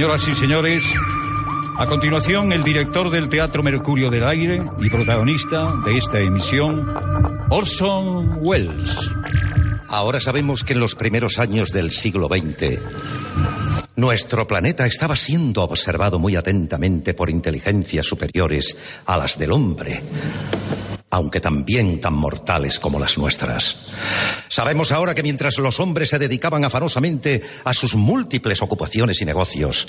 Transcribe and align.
Señoras 0.00 0.28
y 0.28 0.34
señores, 0.34 0.84
a 1.76 1.84
continuación 1.84 2.52
el 2.52 2.64
director 2.64 3.10
del 3.10 3.28
Teatro 3.28 3.62
Mercurio 3.62 4.08
del 4.08 4.26
Aire 4.26 4.64
y 4.80 4.88
protagonista 4.88 5.74
de 5.84 5.98
esta 5.98 6.18
emisión, 6.18 6.90
Orson 7.50 8.38
Welles. 8.40 9.10
Ahora 9.88 10.18
sabemos 10.18 10.64
que 10.64 10.72
en 10.72 10.80
los 10.80 10.94
primeros 10.94 11.38
años 11.38 11.70
del 11.70 11.90
siglo 11.90 12.28
XX, 12.28 12.80
nuestro 13.96 14.46
planeta 14.46 14.86
estaba 14.86 15.14
siendo 15.16 15.64
observado 15.64 16.18
muy 16.18 16.34
atentamente 16.34 17.12
por 17.12 17.28
inteligencias 17.28 18.06
superiores 18.06 19.02
a 19.04 19.18
las 19.18 19.38
del 19.38 19.52
hombre 19.52 20.02
aunque 21.10 21.40
también 21.40 22.00
tan 22.00 22.14
mortales 22.14 22.78
como 22.78 22.98
las 22.98 23.18
nuestras. 23.18 23.76
Sabemos 24.48 24.92
ahora 24.92 25.14
que 25.14 25.22
mientras 25.22 25.58
los 25.58 25.80
hombres 25.80 26.10
se 26.10 26.18
dedicaban 26.18 26.64
afanosamente 26.64 27.42
a 27.64 27.74
sus 27.74 27.96
múltiples 27.96 28.62
ocupaciones 28.62 29.20
y 29.20 29.24
negocios, 29.24 29.88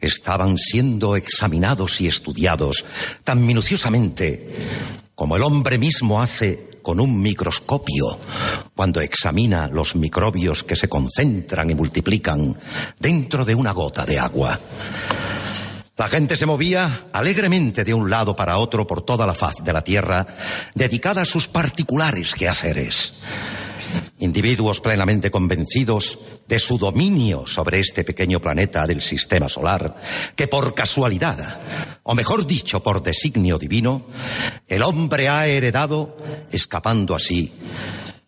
estaban 0.00 0.58
siendo 0.58 1.16
examinados 1.16 2.00
y 2.00 2.08
estudiados 2.08 2.84
tan 3.24 3.46
minuciosamente 3.46 4.48
como 5.14 5.36
el 5.36 5.42
hombre 5.42 5.78
mismo 5.78 6.20
hace 6.20 6.70
con 6.82 6.98
un 6.98 7.20
microscopio 7.20 8.18
cuando 8.74 9.00
examina 9.00 9.68
los 9.68 9.94
microbios 9.94 10.64
que 10.64 10.74
se 10.74 10.88
concentran 10.88 11.70
y 11.70 11.74
multiplican 11.76 12.58
dentro 12.98 13.44
de 13.44 13.54
una 13.54 13.70
gota 13.70 14.04
de 14.04 14.18
agua. 14.18 14.58
La 15.96 16.08
gente 16.08 16.36
se 16.36 16.46
movía 16.46 17.06
alegremente 17.12 17.84
de 17.84 17.92
un 17.92 18.08
lado 18.08 18.34
para 18.34 18.56
otro 18.58 18.86
por 18.86 19.02
toda 19.02 19.26
la 19.26 19.34
faz 19.34 19.56
de 19.62 19.72
la 19.72 19.84
Tierra, 19.84 20.26
dedicada 20.74 21.22
a 21.22 21.26
sus 21.26 21.48
particulares 21.48 22.34
quehaceres. 22.34 23.14
Individuos 24.18 24.80
plenamente 24.80 25.30
convencidos 25.30 26.18
de 26.48 26.58
su 26.58 26.78
dominio 26.78 27.46
sobre 27.46 27.80
este 27.80 28.04
pequeño 28.04 28.40
planeta 28.40 28.86
del 28.86 29.02
sistema 29.02 29.50
solar, 29.50 29.94
que 30.34 30.48
por 30.48 30.74
casualidad, 30.74 31.60
o 32.04 32.14
mejor 32.14 32.46
dicho, 32.46 32.82
por 32.82 33.02
designio 33.02 33.58
divino, 33.58 34.06
el 34.68 34.82
hombre 34.82 35.28
ha 35.28 35.46
heredado, 35.46 36.16
escapando 36.50 37.14
así 37.14 37.52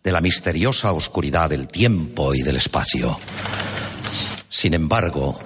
de 0.03 0.11
la 0.11 0.21
misteriosa 0.21 0.91
oscuridad 0.91 1.49
del 1.49 1.67
tiempo 1.67 2.35
y 2.35 2.43
del 2.43 2.57
espacio. 2.57 3.19
Sin 4.49 4.75
embargo, 4.75 5.39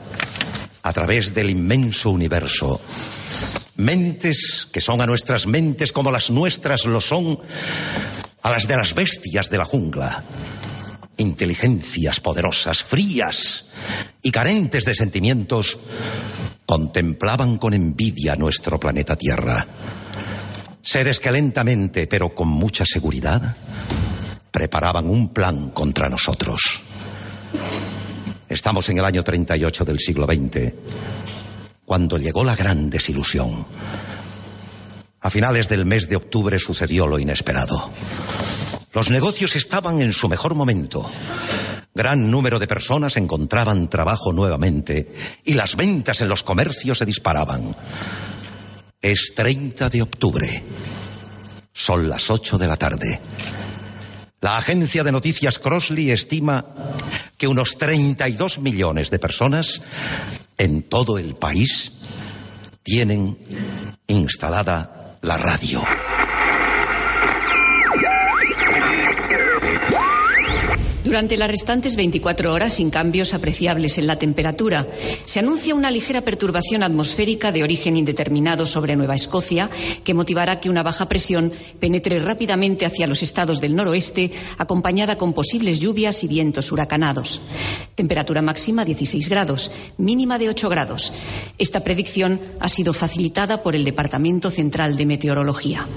a 0.90 0.94
través 0.94 1.36
del 1.36 1.52
inmenso 1.52 2.09
universo. 2.09 2.82
Mentes 3.76 4.68
que 4.73 4.82
son 4.82 5.02
a 5.02 5.06
nuestras 5.06 5.45
mentes 5.45 5.94
como 5.94 6.09
las 6.09 6.32
nuestras 6.32 6.86
lo 6.86 7.00
son 7.00 7.38
a 8.42 8.50
las 8.50 8.68
de 8.68 8.76
las 8.76 8.95
bestias 8.95 9.52
de 9.52 9.60
la 9.60 9.66
jungla. 9.66 10.23
Inteligencias 11.17 12.20
poderosas, 12.20 12.82
frías 12.82 13.66
y 14.23 14.32
carentes 14.32 14.84
de 14.84 14.95
sentimientos, 14.95 15.78
contemplaban 16.66 17.60
con 17.60 17.76
envidia 17.76 18.36
nuestro 18.36 18.80
planeta 18.80 19.16
Tierra. 19.16 19.67
Seres 20.82 21.20
que 21.20 21.32
lentamente, 21.32 22.08
pero 22.08 22.34
con 22.34 22.48
mucha 22.48 22.84
seguridad, 22.84 23.56
preparaban 24.50 25.08
un 25.08 25.32
plan 25.32 25.70
contra 25.70 26.10
nosotros. 26.10 26.82
Estamos 28.50 28.89
en 28.89 28.97
el 28.97 29.05
año 29.05 29.23
38 29.23 29.86
del 29.86 30.00
siglo 30.00 30.25
XX, 30.25 30.73
cuando 31.86 32.17
llegó 32.17 32.44
la 32.44 32.55
gran 32.55 32.89
desilusión. 32.89 33.67
A 35.22 35.30
finales 35.30 35.69
del 35.69 35.86
mes 35.86 36.09
de 36.09 36.16
octubre 36.16 36.58
sucedió 36.58 37.05
lo 37.05 37.20
inesperado. 37.20 37.92
Los 38.92 39.11
negocios 39.11 39.55
estaban 39.55 40.02
en 40.02 40.14
su 40.14 40.27
mejor 40.27 40.55
momento. 40.55 41.08
Gran 41.93 42.32
número 42.32 42.58
de 42.58 42.65
personas 42.65 43.17
encontraban 43.17 43.88
trabajo 43.88 44.33
nuevamente 44.33 45.14
y 45.45 45.54
las 45.54 45.76
ventas 45.76 46.21
en 46.21 46.30
los 46.30 46.42
comercios 46.42 46.98
se 46.98 47.05
disparaban. 47.05 47.76
Es 48.99 49.33
30 49.36 49.89
de 49.89 50.02
octubre. 50.02 50.64
Son 51.71 52.09
las 52.09 52.32
8 52.32 52.58
de 52.58 52.67
la 52.67 52.77
tarde. 52.77 53.20
La 54.42 54.58
agencia 54.58 55.04
de 55.04 55.11
noticias 55.11 55.59
Crossley 55.59 56.09
estima 56.09 56.65
que 57.39 57.48
unos 57.48 57.77
32 57.77 58.60
millones 58.60 59.10
de 59.10 59.17
personas 59.17 59.82
en 60.58 60.83
todo 60.83 61.17
el 61.17 61.36
país 61.36 61.94
tienen 62.83 63.38
instalada 64.08 65.17
la 65.22 65.38
radio. 65.38 65.82
Durante 71.09 71.37
las 71.37 71.49
restantes 71.49 71.95
24 71.95 72.53
horas, 72.53 72.73
sin 72.73 72.92
cambios 72.92 73.33
apreciables 73.33 73.97
en 73.97 74.05
la 74.05 74.20
temperatura, 74.20 74.86
se 75.25 75.39
anuncia 75.39 75.73
una 75.73 75.89
ligera 75.89 76.21
perturbación 76.21 76.83
atmosférica 76.83 77.52
de 77.52 77.64
origen 77.64 77.97
indeterminado 77.97 78.67
sobre 78.67 78.95
Nueva 78.95 79.15
Escocia, 79.15 79.71
que 80.03 80.14
motivará 80.14 80.59
que 80.59 80.70
una 80.70 80.83
baja 80.83 81.08
presión 81.08 81.52
penetre 81.80 82.20
rápidamente 82.20 82.86
hacia 82.86 83.08
los 83.08 83.23
estados 83.23 83.59
del 83.59 83.75
noroeste, 83.75 84.30
acompañada 84.59 85.17
con 85.17 85.33
posibles 85.33 85.80
lluvias 85.80 86.23
y 86.23 86.27
vientos 86.27 86.71
huracanados. 86.71 87.41
Temperatura 87.95 88.43
máxima 88.43 88.86
16 88.86 89.30
grados, 89.30 89.71
mínima 89.97 90.37
de 90.37 90.49
8 90.49 90.70
grados. 90.70 91.11
Esta 91.58 91.80
predicción 91.80 92.39
ha 92.59 92.70
sido 92.70 92.93
facilitada 92.93 93.64
por 93.64 93.73
el 93.73 93.83
Departamento 93.83 94.52
Central 94.52 94.95
de 94.95 95.08
Meteorología. 95.08 95.87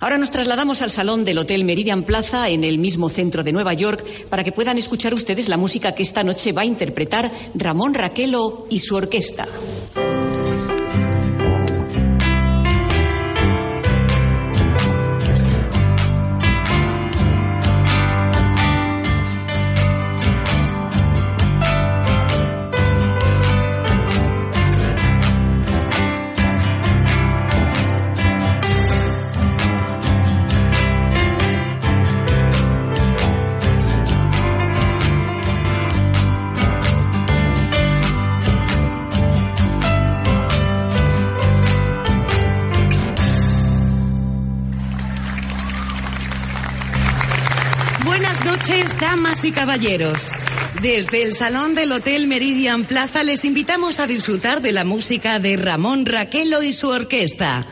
Ahora 0.00 0.18
nos 0.18 0.30
trasladamos 0.30 0.82
al 0.82 0.90
salón 0.90 1.24
del 1.24 1.38
Hotel 1.38 1.64
Meridian 1.64 2.02
Plaza 2.02 2.48
en 2.48 2.64
el 2.64 2.78
mismo 2.78 3.08
centro 3.08 3.42
de 3.42 3.52
Nueva 3.52 3.72
York 3.72 4.04
para 4.28 4.44
que 4.44 4.52
puedan 4.52 4.78
escuchar 4.78 5.14
ustedes 5.14 5.48
la 5.48 5.56
música 5.56 5.94
que 5.94 6.02
esta 6.02 6.22
noche 6.22 6.52
va 6.52 6.62
a 6.62 6.66
interpretar 6.66 7.30
Ramón 7.54 7.94
Raquelo 7.94 8.66
y 8.68 8.78
su 8.80 8.96
orquesta. 8.96 9.46
Y 49.42 49.52
caballeros, 49.52 50.30
desde 50.82 51.22
el 51.22 51.34
salón 51.34 51.74
del 51.74 51.92
Hotel 51.92 52.26
Meridian 52.26 52.84
Plaza 52.84 53.22
les 53.22 53.44
invitamos 53.44 54.00
a 54.00 54.06
disfrutar 54.06 54.60
de 54.60 54.72
la 54.72 54.84
música 54.84 55.38
de 55.38 55.56
Ramón 55.56 56.06
Raquelo 56.06 56.62
y 56.62 56.72
su 56.72 56.88
orquesta. 56.88 57.66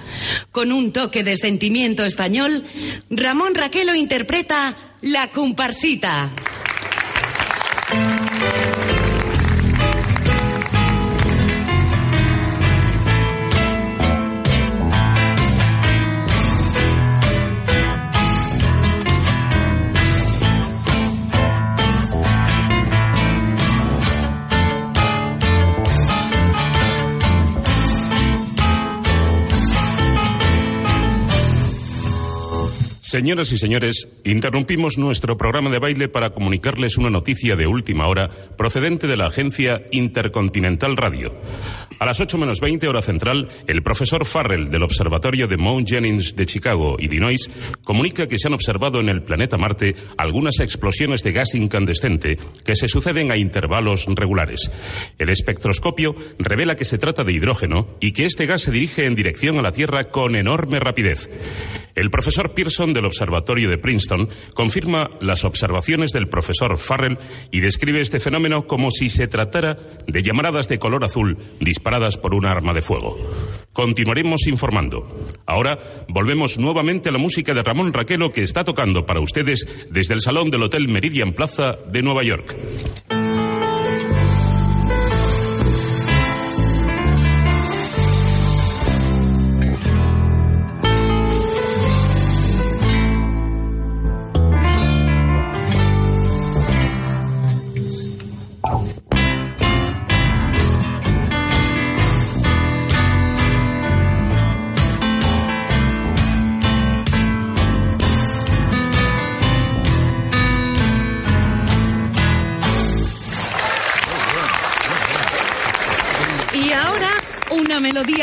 Con 0.53 0.73
un 0.73 0.93
toque 0.93 1.25
de 1.25 1.37
sentimiento 1.37 2.05
español, 2.05 2.63
Ramón 3.11 3.55
Raquelo 3.55 3.95
interpreta 3.95 4.77
La 5.01 5.31
Comparsita. 5.31 6.31
Señoras 33.15 33.53
y 33.53 33.59
señores, 33.59 34.09
interrumpimos 34.25 34.99
nuestro 34.99 35.37
programa 35.37 35.71
de 35.71 35.79
baile 35.79 36.09
para 36.09 36.31
comunicarles 36.31 36.99
una 36.99 37.11
noticia 37.11 37.55
de 37.55 37.69
última 37.69 38.09
hora 38.09 38.29
procedente 38.59 39.07
de 39.07 39.17
la 39.17 39.27
agencia 39.27 39.83
Intercontinental 39.93 40.97
Radio. 40.97 41.33
A 42.01 42.07
las 42.07 42.21
8 42.21 42.37
menos 42.39 42.59
20 42.59 42.89
hora 42.89 43.03
central, 43.03 43.49
el 43.69 43.85
profesor 43.85 44.25
Farrell 44.25 44.69
del 44.69 44.83
Observatorio 44.83 45.47
de 45.47 45.57
Mount 45.57 45.89
Jennings 45.89 46.35
de 46.35 46.45
Chicago, 46.45 46.97
Illinois, 46.99 47.49
comunica 47.85 48.27
que 48.27 48.37
se 48.37 48.49
han 48.49 48.55
observado 48.55 48.99
en 48.99 49.09
el 49.09 49.23
planeta 49.23 49.59
Marte 49.59 49.95
algunas 50.19 50.59
explosiones 50.59 51.23
de 51.23 51.31
gas 51.31 51.55
incandescente 51.55 52.37
que 52.65 52.75
se 52.75 52.89
suceden 52.89 53.31
a 53.31 53.39
intervalos 53.39 54.07
regulares. 54.13 54.73
El 55.21 55.31
espectroscopio 55.31 56.17
revela 56.41 56.75
que 56.75 56.85
se 56.85 56.99
trata 56.99 57.23
de 57.23 57.33
hidrógeno 57.33 57.97
y 58.01 58.13
que 58.13 58.25
este 58.25 58.47
gas 58.47 58.63
se 58.63 58.73
dirige 58.73 59.07
en 59.07 59.15
dirección 59.15 59.57
a 59.61 59.63
la 59.63 59.71
Tierra 59.71 60.11
con 60.11 60.35
enorme 60.35 60.81
rapidez. 60.81 61.31
El 61.95 62.11
profesor 62.11 62.55
Pearson 62.55 62.93
del 62.93 63.04
Observatorio 63.05 63.71
de 63.71 63.79
Princeton, 63.79 64.29
confirma 64.55 65.11
las 65.21 65.45
observaciones 65.45 66.13
del 66.13 66.29
profesor 66.29 66.79
Farrell 66.79 67.19
y 67.51 67.61
describe 67.61 68.01
este 68.01 68.21
fenómeno 68.21 68.67
como 68.67 68.91
si 68.91 69.09
se 69.09 69.29
tratara 69.29 69.79
de 70.07 70.23
llamaradas 70.23 70.69
de 70.69 70.79
color 70.79 71.05
azul 71.05 71.39
disparadas 71.61 72.17
por 72.17 72.35
un 72.35 72.47
arma 72.47 72.73
de 72.73 72.83
fuego. 72.83 73.17
Continuaremos 73.73 74.47
informando. 74.47 75.07
Ahora 75.47 75.79
volvemos 76.09 76.59
nuevamente 76.59 77.09
a 77.09 77.13
la 77.13 77.19
música 77.19 77.55
de 77.55 77.63
Ramón 77.63 77.93
Raquelo 77.93 78.31
que 78.31 78.43
está 78.43 78.65
tocando 78.65 79.05
para 79.05 79.21
ustedes 79.21 79.67
desde 79.91 80.15
el 80.15 80.21
salón 80.21 80.51
del 80.51 80.63
Hotel 80.63 80.89
Meridian 80.89 81.33
Plaza 81.33 81.77
de 81.91 82.03
Nueva 82.03 82.23
York. 82.23 82.55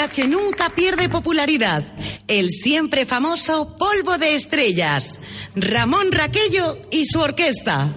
Que 0.07 0.27
nunca 0.27 0.69
pierde 0.69 1.09
popularidad. 1.09 1.83
El 2.27 2.50
siempre 2.50 3.06
famoso 3.06 3.75
Polvo 3.77 4.18
de 4.18 4.36
Estrellas. 4.36 5.19
Ramón 5.56 6.12
Raquello 6.12 6.77
y 6.92 7.06
su 7.06 7.19
orquesta. 7.19 7.94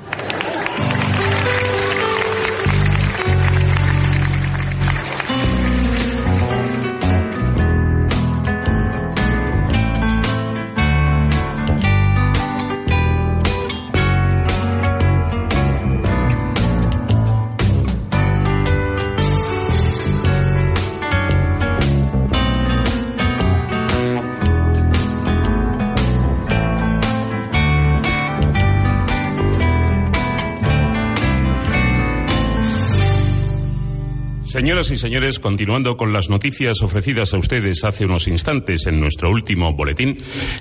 Señoras 34.64 34.90
y 34.90 34.96
señores, 34.96 35.40
continuando 35.40 35.98
con 35.98 36.14
las 36.14 36.30
noticias 36.30 36.80
ofrecidas 36.80 37.34
a 37.34 37.36
ustedes 37.36 37.84
hace 37.84 38.06
unos 38.06 38.28
instantes 38.28 38.86
en 38.86 38.98
nuestro 38.98 39.28
último 39.28 39.74
boletín, 39.74 40.16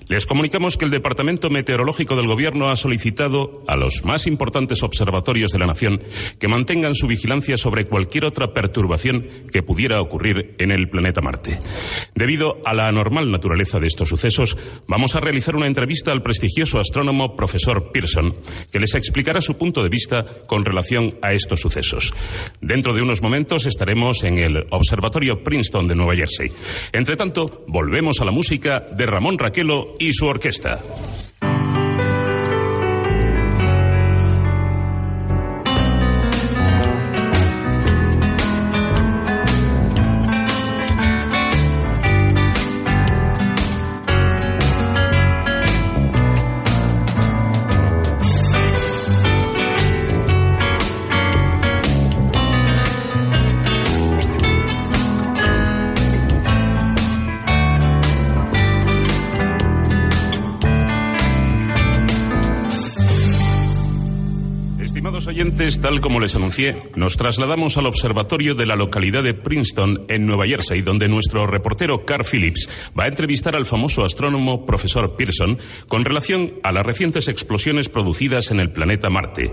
les 0.10 0.26
comunicamos 0.26 0.76
que 0.76 0.84
el 0.84 0.92
Departamento 0.92 1.50
Meteorológico 1.50 2.18
del 2.18 2.28
Gobierno 2.28 2.70
ha 2.70 2.76
solicitado 2.76 3.64
a 3.66 3.78
los 3.78 4.04
más 4.04 4.28
importantes 4.28 4.84
observatorios 4.84 5.52
de 5.52 5.60
la 5.60 5.68
nación 5.68 6.02
que 6.38 6.50
mantengan 6.50 6.96
su 6.96 7.08
vigilancia 7.08 7.56
sobre 7.56 7.86
cualquier 7.86 8.26
otra 8.26 8.52
perturbación 8.52 9.26
que 9.50 9.64
pudiera 9.64 10.02
ocurrir 10.02 10.56
en 10.58 10.72
el 10.72 10.90
planeta 10.90 11.22
Marte. 11.22 11.60
Debido 12.14 12.58
a 12.66 12.74
la 12.74 12.90
anormal 12.90 13.32
naturaleza 13.32 13.80
de 13.80 13.88
estos 13.88 14.10
sucesos, 14.10 14.58
vamos 14.86 15.16
a 15.16 15.22
realizar 15.22 15.56
una 15.56 15.68
entrevista 15.68 16.12
al 16.12 16.24
prestigioso 16.24 16.78
astrónomo 16.78 17.38
profesor 17.38 17.94
Pearson, 17.94 18.36
que 18.70 18.82
les 18.82 18.96
explicará 18.96 19.40
su 19.40 19.58
punto 19.58 19.82
de 19.82 19.88
vista 19.88 20.26
con 20.46 20.66
relación 20.66 21.18
a 21.22 21.32
estos 21.32 21.62
sucesos. 21.62 22.14
Dentro 22.60 22.94
de 22.94 23.02
unos 23.02 23.22
momentos 23.22 23.66
estaremos 23.66 23.93
en 24.24 24.40
el 24.40 24.66
Observatorio 24.72 25.44
Princeton 25.44 25.88
de 25.88 25.96
Nueva 25.96 26.16
Jersey. 26.16 26.52
Entre 26.92 27.16
tanto, 27.16 27.64
volvemos 27.68 28.20
a 28.22 28.26
la 28.26 28.32
música 28.32 28.80
de 28.80 29.06
Ramón 29.06 29.38
Raquelo 29.38 29.96
y 30.00 30.14
su 30.14 30.26
orquesta. 30.26 30.80
Tal 65.52 66.00
como 66.00 66.22
les 66.22 66.36
anuncié, 66.36 66.76
nos 66.96 67.18
trasladamos 67.18 67.78
al 67.78 67.86
observatorio 67.86 68.56
de 68.56 68.66
la 68.66 68.76
localidad 68.76 69.24
de 69.24 69.34
Princeton, 69.34 70.06
en 70.08 70.26
Nueva 70.26 70.48
Jersey, 70.48 70.82
donde 70.82 71.10
nuestro 71.10 71.46
reportero 71.46 72.06
Carl 72.06 72.24
Phillips 72.24 72.70
va 72.98 73.04
a 73.04 73.08
entrevistar 73.08 73.54
al 73.56 73.66
famoso 73.66 74.06
astrónomo 74.06 74.66
profesor 74.66 75.18
Pearson 75.18 75.60
con 75.90 76.06
relación 76.06 76.54
a 76.64 76.72
las 76.72 76.86
recientes 76.86 77.28
explosiones 77.28 77.90
producidas 77.90 78.52
en 78.52 78.62
el 78.62 78.72
planeta 78.72 79.10
Marte. 79.10 79.52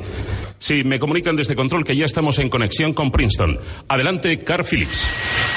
Sí, 0.58 0.84
me 0.84 1.00
comunican 1.00 1.34
desde 1.34 1.56
control 1.56 1.84
que 1.84 1.96
ya 1.96 2.04
estamos 2.04 2.38
en 2.38 2.50
conexión 2.50 2.92
con 2.92 3.10
Princeton. 3.10 3.58
Adelante, 3.88 4.44
Carl 4.44 4.64
Phillips. 4.64 5.50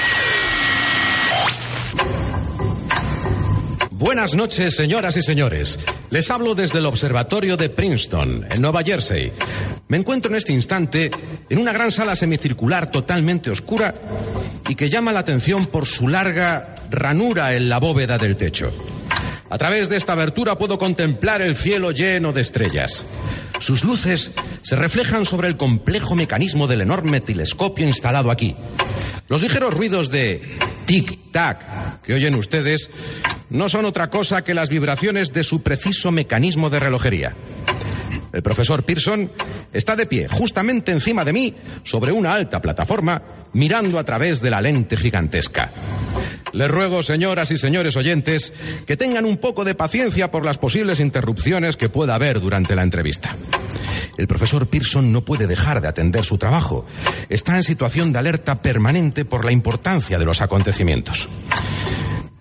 Buenas 4.04 4.36
noches, 4.36 4.76
señoras 4.76 5.16
y 5.16 5.22
señores. 5.22 5.80
Les 6.10 6.30
hablo 6.30 6.56
desde 6.56 6.80
el 6.80 6.86
Observatorio 6.88 7.56
de 7.56 7.70
Princeton, 7.70 8.46
en 8.50 8.62
Nueva 8.62 8.84
Jersey. 8.84 9.32
Me 9.88 9.96
encuentro 9.96 10.30
en 10.30 10.36
este 10.36 10.52
instante 10.52 11.10
en 11.50 11.58
una 11.58 11.72
gran 11.72 11.90
sala 11.90 12.14
semicircular 12.18 12.92
totalmente 12.92 13.50
oscura 13.50 13.96
y 14.68 14.76
que 14.76 14.90
llama 14.90 15.14
la 15.14 15.22
atención 15.22 15.68
por 15.68 15.86
su 15.86 16.10
larga 16.10 16.76
ranura 16.92 17.56
en 17.56 17.70
la 17.70 17.80
bóveda 17.80 18.18
del 18.18 18.36
techo. 18.36 18.74
A 19.54 19.58
través 19.60 19.88
de 19.88 19.98
esta 19.98 20.14
abertura 20.14 20.58
puedo 20.58 20.80
contemplar 20.80 21.44
el 21.44 21.56
cielo 21.56 21.92
lleno 21.92 22.34
de 22.34 22.42
estrellas. 22.42 23.06
Sus 23.60 23.84
luces 23.84 24.32
se 24.64 24.76
reflejan 24.76 25.28
sobre 25.28 25.48
el 25.48 25.58
complejo 25.58 26.16
mecanismo 26.16 26.66
del 26.66 26.82
enorme 26.82 27.22
telescopio 27.22 27.88
instalado 27.88 28.32
aquí. 28.32 28.56
Los 29.28 29.44
ligeros 29.44 29.76
ruidos 29.76 30.10
de 30.10 30.42
tic-tac 30.88 32.02
que 32.02 32.16
oyen 32.16 32.34
ustedes 32.34 32.90
no 33.52 33.70
son 33.70 33.86
otra 33.86 34.10
cosa 34.10 34.44
que 34.44 34.56
las 34.56 34.70
vibraciones 34.70 35.34
de 35.34 35.44
su 35.44 35.62
preciso 35.62 36.12
mecanismo 36.12 36.72
de 36.72 36.80
relojería. 36.80 37.36
El 38.32 38.44
profesor 38.44 38.84
Pearson 38.84 39.32
está 39.72 39.96
de 39.96 40.06
pie, 40.06 40.28
justamente 40.28 40.92
encima 40.92 41.24
de 41.26 41.34
mí, 41.34 41.54
sobre 41.84 42.12
una 42.12 42.34
alta 42.34 42.62
plataforma, 42.62 43.22
mirando 43.54 44.00
a 44.00 44.04
través 44.04 44.42
de 44.42 44.50
la 44.50 44.62
lente 44.62 44.98
gigantesca. 44.98 45.72
Les 46.54 46.70
ruego, 46.70 47.02
señoras 47.02 47.52
y 47.52 47.58
señores 47.58 47.96
oyentes, 47.96 48.54
que 48.86 48.98
tengan 48.98 49.26
un 49.26 49.38
poco 49.38 49.64
de 49.64 49.76
paciencia 49.76 50.30
por 50.32 50.46
las 50.46 50.58
posibles 50.58 51.00
interrupciones 51.00 51.78
que 51.78 51.90
pueda 51.90 52.16
haber 52.16 52.40
durante 52.40 52.76
la 52.76 52.84
entrevista. 52.84 53.36
El 54.18 54.28
profesor 54.28 54.68
Pearson 54.68 55.12
no 55.12 55.22
puede 55.22 55.48
dejar 55.48 55.82
de 55.82 55.88
atender 55.88 56.24
su 56.24 56.38
trabajo. 56.38 56.86
Está 57.30 57.56
en 57.56 57.64
situación 57.64 58.14
de 58.14 58.20
alerta 58.20 58.62
permanente 58.62 59.26
por 59.26 59.46
la 59.46 59.52
importancia 59.52 60.20
de 60.20 60.26
los 60.26 60.42
acontecimientos. 60.42 61.28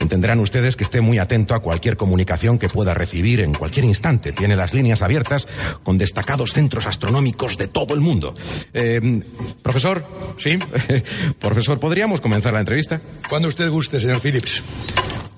Entenderán 0.03 0.41
ustedes 0.41 0.77
que 0.77 0.85
esté 0.85 1.01
muy 1.01 1.19
atento 1.19 1.55
a 1.55 1.61
cualquier 1.61 1.97
comunicación 1.97 2.59
que 2.59 2.69
pueda 2.69 2.93
recibir 2.93 3.41
en 3.41 3.55
cualquier 3.55 3.85
instante. 3.85 4.33
Tiene 4.33 4.57
las 4.57 4.75
líneas 4.75 5.01
abiertas 5.01 5.47
con 5.85 5.97
destacados 5.97 6.53
centros 6.53 6.87
astronómicos 6.87 7.57
de 7.57 7.69
todo 7.69 7.95
el 7.95 8.01
mundo. 8.01 8.35
Eh, 8.75 9.23
profesor. 9.63 10.05
Sí. 10.39 10.59
profesor, 11.39 11.79
¿podríamos 11.79 12.21
comenzar 12.21 12.53
la 12.53 12.61
entrevista? 12.61 13.01
Cuando 13.29 13.49
usted 13.49 13.71
guste, 13.71 14.01
señor 14.01 14.21
Phillips. 14.21 14.63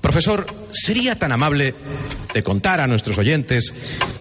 Profesor, 0.01 0.47
¿sería 0.75 1.19
tan 1.19 1.33
amable 1.33 1.75
de 2.35 2.43
contar 2.43 2.81
a 2.81 2.87
nuestros 2.87 3.17
oyentes 3.19 3.73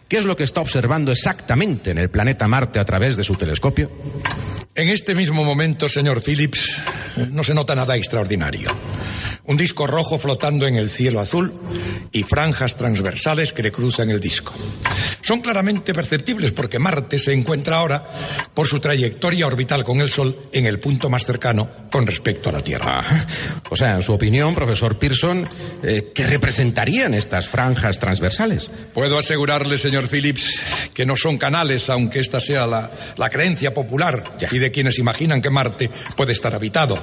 qué 0.07 0.17
es 0.17 0.25
lo 0.25 0.35
que 0.35 0.43
está 0.43 0.61
observando 0.61 1.11
exactamente 1.11 1.91
en 1.91 1.97
el 1.97 2.09
planeta 2.09 2.47
Marte 2.47 2.79
a 2.79 2.85
través 2.85 3.17
de 3.17 3.23
su 3.23 3.35
telescopio? 3.35 3.91
En 4.75 4.89
este 4.89 5.13
mismo 5.13 5.43
momento, 5.43 5.87
señor 5.87 6.21
Phillips, 6.21 6.81
no 7.29 7.43
se 7.43 7.53
nota 7.53 7.75
nada 7.75 7.95
extraordinario. 7.95 8.69
Un 9.45 9.57
disco 9.57 9.85
rojo 9.85 10.17
flotando 10.17 10.65
en 10.65 10.77
el 10.77 10.89
cielo 10.89 11.19
azul 11.19 11.53
y 12.11 12.23
franjas 12.23 12.75
transversales 12.77 13.51
que 13.51 13.61
le 13.61 13.71
cruzan 13.71 14.09
el 14.09 14.19
disco. 14.19 14.53
son 15.21 15.41
claramente 15.41 15.93
perceptibles 15.93 16.51
porque 16.53 16.79
Marte 16.79 17.19
se 17.19 17.33
encuentra 17.33 17.77
ahora, 17.77 18.05
por 18.53 18.67
su 18.67 18.79
trayectoria 18.79 19.47
orbital 19.47 19.83
con 19.83 20.01
el 20.01 20.09
Sol, 20.09 20.37
en 20.51 20.65
el 20.65 20.79
punto 20.79 21.09
más 21.09 21.25
cercano 21.25 21.69
con 21.91 22.07
respecto 22.07 22.49
a 22.49 22.53
la 22.53 22.61
Tierra. 22.61 23.01
Ah, 23.03 23.25
o 23.69 23.75
sea, 23.75 23.91
en 23.91 24.01
su 24.01 24.13
opinión, 24.13 24.55
profesor 24.55 24.97
Pearson, 24.97 25.47
eh, 25.83 26.11
¿qué 26.15 26.25
representarían 26.43 27.13
estas 27.13 27.47
franjas 27.47 27.99
transversales? 27.99 28.69
Puedo 28.93 29.17
asegurarle, 29.17 29.77
señor 29.77 30.09
Phillips, 30.09 30.59
que 30.93 31.05
no 31.05 31.15
son 31.15 31.37
canales, 31.37 31.89
aunque 31.89 32.19
esta 32.19 32.41
sea 32.41 32.67
la, 32.67 32.91
la 33.15 33.29
creencia 33.29 33.73
popular 33.73 34.35
Ya. 34.37 34.49
y 34.51 34.59
de 34.59 34.69
quienes 34.69 34.99
imaginan 34.99 35.41
que 35.41 35.49
Marte 35.49 35.89
puede 36.17 36.33
estar 36.33 36.53
habitado. 36.53 37.01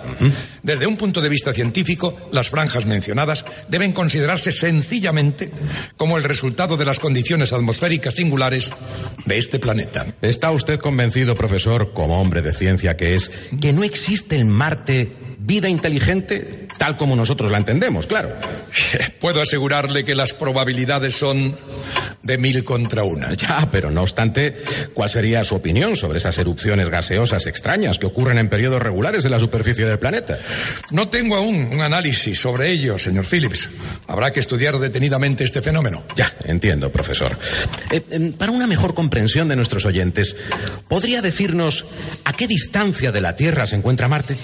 Desde 0.62 0.86
un 0.86 0.98
punto 0.98 1.22
de 1.22 1.30
vista 1.30 1.54
científico, 1.54 2.28
las 2.32 2.50
franjas 2.50 2.84
mencionadas 2.84 3.46
deben 3.68 3.92
considerarse 3.92 4.52
sencillamente 4.52 5.50
como 5.96 6.18
el 6.18 6.24
resultado 6.24 6.76
de 6.76 6.84
las 6.84 7.00
condiciones 7.00 7.54
atmosféricas 7.54 8.16
singulares 8.16 8.70
de 9.24 9.38
este 9.38 9.58
planeta. 9.58 10.06
¿Está 10.20 10.50
usted 10.50 10.78
convencido, 10.78 11.34
profesor, 11.34 11.94
como 11.94 12.20
hombre 12.20 12.42
de 12.42 12.52
ciencia 12.52 12.94
que 12.98 13.14
es, 13.14 13.30
que 13.58 13.72
no 13.72 13.84
existe 13.84 14.36
en 14.36 14.50
Marte 14.50 15.29
vida 15.42 15.68
inteligente 15.68 16.68
tal 16.78 16.96
como 16.96 17.16
nosotros 17.16 17.50
la 17.50 17.58
entendemos, 17.58 18.06
claro? 18.06 18.30
Puedo 19.20 19.42
asegurarle 19.42 20.04
que 20.04 20.14
las 20.14 20.32
probabilidades 20.34 21.14
son 21.14 21.56
de 22.22 22.38
mil 22.38 22.62
contra 22.64 23.02
una. 23.02 23.34
Ya, 23.34 23.68
pero 23.70 23.90
no 23.90 24.02
obstante, 24.02 24.54
¿cuál 24.92 25.08
sería 25.08 25.42
su 25.44 25.54
opinión 25.54 25.96
sobre 25.96 26.18
esas 26.18 26.36
erupciones 26.38 26.88
gaseosas 26.88 27.46
extrañas 27.46 27.98
que 27.98 28.06
ocurren 28.06 28.38
en 28.38 28.48
periodos 28.48 28.82
regulares 28.82 29.24
en 29.24 29.30
la 29.30 29.38
superficie 29.38 29.86
del 29.86 29.98
planeta? 29.98 30.38
No 30.90 31.08
tengo 31.08 31.36
aún 31.36 31.68
un 31.72 31.80
análisis 31.80 32.38
sobre 32.38 32.70
ello, 32.70 32.98
señor 32.98 33.24
Phillips. 33.24 33.70
Habrá 34.06 34.30
que 34.30 34.40
estudiar 34.40 34.78
detenidamente 34.78 35.44
este 35.44 35.62
fenómeno. 35.62 36.04
Ya, 36.16 36.32
entiendo, 36.44 36.90
profesor. 36.90 37.38
Eh, 37.90 38.02
em, 38.10 38.32
para 38.32 38.52
una 38.52 38.66
mejor 38.66 38.94
comprensión 38.94 39.48
de 39.48 39.56
nuestros 39.56 39.84
oyentes, 39.86 40.36
¿podría 40.88 41.22
decirnos 41.22 41.86
a 42.24 42.32
qué 42.32 42.46
distancia 42.46 43.12
de 43.12 43.20
la 43.20 43.36
Tierra 43.36 43.66
se 43.66 43.76
encuentra 43.76 44.08
Marte? 44.08 44.36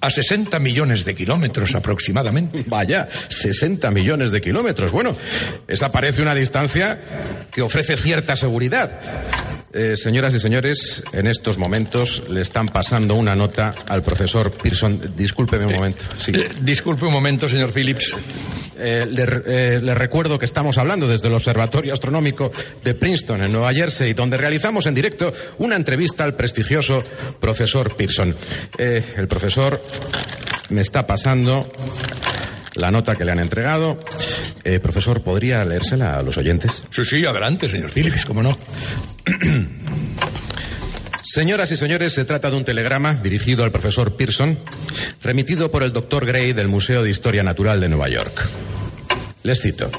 A 0.00 0.10
60 0.10 0.58
millones 0.58 1.04
de 1.04 1.14
kilómetros 1.14 1.74
aproximadamente. 1.74 2.64
Vaya, 2.66 3.08
60 3.28 3.90
millones 3.90 4.30
de 4.30 4.40
kilómetros. 4.40 4.92
Bueno, 4.92 5.16
esa 5.66 5.90
parece 5.90 6.22
una 6.22 6.34
distancia 6.34 6.98
que 7.50 7.62
ofrece 7.62 7.96
cierta 7.96 8.36
seguridad. 8.36 9.00
Eh, 9.72 9.96
señoras 9.96 10.32
y 10.34 10.40
señores, 10.40 11.02
en 11.12 11.26
estos 11.26 11.58
momentos 11.58 12.22
le 12.30 12.40
están 12.40 12.68
pasando 12.68 13.14
una 13.14 13.34
nota 13.34 13.74
al 13.88 14.02
profesor 14.02 14.50
Pearson. 14.50 15.12
Discúlpeme 15.16 15.66
un 15.66 15.74
momento. 15.74 16.04
Sí. 16.18 16.32
Eh, 16.34 16.50
disculpe 16.60 17.04
un 17.04 17.12
momento, 17.12 17.48
señor 17.48 17.72
Phillips. 17.72 18.14
Eh, 18.78 19.06
le, 19.10 19.24
eh, 19.46 19.80
le 19.82 19.94
recuerdo 19.94 20.38
que 20.38 20.44
estamos 20.44 20.76
hablando 20.78 21.08
desde 21.08 21.28
el 21.28 21.34
Observatorio 21.34 21.92
Astronómico 21.92 22.52
de 22.84 22.94
Princeton, 22.94 23.42
en 23.42 23.52
Nueva 23.52 23.72
Jersey, 23.72 24.12
donde 24.12 24.36
realizamos 24.36 24.86
en 24.86 24.94
directo 24.94 25.32
una 25.58 25.76
entrevista 25.76 26.24
al 26.24 26.34
prestigioso 26.34 27.02
profesor 27.40 27.96
Pearson. 27.96 28.34
Eh, 28.76 29.02
el 29.16 29.28
profesor 29.28 29.80
me 30.70 30.80
está 30.80 31.06
pasando 31.06 31.70
la 32.74 32.90
nota 32.90 33.14
que 33.16 33.24
le 33.24 33.32
han 33.32 33.40
entregado. 33.40 33.98
Eh, 34.64 34.80
profesor, 34.80 35.22
¿podría 35.22 35.64
leérsela 35.64 36.16
a 36.16 36.22
los 36.22 36.36
oyentes? 36.38 36.82
Sí, 36.90 37.04
sí, 37.04 37.24
adelante, 37.24 37.68
señor 37.68 37.90
Phillips, 37.92 38.24
cómo 38.24 38.42
no. 38.42 38.56
Señoras 41.22 41.70
y 41.72 41.76
señores, 41.76 42.14
se 42.14 42.24
trata 42.24 42.50
de 42.50 42.56
un 42.56 42.64
telegrama 42.64 43.12
dirigido 43.14 43.64
al 43.64 43.72
profesor 43.72 44.16
Pearson, 44.16 44.56
remitido 45.22 45.70
por 45.70 45.82
el 45.82 45.92
doctor 45.92 46.24
Gray 46.24 46.52
del 46.52 46.68
Museo 46.68 47.02
de 47.02 47.10
Historia 47.10 47.42
Natural 47.42 47.80
de 47.80 47.88
Nueva 47.88 48.08
York. 48.08 48.48
Les 49.42 49.60
cito. 49.60 49.90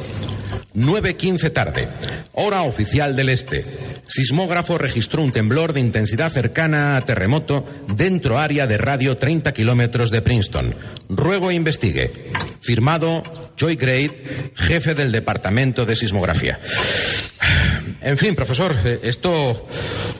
9.15 0.78 1.52
tarde, 1.52 1.90
hora 2.34 2.62
oficial 2.62 3.16
del 3.16 3.30
este. 3.30 3.66
Sismógrafo 4.08 4.78
registró 4.78 5.24
un 5.24 5.32
temblor 5.32 5.74
de 5.74 5.80
intensidad 5.80 6.32
cercana 6.32 6.98
a 6.98 7.02
terremoto 7.04 7.66
dentro 7.88 8.38
área 8.38 8.68
de 8.68 8.78
radio 8.78 9.18
30 9.18 9.54
kilómetros 9.54 10.12
de 10.12 10.22
Princeton. 10.22 10.76
Ruego 11.10 11.52
investigue. 11.52 12.32
Firmado 12.62 13.24
Joy 13.58 13.76
Gray, 13.76 14.52
jefe 14.54 14.94
del 14.94 15.12
Departamento 15.12 15.84
de 15.84 15.96
Sismografía. 15.96 16.60
En 18.02 18.18
fin, 18.18 18.36
profesor, 18.36 18.76
eh, 18.86 19.00
esto, 19.04 19.68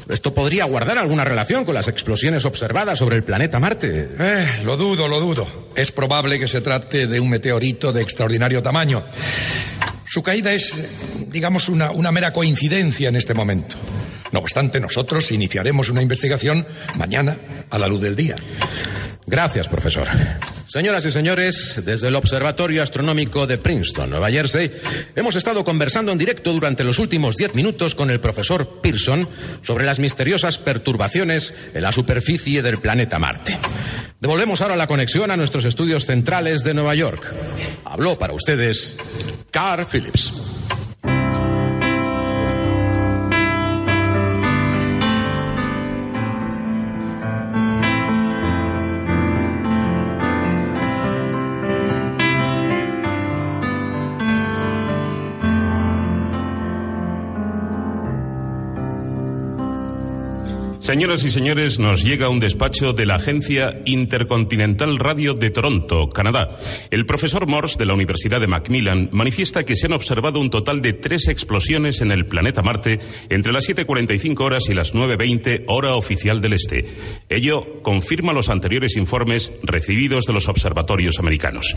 esto 0.10 0.34
podría 0.34 0.66
guardar 0.66 0.98
alguna 0.98 1.24
relación 1.24 1.66
con 1.66 1.76
las 1.76 1.88
explosiones 1.88 2.46
observadas 2.46 2.98
sobre 2.98 3.16
el 3.16 3.24
planeta 3.24 3.60
Marte. 3.60 4.10
Eh, 4.20 4.62
lo 4.66 4.76
dudo, 4.76 5.08
lo 5.08 5.20
dudo. 5.20 5.70
Es 5.76 5.92
probable 5.92 6.40
que 6.40 6.48
se 6.48 6.62
trate 6.62 7.06
de 7.06 7.20
un 7.20 7.30
meteorito 7.30 7.94
de 7.94 8.02
extraordinario 8.02 8.64
tamaño. 8.64 9.00
Su 10.08 10.24
caída 10.24 10.54
es, 10.54 10.74
digamos, 11.30 11.68
una, 11.70 11.92
una 11.92 12.12
mera 12.12 12.32
coincidencia 12.32 13.10
en 13.10 13.16
este 13.18 13.34
momento. 13.34 13.76
No 14.32 14.40
obstante, 14.40 14.80
nosotros 14.80 15.32
iniciaremos 15.32 15.90
una 15.90 16.02
investigación 16.02 16.66
mañana 16.96 17.38
a 17.70 17.78
la 17.78 17.88
luz 17.88 18.02
del 18.02 18.16
día. 18.16 18.36
Gracias, 19.30 19.68
profesor. 19.68 20.08
Señoras 20.68 21.06
y 21.06 21.12
señores, 21.12 21.82
desde 21.86 22.08
el 22.08 22.16
Observatorio 22.16 22.82
Astronómico 22.82 23.46
de 23.46 23.58
Princeton, 23.58 24.10
Nueva 24.10 24.30
Jersey, 24.30 24.72
hemos 25.18 25.36
estado 25.36 25.66
conversando 25.66 26.14
en 26.14 26.18
directo 26.18 26.54
durante 26.54 26.86
los 26.86 26.98
últimos 27.00 27.36
diez 27.36 27.54
minutos 27.54 27.94
con 27.94 28.10
el 28.10 28.22
profesor 28.22 28.80
Pearson 28.82 29.28
sobre 29.64 29.86
las 29.86 30.00
misteriosas 30.00 30.58
perturbaciones 30.58 31.54
en 31.74 31.84
la 31.84 31.92
superficie 31.92 32.62
del 32.62 32.80
planeta 32.80 33.20
Marte. 33.20 33.60
Devolvemos 34.20 34.62
ahora 34.62 34.78
la 34.78 34.88
conexión 34.88 35.30
a 35.30 35.38
nuestros 35.38 35.66
estudios 35.66 36.06
centrales 36.06 36.64
de 36.64 36.74
Nueva 36.74 36.96
York. 36.96 37.34
Habló 37.84 38.18
para 38.18 38.34
ustedes 38.34 38.96
Carl 39.52 39.86
Phillips. 39.86 40.34
Señoras 60.88 61.26
y 61.26 61.30
señores, 61.30 61.80
nos 61.80 62.02
llega 62.02 62.30
un 62.30 62.40
despacho 62.40 62.94
de 62.94 63.06
la 63.06 63.16
Agencia 63.16 63.82
Intercontinental 63.84 64.98
Radio 65.00 65.34
de 65.34 65.50
Toronto, 65.50 66.08
Canadá. 66.08 66.48
El 66.90 67.06
profesor 67.06 67.46
Morse 67.46 67.78
de 67.78 67.86
la 67.86 67.94
Universidad 67.94 68.40
de 68.40 68.48
Macmillan 68.48 69.10
manifiesta 69.12 69.66
que 69.66 69.76
se 69.76 69.88
han 69.88 69.92
observado 69.92 70.40
un 70.40 70.50
total 70.50 70.82
de 70.82 70.94
tres 70.94 71.28
explosiones 71.28 72.00
en 72.00 72.14
el 72.14 72.26
planeta 72.26 72.62
Marte 72.62 73.02
entre 73.28 73.52
las 73.52 73.68
7.45 73.68 74.40
horas 74.40 74.70
y 74.70 74.74
las 74.74 74.94
9.20 74.94 75.66
hora 75.68 75.94
oficial 75.94 76.40
del 76.40 76.54
este. 76.54 76.86
Ello 77.28 77.82
confirma 77.84 78.32
los 78.32 78.48
anteriores 78.48 78.96
informes 78.96 79.52
recibidos 79.64 80.24
de 80.26 80.32
los 80.32 80.48
observatorios 80.48 81.20
americanos. 81.20 81.76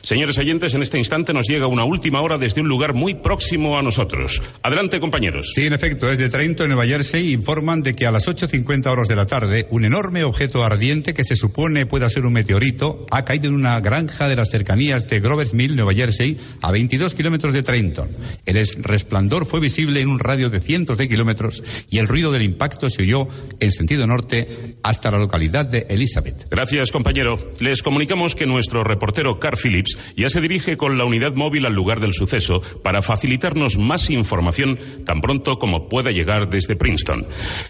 Señores 0.00 0.38
oyentes, 0.38 0.72
en 0.72 0.80
este 0.80 0.96
instante 0.96 1.34
nos 1.34 1.46
llega 1.46 1.66
una 1.66 1.84
última 1.84 2.22
hora 2.22 2.38
desde 2.38 2.62
un 2.62 2.68
lugar 2.68 2.94
muy 2.94 3.16
próximo 3.16 3.78
a 3.78 3.82
nosotros. 3.82 4.42
Adelante, 4.62 4.98
compañeros. 4.98 5.52
Sí, 5.54 5.66
en 5.66 5.74
efecto, 5.74 6.06
desde 6.06 6.30
Trento, 6.30 6.62
en 6.62 6.70
Nueva 6.70 6.86
Jersey, 6.86 7.34
informan 7.34 7.82
de 7.82 7.94
que 7.94 8.06
a 8.06 8.10
las 8.10 8.26
8.50 8.48 8.86
horas 8.86 9.08
de 9.08 9.16
la 9.16 9.26
tarde, 9.26 9.66
un 9.70 9.84
enorme 9.84 10.24
objeto 10.24 10.64
ardiente 10.64 11.14
que 11.14 11.24
se 11.24 11.36
supone 11.36 11.86
pueda 11.86 12.08
ser 12.10 12.26
un 12.26 12.32
meteorito 12.32 13.06
ha 13.10 13.24
caído 13.24 13.48
en 13.48 13.54
una 13.54 13.80
granja 13.80 14.28
de 14.28 14.36
las 14.36 14.50
cercanías 14.50 15.06
de 15.08 15.20
Groves 15.20 15.54
Mill, 15.54 15.76
Nueva 15.76 15.94
Jersey, 15.94 16.36
a 16.62 16.70
22 16.70 17.14
kilómetros 17.14 17.52
de 17.52 17.62
Trenton. 17.62 18.08
El 18.44 18.56
es- 18.56 18.76
resplandor 18.80 19.46
fue 19.46 19.60
visible 19.60 20.00
en 20.00 20.08
un 20.08 20.18
radio 20.18 20.50
de 20.50 20.60
cientos 20.60 20.98
de 20.98 21.08
kilómetros 21.08 21.62
y 21.90 21.98
el 21.98 22.08
ruido 22.08 22.32
del 22.32 22.42
impacto 22.42 22.90
se 22.90 23.02
oyó 23.02 23.28
en 23.60 23.72
sentido 23.72 24.06
norte 24.06 24.76
hasta 24.82 25.10
la 25.10 25.18
localidad 25.18 25.66
de 25.66 25.86
Elizabeth. 25.88 26.46
Gracias, 26.50 26.92
compañero. 26.92 27.50
Les 27.60 27.82
comunicamos 27.82 28.34
que 28.34 28.46
nuestro 28.46 28.84
reportero 28.84 29.38
Carl 29.38 29.56
Phillips 29.56 29.98
ya 30.16 30.28
se 30.28 30.40
dirige 30.40 30.76
con 30.76 30.98
la 30.98 31.04
unidad 31.04 31.34
móvil 31.34 31.66
al 31.66 31.74
lugar 31.74 32.00
del 32.00 32.12
suceso 32.12 32.60
para 32.82 33.02
facilitarnos 33.02 33.78
más 33.78 34.10
información 34.10 34.78
tan 35.04 35.20
pronto 35.20 35.58
como 35.58 35.88
pueda 35.88 36.10
llegar 36.10 36.48
desde 36.50 36.76
Princeton. 36.76 37.26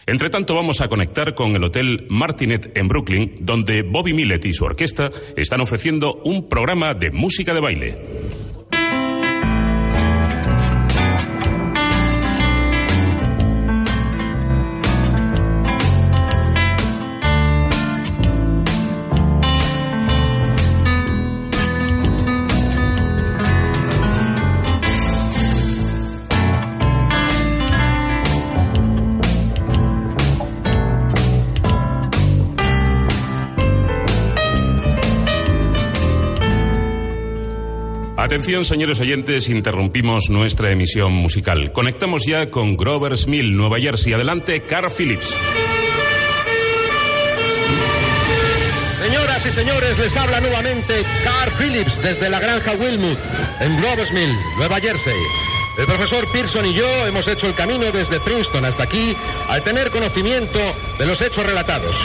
Entre 0.06 0.30
tanto, 0.30 0.54
vamos 0.66 0.80
a 0.80 0.88
conectar 0.88 1.32
con 1.36 1.54
el 1.54 1.62
Hotel 1.62 2.06
Martinet 2.08 2.76
en 2.76 2.88
Brooklyn, 2.88 3.34
donde 3.38 3.82
Bobby 3.82 4.12
Millet 4.14 4.44
y 4.46 4.52
su 4.52 4.64
orquesta 4.64 5.12
están 5.36 5.60
ofreciendo 5.60 6.14
un 6.24 6.48
programa 6.48 6.92
de 6.92 7.12
música 7.12 7.54
de 7.54 7.60
baile. 7.60 8.45
Atención, 38.26 38.64
señores 38.64 38.98
oyentes, 38.98 39.48
interrumpimos 39.48 40.30
nuestra 40.30 40.72
emisión 40.72 41.12
musical. 41.12 41.70
Conectamos 41.70 42.26
ya 42.26 42.50
con 42.50 42.76
Grover's 42.76 43.28
Mill, 43.28 43.56
Nueva 43.56 43.78
Jersey. 43.78 44.14
Adelante, 44.14 44.62
Carl 44.62 44.90
Phillips. 44.90 45.32
Señoras 48.98 49.46
y 49.46 49.50
señores, 49.50 49.98
les 50.00 50.16
habla 50.16 50.40
nuevamente 50.40 51.04
Carl 51.22 51.52
Phillips 51.52 52.02
desde 52.02 52.28
la 52.28 52.40
granja 52.40 52.72
Wilmut, 52.72 53.16
en 53.60 53.80
Grover's 53.80 54.12
Mill, 54.12 54.34
Nueva 54.56 54.80
Jersey. 54.80 55.14
El 55.78 55.86
profesor 55.86 56.26
Pearson 56.32 56.66
y 56.66 56.74
yo 56.74 57.06
hemos 57.06 57.28
hecho 57.28 57.46
el 57.46 57.54
camino 57.54 57.92
desde 57.92 58.18
Princeton 58.18 58.64
hasta 58.64 58.82
aquí 58.82 59.14
al 59.48 59.62
tener 59.62 59.92
conocimiento 59.92 60.58
de 60.98 61.06
los 61.06 61.22
hechos 61.22 61.46
relatados. 61.46 61.96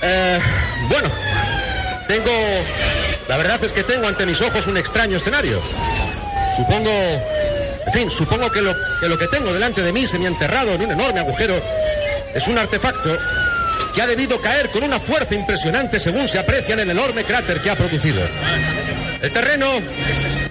Eh, 0.00 0.40
bueno, 0.88 1.10
tengo... 2.08 2.32
La 3.28 3.36
verdad 3.36 3.62
es 3.64 3.72
que 3.72 3.82
tengo 3.82 4.06
ante 4.06 4.24
mis 4.24 4.40
ojos 4.40 4.66
un 4.66 4.76
extraño 4.76 5.16
escenario. 5.16 5.60
Supongo... 6.56 6.90
En 7.86 7.92
fin, 7.92 8.10
supongo 8.10 8.50
que 8.50 8.62
lo 8.62 9.18
que, 9.18 9.28
tengo 9.28 9.52
delante 9.52 9.80
de 9.80 9.92
mí 9.92 10.06
semienterrado 10.06 10.72
en 10.72 10.82
un 10.82 10.90
enorme 10.90 11.20
agujero 11.20 11.54
es 12.34 12.48
un 12.48 12.58
artefacto 12.58 13.16
que 13.94 14.02
ha 14.02 14.06
debido 14.08 14.40
caer 14.40 14.70
con 14.70 14.82
una 14.82 14.98
fuerza 14.98 15.36
impresionante 15.36 16.00
según 16.00 16.26
se 16.26 16.38
aprecia 16.38 16.74
en 16.74 16.80
el 16.80 16.90
enorme 16.90 17.24
cráter 17.24 17.60
que 17.60 17.70
ha 17.70 17.76
producido. 17.76 18.22
El 19.22 19.30
terreno, 19.30 19.66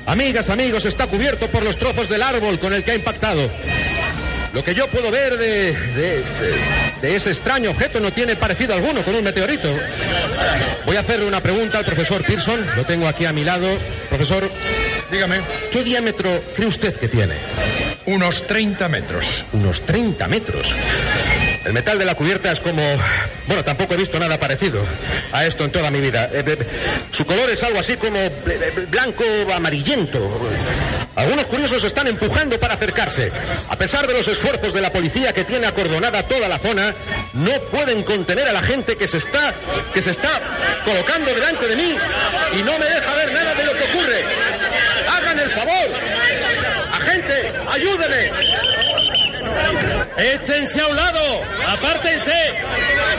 amigas, 0.06 0.50
amigos, 0.50 0.86
está 0.86 1.08
cubierto 1.08 1.48
por 1.50 1.64
los 1.64 1.78
trozos 1.78 2.08
del 2.08 2.24
árbol 2.24 2.58
con 2.58 2.74
el 2.74 2.84
que 2.84 2.92
ha 2.92 2.96
impactado. 2.96 3.50
Lo 4.56 4.64
que 4.64 4.74
yo 4.74 4.88
puedo 4.88 5.12
ver 5.12 5.38
de, 5.38 5.74
de, 5.74 6.24
de, 6.24 6.24
de 7.02 7.16
ese 7.16 7.30
extraño 7.30 7.70
objeto 7.72 8.00
no 8.00 8.12
tiene 8.12 8.36
parecido 8.38 8.74
alguno 8.74 9.04
con 9.04 9.14
un 9.14 9.24
meteorito. 9.24 9.70
Voy 10.86 10.96
a 10.96 11.02
hacerle 11.02 11.28
una 11.28 11.42
pregunta 11.42 11.78
al 11.78 11.86
profesor 11.86 12.24
Pearson, 12.24 12.66
lo 12.76 12.86
tengo 12.86 13.08
aquí 13.08 13.26
a 13.26 13.34
mi 13.34 13.44
lado. 13.44 13.68
Profesor, 14.10 14.50
Dígame, 15.12 15.40
¿qué 15.72 15.84
diámetro 15.84 16.42
cree 16.56 16.68
usted 16.68 16.96
que 16.96 17.08
tiene? 17.08 17.36
unos 18.08 18.46
30 18.46 18.88
metros. 18.88 19.46
Unos 19.54 19.82
30 19.84 20.28
metros. 20.28 20.74
El 21.66 21.74
metal 21.74 21.98
de 21.98 22.06
la 22.06 22.14
cubierta 22.14 22.52
es 22.52 22.60
como... 22.60 22.82
Bueno, 23.48 23.64
tampoco 23.64 23.96
he 23.96 23.98
visto 23.98 24.20
nada 24.20 24.40
parecido 24.40 24.86
a 25.32 25.46
esto 25.46 25.66
en 25.66 25.72
toda 25.72 25.90
mi 25.90 26.00
vida. 26.00 26.30
Eh, 26.32 26.44
eh, 26.46 26.58
su 27.12 27.26
color 27.26 27.50
es 27.50 27.64
algo 27.64 27.80
así 27.80 27.98
como 27.98 28.18
eh, 28.20 28.88
blanco 28.90 29.24
amarillento. 29.54 30.20
Algunos 31.16 31.46
curiosos 31.46 31.84
están 31.84 32.08
empujando 32.08 32.60
para 32.60 32.76
acercarse. 32.76 33.32
A 33.68 33.76
pesar 33.78 34.06
de 34.06 34.14
los 34.14 34.28
esfuerzos 34.28 34.74
de 34.76 34.82
la 34.82 34.94
policía 34.94 35.34
que 35.34 35.44
tiene 35.44 35.66
acordonada 35.66 36.22
toda 36.24 36.48
la 36.48 36.60
zona, 36.60 36.94
no 37.34 37.52
pueden 37.72 38.04
contener 38.04 38.48
a 38.48 38.54
la 38.54 38.62
gente 38.62 38.96
que 38.96 39.08
se 39.08 39.18
está 39.18 39.56
que 39.92 40.04
se 40.04 40.12
está 40.12 40.30
colocando 40.86 41.34
delante 41.34 41.68
de 41.68 41.76
mí 41.76 41.98
y 42.54 42.64
no 42.64 42.78
me 42.78 42.86
deja 42.86 43.16
ver 43.16 43.34
nada 43.34 43.56
de 43.56 43.66
lo 43.66 43.74
que 43.74 43.84
ocurre. 43.86 44.24
Hagan 45.10 45.40
el 45.40 45.50
favor. 45.50 46.00
Agente, 46.94 47.54
ayúdeme. 47.72 48.32
¡Échense 50.18 50.80
a 50.80 50.88
un 50.88 50.96
lado! 50.96 51.44
¡Apártense! 51.68 52.34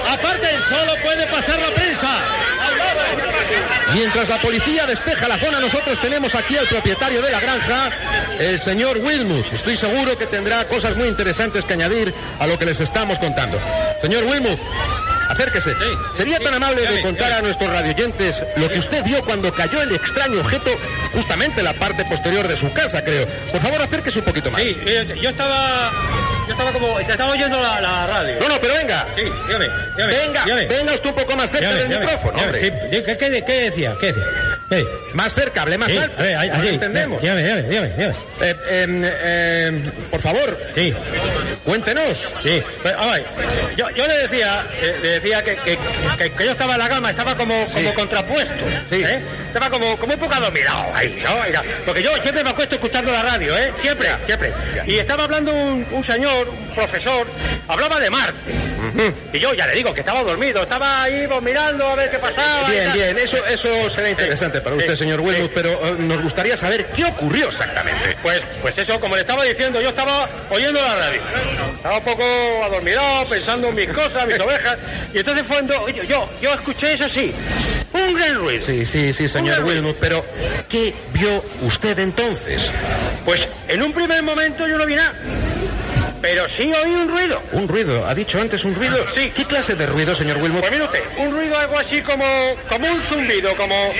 ¡Aparten! 0.08 0.62
¡Solo 0.68 0.92
puede 1.02 1.26
pasar 1.26 1.58
la 1.58 1.74
prensa! 1.74 2.08
Mientras 3.94 4.28
la 4.28 4.40
policía 4.40 4.86
despeja 4.86 5.28
la 5.28 5.38
zona, 5.38 5.60
nosotros 5.60 6.00
tenemos 6.00 6.34
aquí 6.34 6.56
al 6.56 6.66
propietario 6.66 7.22
de 7.22 7.30
la 7.30 7.40
granja, 7.40 7.90
el 8.38 8.58
señor 8.58 8.98
Wilmuth. 8.98 9.52
Estoy 9.52 9.76
seguro 9.76 10.16
que 10.18 10.26
tendrá 10.26 10.64
cosas 10.66 10.96
muy 10.96 11.08
interesantes 11.08 11.64
que 11.64 11.74
añadir 11.74 12.12
a 12.38 12.46
lo 12.46 12.58
que 12.58 12.64
les 12.64 12.80
estamos 12.80 13.18
contando. 13.18 13.58
Señor 14.00 14.24
Wilmuth, 14.24 14.58
acérquese. 15.28 15.74
¿Sería 16.14 16.38
tan 16.40 16.54
amable 16.54 16.86
de 16.86 17.02
contar 17.02 17.32
a 17.32 17.42
nuestros 17.42 17.70
radioyentes 17.70 18.42
lo 18.56 18.68
que 18.68 18.78
usted 18.78 19.04
vio 19.04 19.24
cuando 19.24 19.52
cayó 19.52 19.82
el 19.82 19.94
extraño 19.94 20.40
objeto 20.40 20.70
justamente 21.12 21.60
en 21.60 21.64
la 21.64 21.74
parte 21.74 22.04
posterior 22.04 22.48
de 22.48 22.56
su 22.56 22.72
casa, 22.72 23.04
creo? 23.04 23.26
Por 23.52 23.60
favor, 23.60 23.82
acérquese 23.82 24.18
un 24.18 24.24
poquito 24.24 24.50
más. 24.50 24.62
Sí, 24.62 24.76
eh, 24.86 25.06
yo 25.20 25.30
estaba. 25.30 25.90
Yo 26.46 26.52
estaba 26.52 26.72
como. 26.72 26.98
Estaba 27.00 27.32
oyendo 27.32 27.60
la, 27.60 27.80
la 27.80 28.06
radio. 28.06 28.38
No, 28.40 28.48
no, 28.48 28.60
pero 28.60 28.74
venga. 28.74 29.06
Sí, 29.16 29.22
dígame, 29.46 29.68
dígame. 29.96 30.12
Venga, 30.14 30.44
dígame. 30.44 30.66
venga 30.66 30.94
usted 30.94 31.08
un 31.10 31.16
poco 31.16 31.36
más 31.36 31.50
cerca 31.50 31.58
Dígame, 31.72 31.78
del 31.78 31.88
dígame, 31.88 32.06
micrófono, 32.06 32.42
hombre. 32.42 32.60
sí. 32.60 32.72
¿Qué, 32.90 33.16
qué, 33.16 33.44
qué 33.44 33.60
decía? 33.62 33.94
¿Qué 34.00 34.06
decía? 34.06 34.24
Más 35.14 35.32
cerca, 35.32 35.62
hable 35.62 35.78
más 35.78 35.90
Sí, 35.90 35.96
alto. 35.98 36.18
a 36.18 36.22
ver, 36.22 36.36
ahí- 36.36 36.48
No 36.48 36.54
lo 36.56 36.60
allí. 36.62 36.68
entendemos. 36.70 37.22
Dígame, 37.22 37.42
dígame, 37.42 37.62
dígame, 37.62 37.88
dígame. 37.96 38.14
Eh, 38.40 39.82
por 40.10 40.20
favor, 40.20 40.58
Sí, 40.74 40.92
cuéntenos. 41.64 42.28
sí. 42.42 42.62
Pero, 42.82 42.98
a 43.00 43.12
ver, 43.12 43.24
yo, 43.76 43.88
yo 43.90 44.06
le 44.06 44.14
decía, 44.18 44.64
eh, 44.80 44.98
le 45.02 45.08
decía 45.20 45.42
que, 45.44 45.56
que, 45.56 45.78
que- 46.18 46.32
que 46.32 46.44
yo 46.44 46.50
estaba 46.52 46.74
en 46.74 46.78
la 46.80 46.88
gama, 46.88 47.10
estaba 47.10 47.36
como, 47.36 47.66
como 47.66 47.94
contrapuesto. 47.94 48.64
Sí. 48.90 49.02
¿eh? 49.04 49.20
Estaba 49.46 49.70
como, 49.70 49.96
como 49.96 50.12
un 50.14 50.18
poco 50.20 50.34
adormilado 50.34 50.84
ahí, 50.94 51.22
¿no? 51.24 51.42
Mira, 51.44 51.62
Porque 51.84 52.02
yo 52.02 52.10
siempre 52.20 52.42
me 52.44 52.50
acuesto 52.50 52.74
escuchando 52.74 53.10
la 53.12 53.22
radio, 53.22 53.56
¿eh? 53.56 53.72
Siempre, 53.80 54.08
siempre. 54.26 54.52
Y 54.86 54.98
estaba 54.98 55.24
hablando 55.24 55.52
un, 55.54 55.86
un 55.92 56.04
señor, 56.04 56.48
un 56.48 56.74
profesor, 56.74 57.26
hablaba 57.68 57.98
de 58.00 58.10
Marte. 58.10 58.52
Y 59.32 59.38
yo 59.38 59.52
ya 59.54 59.66
le 59.66 59.74
digo 59.74 59.92
que 59.94 60.00
estaba 60.00 60.22
dormido, 60.22 60.62
estaba 60.62 61.02
ahí 61.04 61.26
pues, 61.28 61.42
mirando 61.42 61.86
a 61.86 61.94
ver 61.94 62.10
qué 62.10 62.18
pasaba. 62.18 62.68
Bien, 62.68 62.92
bien, 62.92 63.18
eso, 63.18 63.38
eso 63.46 63.88
será 63.90 64.10
interesante 64.10 64.55
para 64.62 64.76
Sí, 64.76 64.82
usted, 64.82 64.96
señor 64.96 65.20
sí. 65.34 65.50
pero 65.54 65.70
eh, 65.70 65.94
nos 65.98 66.22
gustaría 66.22 66.56
saber 66.56 66.86
qué 66.94 67.04
ocurrió 67.04 67.48
exactamente. 67.48 68.16
Pues, 68.22 68.42
pues 68.62 68.78
eso, 68.78 68.98
como 69.00 69.14
le 69.16 69.22
estaba 69.22 69.42
diciendo, 69.44 69.80
yo 69.80 69.88
estaba 69.88 70.28
oyendo 70.50 70.80
la 70.80 70.94
radio. 70.96 71.20
Estaba 71.76 71.98
un 71.98 72.04
poco 72.04 72.24
adormilado, 72.64 73.24
pensando 73.26 73.68
en 73.68 73.74
mis 73.74 73.88
cosas, 73.92 74.26
mis 74.26 74.38
ovejas. 74.40 74.78
Y 75.12 75.18
entonces 75.18 75.46
fue 75.46 75.56
cuando 75.56 75.88
yo, 75.88 76.02
yo, 76.04 76.28
yo 76.42 76.52
escuché 76.54 76.92
eso 76.92 77.08
sí, 77.08 77.32
un 77.92 78.14
gran 78.14 78.34
ruido. 78.34 78.62
Sí, 78.64 78.84
sí, 78.84 79.12
sí, 79.12 79.28
señor 79.28 79.64
Wilmuth, 79.64 79.96
pero 79.98 80.24
¿qué 80.68 80.94
vio 81.14 81.42
usted 81.62 81.98
entonces? 81.98 82.70
Pues 83.24 83.48
en 83.68 83.82
un 83.82 83.92
primer 83.92 84.22
momento 84.22 84.66
yo 84.68 84.76
no 84.76 84.84
vi 84.86 84.94
nada. 84.96 85.14
Pero 86.26 86.48
sí 86.48 86.72
oí 86.72 86.92
un 86.92 87.08
ruido. 87.08 87.40
Un 87.52 87.68
ruido, 87.68 88.04
ha 88.04 88.12
dicho 88.12 88.40
antes 88.40 88.64
un 88.64 88.74
ruido. 88.74 88.96
Sí. 89.14 89.30
¿Qué 89.32 89.44
clase 89.44 89.76
de 89.76 89.86
ruido, 89.86 90.12
señor 90.12 90.38
Wilmuth? 90.38 90.58
Pues 90.58 90.72
mire 90.72 90.82
usted, 90.82 91.02
un 91.18 91.30
ruido 91.30 91.56
algo 91.56 91.78
así 91.78 92.02
como, 92.02 92.24
como 92.68 92.88
un 92.88 93.00
zumbido, 93.00 93.56
como... 93.56 93.92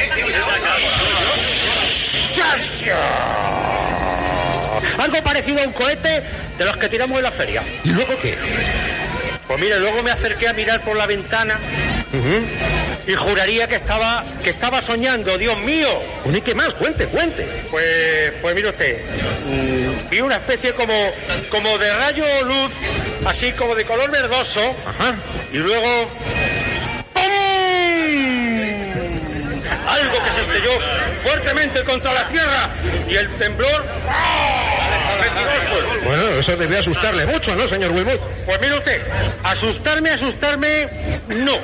Algo 4.98 5.22
parecido 5.22 5.60
a 5.62 5.66
un 5.68 5.72
cohete 5.72 6.24
de 6.58 6.64
los 6.64 6.76
que 6.76 6.88
tiramos 6.88 7.16
en 7.16 7.22
la 7.22 7.30
feria. 7.30 7.62
¿Y 7.84 7.90
luego 7.90 8.18
qué? 8.18 8.36
Pues 9.46 9.60
mire, 9.60 9.78
luego 9.78 10.02
me 10.02 10.10
acerqué 10.10 10.48
a 10.48 10.52
mirar 10.52 10.80
por 10.80 10.96
la 10.96 11.06
ventana 11.06 11.60
y 13.06 13.14
juraría 13.14 13.68
que 13.68 13.76
estaba, 13.76 14.24
que 14.42 14.50
estaba 14.50 14.80
soñando, 14.82 15.36
Dios 15.38 15.58
mío. 15.58 15.88
¿Y 16.32 16.40
qué 16.40 16.54
más? 16.54 16.74
Cuente, 16.74 17.06
cuente. 17.06 17.46
Pues, 17.70 18.32
pues 18.40 18.54
mire 18.54 18.70
usted, 18.70 19.00
mm, 19.46 20.10
vi 20.10 20.20
una 20.20 20.36
especie 20.36 20.72
como, 20.72 20.94
como 21.48 21.78
de 21.78 21.94
rayo 21.94 22.24
o 22.40 22.44
luz, 22.44 22.72
así 23.26 23.52
como 23.52 23.74
de 23.74 23.84
color 23.84 24.10
verdoso, 24.10 24.60
Ajá. 24.86 25.14
y 25.52 25.58
luego... 25.58 26.08
¡pum! 27.12 27.22
Algo 29.88 30.24
que 30.24 30.32
se 30.32 30.40
estrelló 30.42 30.70
fuertemente 31.22 31.84
contra 31.84 32.12
la 32.12 32.28
tierra 32.28 32.70
y 33.08 33.16
el 33.16 33.28
temblor... 33.36 33.84
Bueno, 36.04 36.22
eso 36.38 36.56
debió 36.56 36.78
asustarle 36.78 37.26
mucho, 37.26 37.54
¿no, 37.54 37.66
señor 37.66 37.92
Wilmuth? 37.92 38.20
Pues 38.44 38.60
mire 38.60 38.78
usted, 38.78 39.02
asustarme, 39.42 40.10
asustarme, 40.10 40.88
no. 41.28 41.58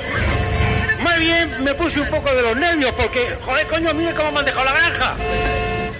Más 1.02 1.18
bien 1.18 1.62
me 1.64 1.74
puse 1.74 2.00
un 2.00 2.08
poco 2.08 2.32
de 2.34 2.42
los 2.42 2.56
nervios 2.56 2.92
porque, 2.92 3.36
joder, 3.44 3.66
coño, 3.66 3.94
mire 3.94 4.14
cómo 4.14 4.32
me 4.32 4.38
han 4.40 4.44
dejado 4.44 4.64
la 4.64 4.72
granja. 4.72 5.16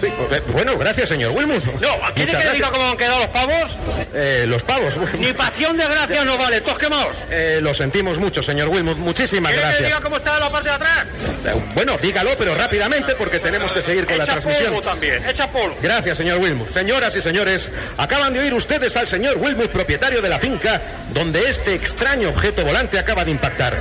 Sí, 0.03 0.09
eh, 0.09 0.43
bueno, 0.53 0.77
gracias, 0.77 1.11
señor 1.11 1.31
Wilmuth. 1.31 1.65
No, 1.81 1.89
¿quiere 2.17 2.33
que 2.33 2.39
le 2.39 2.53
diga 2.55 2.69
gracias. 2.69 2.71
cómo 2.71 2.89
han 2.91 2.97
quedado 2.97 3.19
los 3.21 3.29
pavos? 3.29 3.77
Eh, 4.13 4.45
los 4.49 4.63
pavos. 4.65 4.97
Ni 5.21 5.33
pasión 5.33 5.77
de 5.77 5.87
gracia 5.87 6.25
no 6.25 6.37
vale, 6.37 6.61
todos 6.61 6.79
quemados. 6.79 7.17
Eh, 7.31 7.61
lo 7.63 7.73
sentimos 7.73 8.19
mucho, 8.19 8.43
señor 8.43 8.67
Wilmuth. 8.69 8.97
Muchísimas 8.97 9.53
¿Quiere 9.53 9.63
que 9.63 9.73
le 9.75 9.79
gracias. 9.79 9.89
diga 9.91 10.01
cómo 10.03 10.17
está 10.17 10.41
la 10.41 10.51
parte 10.51 10.69
de 10.71 10.75
atrás? 10.75 11.07
Eh, 11.47 11.65
Bueno, 11.75 11.97
dígalo, 12.03 12.31
pero 12.37 12.57
rápidamente 12.57 13.15
porque 13.15 13.39
tenemos 13.39 13.71
que 13.71 13.81
seguir 13.81 14.05
con 14.05 14.19
la 14.19 14.25
transmisión. 14.25 14.67
polvo 14.71 14.83
también, 14.83 15.25
echa 15.29 15.47
polvo. 15.53 15.77
Gracias, 15.81 16.19
señor 16.19 16.39
Wilmuth. 16.39 16.67
Señoras 16.69 17.15
y 17.15 17.23
señores, 17.23 17.71
acaban 17.97 18.33
de 18.33 18.41
oír 18.41 18.55
ustedes 18.55 18.97
al 18.97 19.07
señor 19.07 19.39
Wilmuth, 19.39 19.71
propietario 19.71 20.21
de 20.21 20.29
la 20.29 20.41
finca, 20.41 20.83
donde 21.13 21.49
este 21.49 21.75
extraño 21.75 22.31
objeto 22.31 22.65
volante 22.65 22.99
acaba 22.99 23.25
de 23.25 23.31
impactar. 23.31 23.81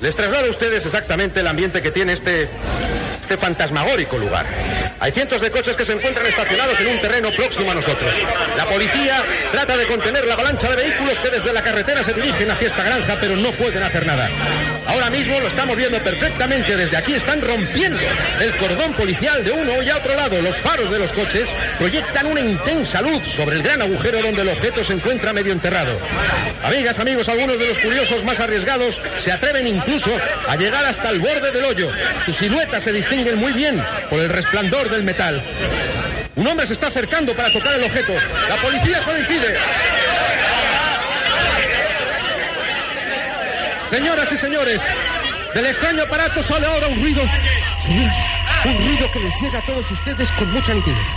Les 0.00 0.14
traslado 0.14 0.46
a 0.46 0.50
ustedes 0.50 0.84
exactamente 0.84 1.40
el 1.40 1.46
ambiente 1.46 1.80
que 1.80 1.90
tiene 1.90 2.12
este, 2.12 2.48
este 3.26 3.36
fantasmagórico 3.36 4.18
lugar. 4.18 4.46
Hay 5.00 5.10
cientos 5.10 5.40
de 5.40 5.50
coches 5.50 5.74
que 5.74 5.84
se 5.84 5.94
encuentran 5.94 6.24
estacionados 6.26 6.78
en 6.78 6.86
un 6.86 7.00
terreno 7.00 7.30
próximo 7.32 7.72
a 7.72 7.74
nosotros. 7.74 8.14
La 8.56 8.66
policía 8.66 9.24
trata 9.50 9.76
de 9.76 9.84
contener 9.88 10.24
la 10.26 10.34
avalancha 10.34 10.70
de 10.70 10.76
vehículos 10.76 11.18
que 11.18 11.30
desde 11.30 11.52
la 11.52 11.60
carretera 11.60 12.04
se 12.04 12.12
dirigen 12.12 12.48
hacia 12.52 12.68
esta 12.68 12.84
granja, 12.84 13.18
pero 13.20 13.34
no 13.34 13.50
pueden 13.50 13.82
hacer 13.82 14.06
nada. 14.06 14.30
Ahora 14.86 15.10
mismo 15.10 15.40
lo 15.40 15.48
estamos 15.48 15.76
viendo 15.76 15.98
perfectamente. 15.98 16.76
Desde 16.76 16.96
aquí 16.96 17.14
están 17.14 17.40
rompiendo 17.40 17.98
el 18.40 18.56
cordón 18.58 18.92
policial 18.92 19.44
de 19.44 19.50
uno 19.50 19.82
y 19.82 19.90
a 19.90 19.96
otro 19.96 20.14
lado. 20.14 20.40
Los 20.40 20.56
faros 20.58 20.88
de 20.88 21.00
los 21.00 21.10
coches 21.10 21.52
proyectan 21.78 22.26
una 22.26 22.40
intensa 22.40 23.02
luz 23.02 23.24
sobre 23.24 23.56
el 23.56 23.62
gran 23.64 23.82
agujero 23.82 24.22
donde 24.22 24.42
el 24.42 24.48
objeto 24.50 24.84
se 24.84 24.92
encuentra 24.92 25.32
medio 25.32 25.52
enterrado. 25.52 25.98
Amigas, 26.62 27.00
amigos, 27.00 27.28
algunos 27.28 27.58
de 27.58 27.66
los 27.66 27.78
curiosos 27.78 28.22
más 28.22 28.38
arriesgados 28.38 29.00
se 29.18 29.32
atreven 29.32 29.66
incluso 29.66 30.10
a 30.46 30.54
llegar 30.54 30.84
hasta 30.84 31.10
el 31.10 31.18
borde 31.18 31.50
del 31.50 31.64
hoyo. 31.64 31.90
Sus 32.24 32.36
siluetas 32.36 32.84
se 32.84 32.92
distinguen 32.92 33.15
muy 33.24 33.52
bien 33.52 33.82
por 34.10 34.20
el 34.20 34.28
resplandor 34.28 34.90
del 34.90 35.02
metal. 35.02 35.42
Un 36.34 36.46
hombre 36.46 36.66
se 36.66 36.74
está 36.74 36.88
acercando 36.88 37.34
para 37.34 37.50
tocar 37.50 37.74
el 37.74 37.84
objeto. 37.84 38.12
La 38.48 38.56
policía 38.56 39.02
se 39.02 39.12
lo 39.12 39.18
impide. 39.18 39.56
Señoras 43.86 44.30
y 44.32 44.36
señores, 44.36 44.82
del 45.54 45.66
extraño 45.66 46.02
aparato 46.02 46.42
sale 46.42 46.66
ahora 46.66 46.88
un 46.88 47.00
ruido. 47.00 47.22
Señores, 47.78 48.16
un 48.66 48.78
ruido 48.86 49.10
que 49.10 49.20
les 49.20 49.40
llega 49.40 49.58
a 49.60 49.62
todos 49.62 49.90
ustedes 49.90 50.30
con 50.32 50.52
mucha 50.52 50.74
nitidez. 50.74 51.08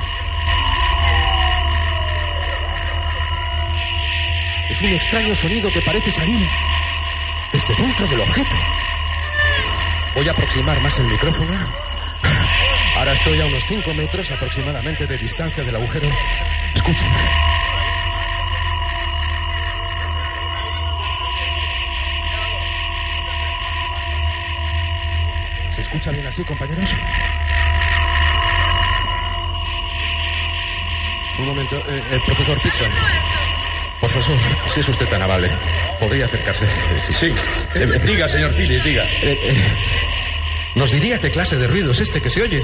Es 4.69 4.81
un 4.81 4.89
extraño 4.89 5.35
sonido 5.35 5.69
que 5.71 5.81
parece 5.81 6.11
salir 6.11 6.47
desde 7.51 7.75
dentro 7.75 8.07
del 8.07 8.21
objeto. 8.21 8.55
Voy 10.15 10.27
a 10.27 10.31
aproximar 10.31 10.81
más 10.81 10.97
el 10.99 11.07
micrófono. 11.07 11.53
Ahora 12.95 13.13
estoy 13.13 13.39
a 13.39 13.45
unos 13.45 13.63
5 13.63 13.93
metros 13.93 14.29
aproximadamente 14.31 15.05
de 15.05 15.17
distancia 15.17 15.63
del 15.63 15.75
agujero. 15.75 16.09
Escuchen. 16.73 17.09
¿Se 25.69 25.81
escucha 25.81 26.11
bien 26.11 26.27
así, 26.27 26.43
compañeros? 26.43 26.93
Un 31.37 31.45
momento, 31.45 31.77
eh, 31.87 32.03
el 32.11 32.21
profesor 32.23 32.61
Pitson. 32.61 32.91
Profesor, 33.99 34.37
si 34.73 34.79
es 34.79 34.87
usted 34.89 35.07
tan 35.07 35.21
amable, 35.21 35.49
¿podría 35.99 36.25
acercarse? 36.25 36.65
Sí. 37.13 37.33
Eh, 37.75 37.99
diga, 38.05 38.29
señor 38.29 38.53
Phillips, 38.53 38.83
diga. 38.83 39.03
Eh, 39.03 39.37
eh, 39.43 39.63
¿Nos 40.75 40.91
diría 40.91 41.19
qué 41.19 41.29
clase 41.31 41.57
de 41.57 41.67
ruido 41.67 41.91
es 41.91 41.99
este 41.99 42.21
que 42.21 42.29
se 42.29 42.41
oye? 42.41 42.63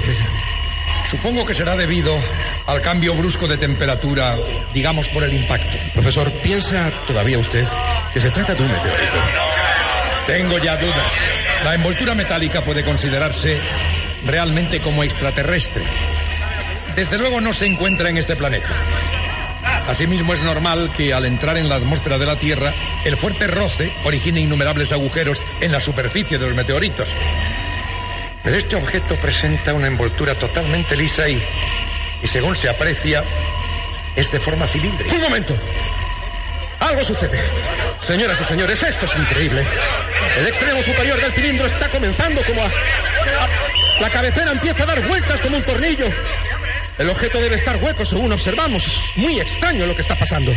Supongo 1.10 1.44
que 1.44 1.54
será 1.54 1.76
debido 1.76 2.18
al 2.66 2.80
cambio 2.80 3.14
brusco 3.14 3.46
de 3.46 3.58
temperatura, 3.58 4.36
digamos 4.72 5.08
por 5.08 5.22
el 5.24 5.34
impacto. 5.34 5.76
Profesor, 5.92 6.32
¿piensa 6.42 6.90
todavía 7.06 7.38
usted 7.38 7.66
que 8.12 8.20
se 8.20 8.30
trata 8.30 8.54
de 8.54 8.62
un 8.62 8.72
meteorito? 8.72 9.18
Tengo 10.26 10.58
ya 10.58 10.76
dudas. 10.76 11.12
La 11.64 11.74
envoltura 11.74 12.14
metálica 12.14 12.64
puede 12.64 12.82
considerarse 12.82 13.60
realmente 14.24 14.80
como 14.80 15.04
extraterrestre. 15.04 15.84
Desde 16.96 17.18
luego 17.18 17.40
no 17.40 17.52
se 17.52 17.66
encuentra 17.66 18.08
en 18.08 18.16
este 18.16 18.34
planeta. 18.34 18.68
Asimismo 19.88 20.34
es 20.34 20.42
normal 20.42 20.90
que 20.96 21.14
al 21.14 21.26
entrar 21.26 21.56
en 21.56 21.68
la 21.68 21.76
atmósfera 21.76 22.18
de 22.18 22.26
la 22.26 22.36
Tierra, 22.36 22.72
el 23.04 23.16
fuerte 23.16 23.46
roce 23.46 23.92
origine 24.04 24.40
innumerables 24.40 24.92
agujeros 24.92 25.42
en 25.60 25.70
la 25.72 25.80
superficie 25.80 26.38
de 26.38 26.46
los 26.46 26.54
meteoritos. 26.56 27.08
Pero 28.42 28.56
este 28.56 28.76
objeto 28.76 29.14
presenta 29.16 29.74
una 29.74 29.86
envoltura 29.86 30.34
totalmente 30.36 30.96
lisa 30.96 31.28
y, 31.28 31.40
y 32.22 32.26
según 32.26 32.56
se 32.56 32.68
aprecia, 32.68 33.24
es 34.16 34.30
de 34.32 34.40
forma 34.40 34.66
cilíndrica. 34.66 35.14
¡Un 35.14 35.20
momento! 35.22 35.56
Algo 36.80 37.02
sucede. 37.04 37.40
Señoras 38.00 38.40
y 38.40 38.44
señores, 38.44 38.82
esto 38.82 39.06
es 39.06 39.16
increíble. 39.16 39.64
El 40.38 40.46
extremo 40.46 40.82
superior 40.82 41.20
del 41.20 41.32
cilindro 41.32 41.66
está 41.66 41.88
comenzando 41.90 42.42
como 42.44 42.60
a... 42.62 42.66
a- 42.66 44.00
La 44.00 44.10
cabecera 44.10 44.50
empieza 44.52 44.82
a 44.82 44.86
dar 44.86 45.06
vueltas 45.08 45.40
como 45.40 45.56
un 45.56 45.62
tornillo. 45.64 46.06
El 46.98 47.10
objeto 47.10 47.40
debe 47.40 47.56
estar 47.56 47.76
hueco 47.76 48.06
según 48.06 48.32
observamos. 48.32 48.86
Es 48.86 49.16
muy 49.16 49.38
extraño 49.38 49.84
lo 49.86 49.94
que 49.94 50.00
está 50.00 50.18
pasando. 50.18 50.52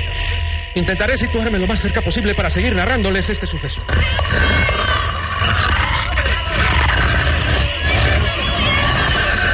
Intentaré 0.75 1.17
situarme 1.17 1.59
lo 1.59 1.67
más 1.67 1.81
cerca 1.81 2.01
posible 2.01 2.33
para 2.33 2.49
seguir 2.49 2.73
narrándoles 2.75 3.29
este 3.29 3.45
suceso. 3.45 3.83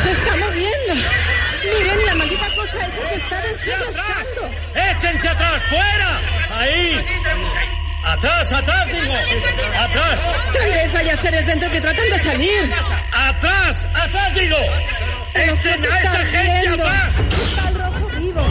Se 0.03 0.11
está 0.11 0.35
moviendo. 0.35 0.93
Miren, 1.63 2.05
la 2.05 2.15
maldita 2.15 2.49
cosa 2.55 2.85
esa 2.85 3.09
se 3.09 3.15
está 3.15 3.41
desenroscando. 3.41 4.51
¡Échense 4.75 5.27
atrás, 5.27 5.63
fuera! 5.63 6.21
¡Ahí! 6.51 7.05
¡Atrás, 8.03 8.53
atrás, 8.53 8.87
digo! 8.87 9.13
¡Atrás! 9.79 10.31
Tal 10.53 10.71
vez 10.71 10.95
haya 10.95 11.15
seres 11.15 11.47
dentro 11.47 11.71
que 11.71 11.81
tratan 11.81 12.09
de 12.11 12.19
salir. 12.19 12.71
¡Atrás! 13.11 13.87
¡Atrás, 13.95 14.35
digo! 14.35 14.57
Pero 15.35 15.53
¿qué 15.59 15.69
¡Echen 15.69 15.85
a 15.85 15.99
esa 15.99 16.25
gente 16.25 16.59
viendo? 16.61 16.83
atrás! 16.87 17.15
Está 17.19 17.69
el 17.69 17.75
rojo 17.75 18.07
vivo. 18.19 18.41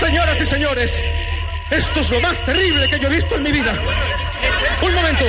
Señoras 0.00 0.40
y 0.40 0.46
señores, 0.46 1.04
esto 1.70 2.00
es 2.00 2.10
lo 2.10 2.20
más 2.20 2.44
terrible 2.44 2.88
que 2.88 2.98
yo 2.98 3.08
he 3.08 3.14
visto 3.14 3.34
en 3.36 3.42
mi 3.42 3.52
vida. 3.52 3.72
Un 4.82 4.94
momento. 4.94 5.24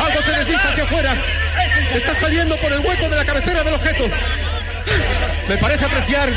Algo 0.00 0.22
se 0.22 0.32
desliza 0.32 0.68
hacia 0.72 0.84
afuera. 0.84 1.16
Está 1.94 2.14
saliendo 2.14 2.56
por 2.58 2.72
el 2.72 2.80
hueco 2.80 3.08
de 3.08 3.16
la 3.16 3.24
cabecera 3.24 3.62
del 3.62 3.74
objeto. 3.74 4.08
Me 5.48 5.56
parece 5.58 5.84
apreciar 5.84 6.28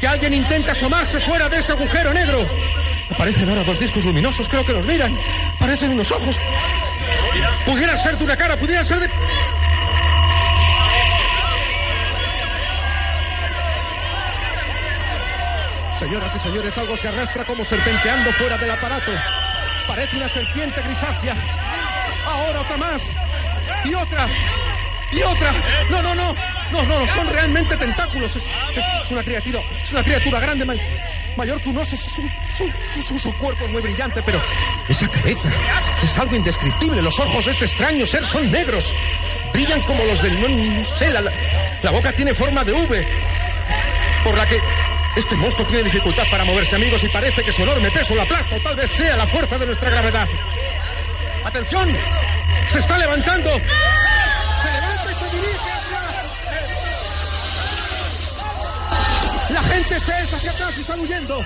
que 0.00 0.06
alguien 0.06 0.34
intenta 0.34 0.72
asomarse 0.72 1.20
fuera 1.20 1.48
de 1.48 1.58
ese 1.58 1.72
agujero 1.72 2.12
negro. 2.12 2.48
Aparecen 3.10 3.48
ahora 3.48 3.64
dos 3.64 3.78
discos 3.78 4.04
luminosos, 4.04 4.48
creo 4.48 4.64
que 4.64 4.72
nos 4.72 4.86
miran. 4.86 5.16
Parecen 5.58 5.92
unos 5.92 6.10
ojos. 6.10 6.38
Pudiera 7.66 7.96
ser 7.96 8.16
de 8.16 8.24
una 8.24 8.36
cara, 8.36 8.56
pudiera 8.56 8.82
ser 8.84 9.00
de... 9.00 9.10
Señoras 15.98 16.34
y 16.34 16.38
señores, 16.38 16.76
algo 16.76 16.96
se 16.96 17.08
arrastra 17.08 17.44
como 17.44 17.64
serpenteando 17.64 18.32
fuera 18.32 18.58
del 18.58 18.70
aparato. 18.70 19.12
Parece 19.86 20.16
una 20.16 20.28
serpiente 20.28 20.82
grisácea. 20.82 21.34
Ahora 22.26 22.60
otra 22.60 22.76
más. 22.76 23.02
Y 23.84 23.94
otra. 23.94 24.26
Y 25.12 25.22
otra. 25.22 25.52
No, 25.90 26.02
no, 26.02 26.14
no. 26.14 26.34
No, 26.72 26.82
no, 26.82 26.98
no. 27.00 27.06
Son 27.08 27.28
realmente 27.28 27.76
tentáculos. 27.76 28.36
Es, 28.36 29.10
una 29.10 29.22
criatura. 29.22 29.60
Es 29.82 29.92
una 29.92 30.02
criatura 30.02 30.40
grande, 30.40 30.64
may- 30.64 30.80
mayor 31.36 31.60
que 31.60 31.68
un 31.68 31.78
oso. 31.78 31.96
Su, 31.96 32.10
su- 32.56 33.02
su- 33.02 33.18
su- 33.18 33.32
cuerpo 33.38 33.64
es 33.64 33.70
muy 33.70 33.82
brillante, 33.82 34.20
pero 34.22 34.40
esa 34.88 35.08
cabeza 35.08 35.48
es 36.02 36.18
algo 36.18 36.34
indescriptible. 36.36 37.00
Los 37.02 37.18
ojos 37.20 37.44
de 37.44 37.52
este 37.52 37.64
extraño 37.66 38.06
ser 38.06 38.24
son 38.24 38.50
negros. 38.50 38.92
Brillan 39.52 39.80
como 39.82 40.04
los 40.04 40.20
del. 40.22 40.40
No, 40.40 40.48
no 40.48 40.84
sé, 40.96 41.10
la, 41.10 41.20
la- 41.20 41.32
la 41.82 41.90
boca 41.90 42.12
tiene 42.12 42.34
forma 42.34 42.64
de 42.64 42.72
V. 42.72 43.06
Por 44.24 44.36
la 44.36 44.46
que 44.46 44.58
este 45.16 45.36
monstruo 45.36 45.66
tiene 45.68 45.84
dificultad 45.84 46.24
para 46.30 46.44
moverse, 46.44 46.74
amigos, 46.74 47.04
y 47.04 47.08
parece 47.08 47.44
que 47.44 47.52
su 47.52 47.62
enorme 47.62 47.90
peso 47.92 48.14
lo 48.16 48.22
aplasta, 48.22 48.56
o 48.56 48.60
tal 48.60 48.74
vez 48.74 48.90
sea 48.90 49.16
la 49.16 49.26
fuerza 49.28 49.58
de 49.58 49.66
nuestra 49.66 49.90
gravedad. 49.90 50.26
¡Atención! 51.44 51.94
¡Se 52.66 52.78
está 52.78 52.96
levantando! 52.98 53.50
La 59.50 59.62
gente 59.62 60.00
se 60.00 60.22
echa 60.22 60.36
hacia 60.36 60.50
atrás 60.50 60.74
y 60.76 60.80
están 60.80 61.00
huyendo. 61.00 61.44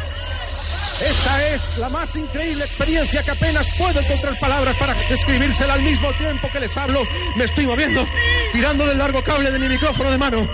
Esta 1.01 1.49
es 1.49 1.79
la 1.79 1.89
más 1.91 2.17
increíble 2.17 2.65
experiencia 2.65 3.23
que 3.23 3.31
apenas 3.31 3.77
puedo 3.79 4.01
encontrar 4.01 4.37
palabras 4.41 4.75
para 4.77 4.95
describírsela 4.95 5.75
al 5.75 5.83
mismo 5.83 6.13
tiempo 6.15 6.51
que 6.51 6.59
les 6.59 6.77
hablo. 6.77 7.03
Me 7.37 7.45
estoy 7.45 7.67
moviendo, 7.67 8.07
tirando 8.53 8.85
del 8.85 8.99
largo 8.99 9.23
cable 9.23 9.51
de 9.51 9.59
mi 9.59 9.69
micrófono 9.69 10.11
de 10.11 10.19
mano. 10.19 10.49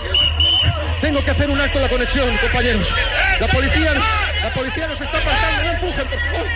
Tengo 1.00 1.22
que 1.22 1.30
hacer 1.30 1.50
un 1.50 1.60
acto 1.60 1.78
de 1.78 1.84
la 1.84 1.90
conexión, 1.90 2.36
compañeros. 2.38 2.92
La 3.40 3.46
policía, 3.48 3.94
la 4.42 4.52
policía 4.52 4.86
nos 4.86 5.00
está 5.00 5.18
apartando. 5.18 5.64
No 5.64 5.70
empujen, 5.72 6.08
por 6.08 6.20
favor. 6.20 6.46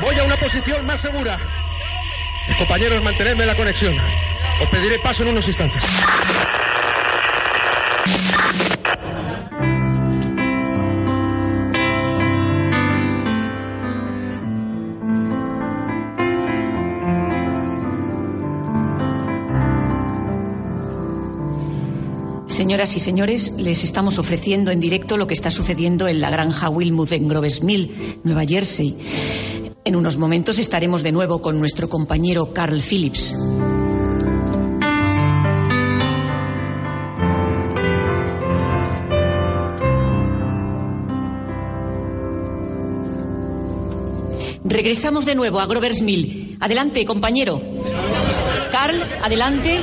Voy 0.00 0.18
a 0.18 0.24
una 0.24 0.36
posición 0.36 0.86
más 0.86 1.00
segura. 1.00 1.38
Compañeros, 2.58 3.02
mantenedme 3.02 3.44
la 3.44 3.56
conexión. 3.56 3.96
Os 4.60 4.68
pediré 4.68 4.98
paso 4.98 5.22
en 5.22 5.30
unos 5.30 5.46
instantes. 5.46 5.84
Señoras 22.46 22.96
y 22.96 22.98
señores, 22.98 23.52
les 23.56 23.84
estamos 23.84 24.18
ofreciendo 24.18 24.72
en 24.72 24.80
directo 24.80 25.16
lo 25.16 25.28
que 25.28 25.34
está 25.34 25.50
sucediendo 25.50 26.08
en 26.08 26.20
la 26.20 26.30
granja 26.30 26.68
Wilmouth 26.68 27.12
en 27.12 27.28
Groves 27.28 27.62
Mill, 27.62 28.20
Nueva 28.24 28.44
Jersey. 28.44 28.98
En 29.84 29.94
unos 29.94 30.18
momentos 30.18 30.58
estaremos 30.58 31.04
de 31.04 31.12
nuevo 31.12 31.40
con 31.40 31.60
nuestro 31.60 31.88
compañero 31.88 32.52
Carl 32.52 32.82
Phillips. 32.82 33.32
Regresamos 44.68 45.24
de 45.24 45.34
nuevo 45.34 45.60
a 45.60 45.66
Grovers 45.66 46.02
Mill. 46.02 46.56
Adelante, 46.60 47.04
compañero. 47.06 47.62
Carl, 48.70 49.02
adelante. 49.22 49.80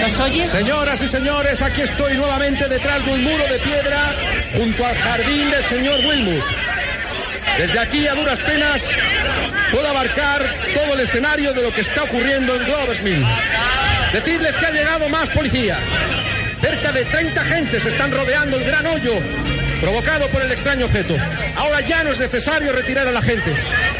¿Nos 0.00 0.20
oyes? 0.20 0.48
Señoras 0.48 1.02
y 1.02 1.06
señores, 1.06 1.60
aquí 1.60 1.82
estoy 1.82 2.16
nuevamente 2.16 2.66
detrás 2.66 3.04
de 3.04 3.12
un 3.12 3.22
muro 3.22 3.44
de 3.44 3.58
piedra 3.58 4.16
junto 4.56 4.86
al 4.86 4.96
jardín 4.96 5.50
del 5.50 5.64
señor 5.64 6.00
Wilmouth. 6.00 6.44
Desde 7.58 7.78
aquí, 7.78 8.06
a 8.06 8.14
duras 8.14 8.38
penas, 8.40 8.82
puedo 9.70 9.86
abarcar 9.86 10.42
todo 10.72 10.94
el 10.94 11.00
escenario 11.00 11.52
de 11.52 11.62
lo 11.62 11.74
que 11.74 11.82
está 11.82 12.04
ocurriendo 12.04 12.56
en 12.56 12.64
Gloversmill. 12.64 13.26
Decirles 14.14 14.56
que 14.56 14.64
ha 14.66 14.70
llegado 14.70 15.10
más 15.10 15.28
policía. 15.28 15.76
Cerca 16.62 16.90
de 16.92 17.04
30 17.04 17.40
agentes 17.40 17.84
están 17.84 18.12
rodeando 18.12 18.56
el 18.56 18.64
gran 18.64 18.86
hoyo 18.86 19.12
provocado 19.80 20.28
por 20.28 20.42
el 20.42 20.52
extraño 20.52 20.86
objeto. 20.86 21.16
Ahora 21.56 21.80
ya 21.80 22.04
no 22.04 22.10
es 22.10 22.20
necesario 22.20 22.72
retirar 22.72 23.08
a 23.08 23.12
la 23.12 23.22
gente. 23.22 23.54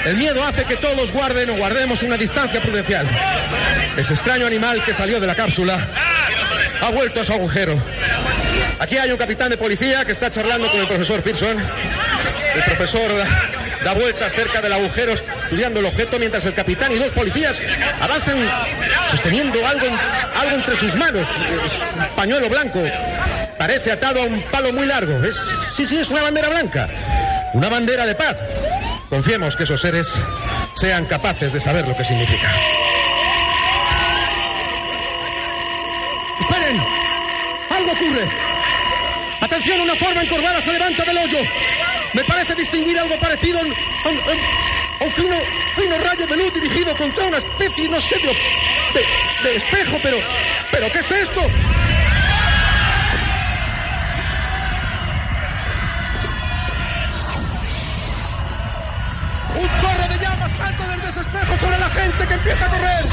El 0.04 0.16
miedo 0.16 0.44
hace 0.44 0.64
que 0.64 0.76
todos 0.76 1.12
guarden 1.12 1.50
o 1.50 1.54
guardemos 1.54 2.02
una 2.02 2.16
distancia 2.16 2.60
prudencial. 2.60 3.06
Ese 3.96 4.14
extraño 4.14 4.46
animal 4.46 4.82
que 4.84 4.94
salió 4.94 5.20
de 5.20 5.26
la 5.26 5.34
cápsula 5.34 5.78
ha 6.80 6.90
vuelto 6.90 7.20
a 7.20 7.24
su 7.24 7.32
agujero. 7.32 7.76
Aquí 8.78 8.96
hay 8.96 9.10
un 9.10 9.18
capitán 9.18 9.50
de 9.50 9.56
policía 9.56 10.04
que 10.04 10.12
está 10.12 10.30
charlando 10.30 10.70
con 10.70 10.80
el 10.80 10.88
profesor 10.88 11.22
Pearson. 11.22 11.56
El 12.54 12.62
profesor 12.64 13.12
da, 13.84 13.92
vueltas 13.92 14.32
cerca 14.32 14.60
del 14.60 14.72
agujero 14.72 15.12
estudiando 15.12 15.80
el 15.80 15.86
objeto 15.86 16.18
mientras 16.18 16.44
el 16.46 16.54
capitán 16.54 16.92
y 16.92 16.96
dos 16.96 17.12
policías 17.12 17.62
avanzan 18.00 18.38
sosteniendo 19.10 19.66
algo, 19.66 19.86
algo 20.34 20.56
entre 20.56 20.76
sus 20.76 20.94
manos, 20.96 21.26
un 21.96 22.16
pañuelo 22.16 22.48
blanco. 22.48 22.82
Parece 23.60 23.92
atado 23.92 24.22
a 24.22 24.24
un 24.24 24.40
palo 24.50 24.72
muy 24.72 24.86
largo. 24.86 25.22
Es, 25.22 25.36
sí, 25.76 25.84
sí, 25.84 25.98
es 25.98 26.08
una 26.08 26.22
bandera 26.22 26.48
blanca. 26.48 26.88
Una 27.52 27.68
bandera 27.68 28.06
de 28.06 28.14
paz. 28.14 28.34
Confiemos 29.10 29.54
que 29.54 29.64
esos 29.64 29.78
seres 29.78 30.10
sean 30.72 31.04
capaces 31.04 31.52
de 31.52 31.60
saber 31.60 31.86
lo 31.86 31.94
que 31.94 32.02
significa. 32.02 32.48
¡Esperen! 36.40 36.80
¡Algo 37.68 37.92
ocurre! 37.92 38.30
¡Atención! 39.42 39.82
Una 39.82 39.94
forma 39.94 40.22
encorvada 40.22 40.62
se 40.62 40.72
levanta 40.72 41.04
del 41.04 41.18
hoyo. 41.18 41.40
Me 42.14 42.24
parece 42.24 42.54
distinguir 42.54 42.98
algo 42.98 43.20
parecido 43.20 43.58
a 43.58 43.62
un, 43.62 45.14
fino, 45.14 45.36
fino, 45.76 45.98
rayo 45.98 46.26
de 46.26 46.36
luz 46.38 46.54
dirigido 46.54 46.96
contra 46.96 47.26
una 47.26 47.36
especie, 47.36 47.90
no 47.90 48.00
sé, 48.00 48.16
de, 48.16 49.50
de 49.50 49.56
espejo, 49.56 49.98
pero... 50.02 50.16
¿Pero 50.70 50.90
qué 50.92 51.00
es 51.00 51.10
esto? 51.10 51.42
Gente 61.90 62.26
que 62.26 62.34
empieza 62.34 62.66
a 62.66 62.68
correr. 62.68 63.04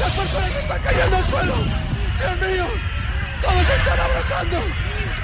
Las 0.00 0.12
personas 0.12 0.50
están 0.56 0.82
cayendo 0.82 1.16
al 1.16 1.24
suelo. 1.24 1.54
Dios 2.18 2.50
mío, 2.50 2.66
todos 3.42 3.68
están 3.68 4.00
abrazando. 4.00 4.62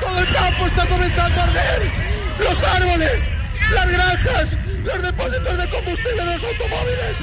Todo 0.00 0.18
el 0.18 0.32
campo 0.32 0.66
está 0.66 0.86
comenzando 0.86 1.40
a 1.40 1.44
arder. 1.44 1.92
Los 2.38 2.64
árboles, 2.64 3.28
las 3.70 3.86
granjas, 3.86 4.56
los 4.84 5.02
depósitos 5.02 5.58
de 5.58 5.70
combustible 5.70 6.24
de 6.24 6.32
los 6.32 6.44
automóviles. 6.44 7.16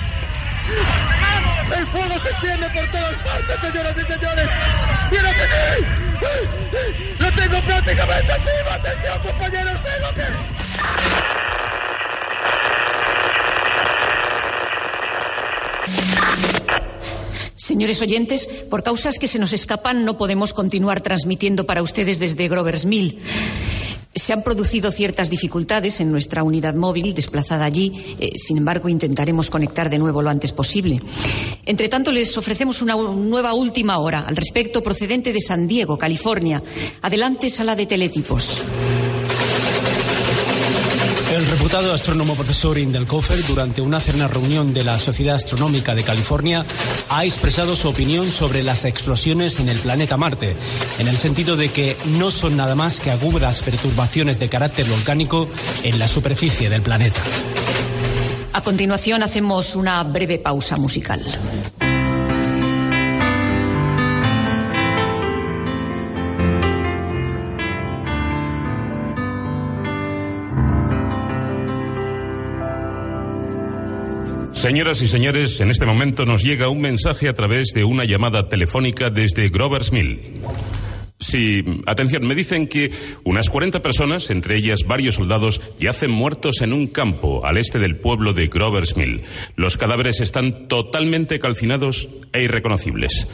El 1.76 1.86
fuego 1.88 2.20
se 2.20 2.30
extiende 2.30 2.70
por 2.70 2.88
todas 2.92 3.14
partes, 3.16 3.60
señoras 3.62 3.98
y 3.98 4.06
señores. 4.14 4.50
¡Viene 5.12 5.30
aquí! 5.30 5.86
¡Lo 7.20 7.32
tengo 7.32 7.62
prácticamente 7.64 8.34
encima! 8.34 8.76
¡Atención, 8.76 9.20
compañeros! 9.20 9.82
¡Tengo 9.82 10.14
que...! 10.14 11.59
Señores 17.56 18.02
oyentes, 18.02 18.48
por 18.70 18.84
causas 18.84 19.20
que 19.20 19.28
se 19.28 19.38
nos 19.38 19.54
escapan 19.54 20.04
no 20.04 20.18
podemos 20.18 20.54
continuar 20.54 21.02
transmitiendo 21.02 21.66
para 21.66 21.84
ustedes 21.84 22.18
desde 22.18 22.48
Grovers 22.48 22.86
Mill. 22.86 23.20
Se 24.16 24.34
han 24.34 24.42
producido 24.42 24.92
ciertas 24.92 25.30
dificultades 25.30 26.00
en 26.00 26.12
nuestra 26.12 26.42
unidad 26.42 26.74
móvil 26.74 27.14
desplazada 27.14 27.66
allí. 27.66 28.16
Eh, 28.20 28.32
sin 28.38 28.58
embargo, 28.58 28.90
intentaremos 28.90 29.50
conectar 29.50 29.90
de 29.90 30.00
nuevo 30.00 30.22
lo 30.22 30.30
antes 30.32 30.52
posible. 30.52 31.00
Entre 31.66 31.90
tanto, 31.90 32.12
les 32.12 32.36
ofrecemos 32.38 32.82
una 32.82 32.96
nueva 32.96 33.54
última 33.54 34.00
hora 34.00 34.26
al 34.28 34.36
respecto 34.36 34.82
procedente 34.82 35.32
de 35.32 35.40
San 35.40 35.68
Diego, 35.68 35.98
California. 35.98 36.64
Adelante, 37.02 37.50
sala 37.50 37.76
de 37.76 37.86
teletipos. 37.86 38.64
El 41.70 41.74
reputado 41.74 41.94
astrónomo 41.94 42.34
profesor 42.34 42.80
Indelkofer, 42.80 43.46
durante 43.46 43.80
una 43.82 44.00
cerna 44.00 44.28
reunión 44.28 44.74
de 44.74 44.84
la 44.84 44.98
Sociedad 44.98 45.36
Astronómica 45.36 45.94
de 45.94 46.02
California, 46.02 46.66
ha 47.10 47.26
expresado 47.26 47.76
su 47.76 47.88
opinión 47.90 48.32
sobre 48.32 48.64
las 48.64 48.86
explosiones 48.86 49.60
en 49.60 49.70
el 49.70 49.78
planeta 49.78 50.18
Marte, 50.18 50.56
en 50.98 51.08
el 51.08 51.16
sentido 51.16 51.58
de 51.58 51.70
que 51.70 51.96
no 52.18 52.32
son 52.32 52.58
nada 52.58 52.74
más 52.74 53.00
que 53.00 53.12
agudas 53.12 53.62
perturbaciones 53.62 54.40
de 54.40 54.50
carácter 54.50 54.86
volcánico 54.86 55.48
en 55.84 56.00
la 56.00 56.08
superficie 56.08 56.72
del 56.72 56.82
planeta. 56.82 57.22
A 58.54 58.62
continuación 58.62 59.22
hacemos 59.22 59.76
una 59.76 60.04
breve 60.04 60.40
pausa 60.40 60.76
musical. 60.76 61.24
Señoras 74.60 75.02
y 75.02 75.08
señores, 75.08 75.62
en 75.62 75.70
este 75.70 75.86
momento 75.86 76.26
nos 76.26 76.44
llega 76.44 76.68
un 76.68 76.82
mensaje 76.82 77.30
a 77.30 77.34
través 77.34 77.68
de 77.74 77.86
una 77.86 78.04
llamada 78.04 78.50
telefónica 78.50 79.10
desde 79.10 79.48
Grover's 79.48 79.94
Mill. 79.94 80.20
Sí, 81.18 81.64
atención, 81.86 82.28
me 82.28 82.36
dicen 82.36 82.68
que 82.68 82.92
unas 83.24 83.50
40 83.50 83.82
personas, 83.82 84.30
entre 84.30 84.58
ellas 84.58 84.82
varios 84.86 85.16
soldados, 85.16 85.62
yacen 85.80 86.12
muertos 86.12 86.62
en 86.62 86.74
un 86.74 86.88
campo 86.88 87.46
al 87.46 87.56
este 87.56 87.80
del 87.80 88.02
pueblo 88.02 88.34
de 88.34 88.48
Grover's 88.48 88.98
Mill. 88.98 89.22
Los 89.56 89.78
cadáveres 89.78 90.20
están 90.20 90.68
totalmente 90.68 91.40
calcinados 91.40 92.10
e 92.34 92.44
irreconocibles. 92.44 93.30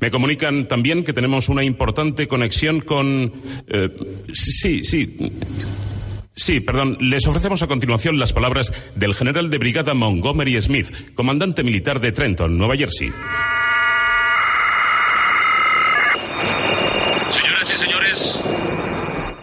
Me 0.00 0.10
comunican 0.10 0.66
también 0.66 1.04
que 1.04 1.12
tenemos 1.12 1.50
una 1.50 1.62
importante 1.62 2.26
conexión 2.26 2.80
con... 2.80 3.30
Eh, 3.68 3.90
sí, 4.32 4.82
sí. 4.82 5.14
Sí, 6.40 6.58
perdón. 6.60 6.96
Les 7.00 7.26
ofrecemos 7.26 7.62
a 7.62 7.66
continuación 7.66 8.18
las 8.18 8.32
palabras 8.32 8.72
del 8.94 9.14
general 9.14 9.50
de 9.50 9.58
brigada 9.58 9.92
Montgomery 9.92 10.58
Smith, 10.58 11.12
comandante 11.14 11.62
militar 11.62 12.00
de 12.00 12.12
Trenton, 12.12 12.56
Nueva 12.56 12.76
Jersey. 12.76 13.12
Señoras 17.28 17.70
y 17.70 17.76
señores, 17.76 18.40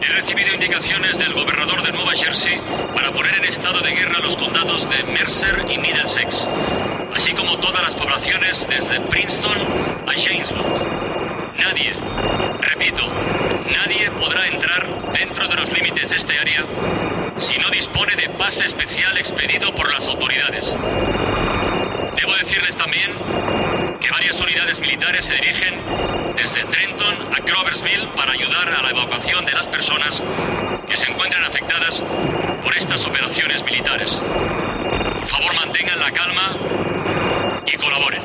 he 0.00 0.12
recibido 0.12 0.52
indicaciones 0.54 1.16
del 1.20 1.34
gobernador 1.34 1.84
de 1.84 1.92
Nueva 1.92 2.14
Jersey 2.16 2.58
para 2.92 3.12
poner 3.12 3.32
en 3.36 3.44
estado 3.44 3.80
de 3.80 3.92
guerra 3.92 4.18
los 4.20 4.36
condados 4.36 4.90
de 4.90 5.04
Mercer 5.04 5.66
y 5.70 5.78
Middlesex, 5.78 6.48
así 7.14 7.32
como 7.32 7.60
todas 7.60 7.80
las 7.80 7.94
poblaciones 7.94 8.66
desde 8.68 9.00
Princeton 9.02 9.56
a 10.04 10.20
Jamesburg. 10.20 11.17
Nadie, 11.58 11.92
repito, 12.60 13.02
nadie 13.04 14.10
podrá 14.12 14.46
entrar 14.46 15.12
dentro 15.12 15.48
de 15.48 15.56
los 15.56 15.72
límites 15.72 16.10
de 16.10 16.16
este 16.16 16.38
área 16.38 16.64
si 17.36 17.58
no 17.58 17.68
dispone 17.70 18.14
de 18.14 18.28
pase 18.30 18.64
especial 18.64 19.18
expedido 19.18 19.74
por 19.74 19.92
las 19.92 20.06
autoridades. 20.06 20.76
Debo 22.14 22.36
decirles 22.36 22.76
también 22.76 23.12
que 24.00 24.08
varias 24.08 24.40
unidades 24.40 24.78
militares 24.78 25.24
se 25.24 25.34
dirigen 25.34 25.82
desde 26.36 26.64
Trenton 26.64 27.34
a 27.34 27.40
Groversville 27.40 28.06
para 28.14 28.32
ayudar 28.32 28.68
a 28.68 28.82
la 28.82 28.90
evacuación 28.90 29.44
de 29.44 29.52
las 29.52 29.66
personas 29.66 30.22
que 30.86 30.96
se 30.96 31.10
encuentran 31.10 31.42
afectadas 31.42 32.04
por 32.62 32.76
estas 32.76 33.04
operaciones 33.04 33.64
militares. 33.64 34.22
Por 35.18 35.26
favor, 35.26 35.54
mantengan 35.56 35.98
la 35.98 36.12
calma 36.12 36.56
y 37.66 37.76
colaboren. 37.76 38.22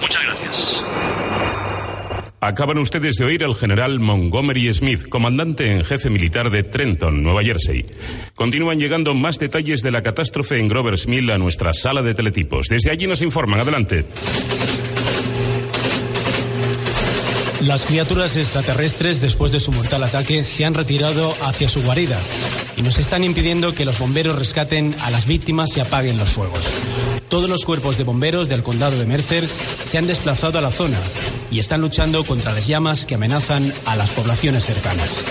Muchas 0.00 0.22
gracias. 0.22 0.84
Acaban 2.40 2.78
ustedes 2.78 3.16
de 3.16 3.24
oír 3.24 3.44
al 3.44 3.56
general 3.56 3.98
Montgomery 3.98 4.72
Smith, 4.72 5.08
comandante 5.08 5.72
en 5.72 5.84
jefe 5.84 6.08
militar 6.08 6.50
de 6.50 6.62
Trenton, 6.62 7.22
Nueva 7.22 7.42
Jersey. 7.42 7.84
Continúan 8.36 8.78
llegando 8.78 9.12
más 9.12 9.38
detalles 9.40 9.82
de 9.82 9.90
la 9.90 10.02
catástrofe 10.02 10.58
en 10.58 10.68
Grover's 10.68 11.08
Mill 11.08 11.30
a 11.30 11.38
nuestra 11.38 11.72
sala 11.72 12.00
de 12.02 12.14
teletipos. 12.14 12.68
Desde 12.68 12.92
allí 12.92 13.08
nos 13.08 13.22
informan. 13.22 13.60
Adelante. 13.60 14.04
Las 17.66 17.86
criaturas 17.86 18.36
extraterrestres, 18.36 19.20
después 19.20 19.50
de 19.50 19.58
su 19.58 19.72
mortal 19.72 20.04
ataque, 20.04 20.44
se 20.44 20.64
han 20.64 20.74
retirado 20.74 21.34
hacia 21.42 21.68
su 21.68 21.82
guarida 21.82 22.18
y 22.78 22.82
nos 22.82 22.98
están 22.98 23.24
impidiendo 23.24 23.74
que 23.74 23.84
los 23.84 23.98
bomberos 23.98 24.38
rescaten 24.38 24.94
a 25.02 25.10
las 25.10 25.26
víctimas 25.26 25.76
y 25.76 25.80
apaguen 25.80 26.16
los 26.16 26.30
fuegos. 26.30 26.62
Todos 27.28 27.50
los 27.50 27.64
cuerpos 27.64 27.98
de 27.98 28.04
bomberos 28.04 28.48
del 28.48 28.62
condado 28.62 28.96
de 28.98 29.04
Mercer 29.04 29.44
se 29.46 29.98
han 29.98 30.06
desplazado 30.06 30.58
a 30.58 30.62
la 30.62 30.70
zona 30.70 30.98
y 31.50 31.58
están 31.58 31.80
luchando 31.80 32.22
contra 32.24 32.52
las 32.52 32.66
llamas 32.66 33.04
que 33.04 33.16
amenazan 33.16 33.72
a 33.86 33.96
las 33.96 34.10
poblaciones 34.10 34.64
cercanas. 34.64 35.24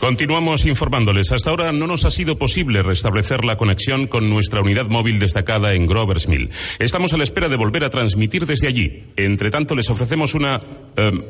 Continuamos 0.00 0.64
informándoles. 0.64 1.32
Hasta 1.32 1.50
ahora 1.50 1.72
no 1.72 1.86
nos 1.86 2.04
ha 2.04 2.10
sido 2.10 2.38
posible 2.38 2.82
restablecer 2.82 3.44
la 3.44 3.56
conexión 3.56 4.06
con 4.06 4.30
nuestra 4.30 4.60
unidad 4.60 4.86
móvil 4.86 5.18
destacada 5.18 5.74
en 5.74 5.86
Grover's 5.86 6.28
Mill. 6.28 6.50
Estamos 6.78 7.12
a 7.12 7.16
la 7.16 7.24
espera 7.24 7.48
de 7.48 7.56
volver 7.56 7.84
a 7.84 7.90
transmitir 7.90 8.46
desde 8.46 8.68
allí. 8.68 9.04
Entre 9.16 9.50
tanto, 9.50 9.74
les 9.74 9.90
ofrecemos 9.90 10.34
una. 10.34 10.60
Em, 10.96 11.20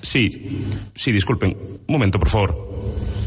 sí, 0.00 0.60
sí, 0.94 1.12
disculpen. 1.12 1.56
Un 1.86 1.92
momento, 1.92 2.18
por 2.18 2.28
favor. 2.28 3.17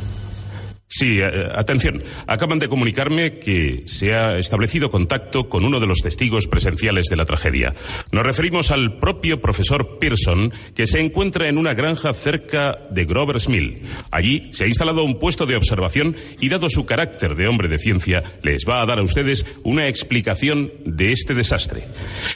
Sí, 0.94 1.20
eh, 1.20 1.24
atención. 1.56 2.04
Acaban 2.28 2.60
de 2.60 2.68
comunicarme 2.68 3.40
que 3.40 3.84
se 3.86 4.14
ha 4.14 4.38
establecido 4.38 4.90
contacto 4.90 5.48
con 5.48 5.64
uno 5.64 5.80
de 5.80 5.88
los 5.88 6.00
testigos 6.00 6.48
presenciales 6.48 7.06
de 7.06 7.16
la 7.16 7.24
tragedia. 7.24 7.74
Nos 8.12 8.26
referimos 8.26 8.72
al 8.72 9.00
propio 9.00 9.40
profesor 9.40 10.00
Pearson, 10.00 10.52
que 10.76 10.88
se 10.88 11.00
encuentra 11.00 11.48
en 11.48 11.58
una 11.58 11.74
granja 11.74 12.14
cerca 12.14 12.74
de 12.90 13.06
Grover's 13.06 13.48
Mill. 13.48 13.82
Allí 14.12 14.50
se 14.52 14.66
ha 14.66 14.68
instalado 14.68 15.06
un 15.06 15.18
puesto 15.18 15.46
de 15.46 15.56
observación 15.56 16.18
y, 16.42 16.50
dado 16.50 16.68
su 16.68 16.86
carácter 16.86 17.36
de 17.36 17.48
hombre 17.48 17.70
de 17.70 17.78
ciencia, 17.78 18.22
les 18.44 18.66
va 18.70 18.82
a 18.82 18.86
dar 18.86 19.00
a 19.00 19.04
ustedes 19.04 19.46
una 19.64 19.88
explicación 19.88 20.74
de 20.84 21.14
este 21.14 21.34
desastre. 21.34 21.86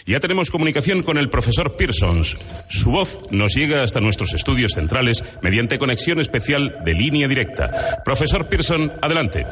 Ya 0.05 0.21
tenemos 0.21 0.49
comunicación 0.49 1.03
con 1.03 1.17
el 1.17 1.29
profesor 1.29 1.75
Pearson. 1.75 2.23
Su 2.23 2.91
voz 2.91 3.19
nos 3.31 3.53
llega 3.53 3.83
hasta 3.83 3.99
nuestros 3.99 4.33
estudios 4.33 4.71
centrales 4.71 5.25
mediante 5.41 5.77
conexión 5.77 6.21
especial 6.21 6.77
de 6.85 6.93
línea 6.93 7.27
directa. 7.27 8.01
Profesor 8.05 8.44
Pearson, 8.45 8.91
adelante. 9.01 9.45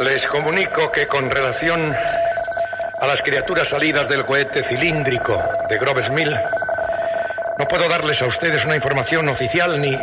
Les 0.00 0.26
comunico 0.26 0.90
que 0.92 1.06
con 1.06 1.30
relación 1.30 1.94
a 3.00 3.06
las 3.06 3.22
criaturas 3.22 3.68
salidas 3.68 4.08
del 4.08 4.24
cohete 4.24 4.62
cilíndrico 4.62 5.42
de 5.68 5.78
Groves 5.78 6.10
Mill, 6.10 6.36
no 7.58 7.66
puedo 7.66 7.88
darles 7.88 8.22
a 8.22 8.26
ustedes 8.26 8.64
una 8.64 8.76
información 8.76 9.28
oficial 9.28 9.80
ni, 9.80 9.98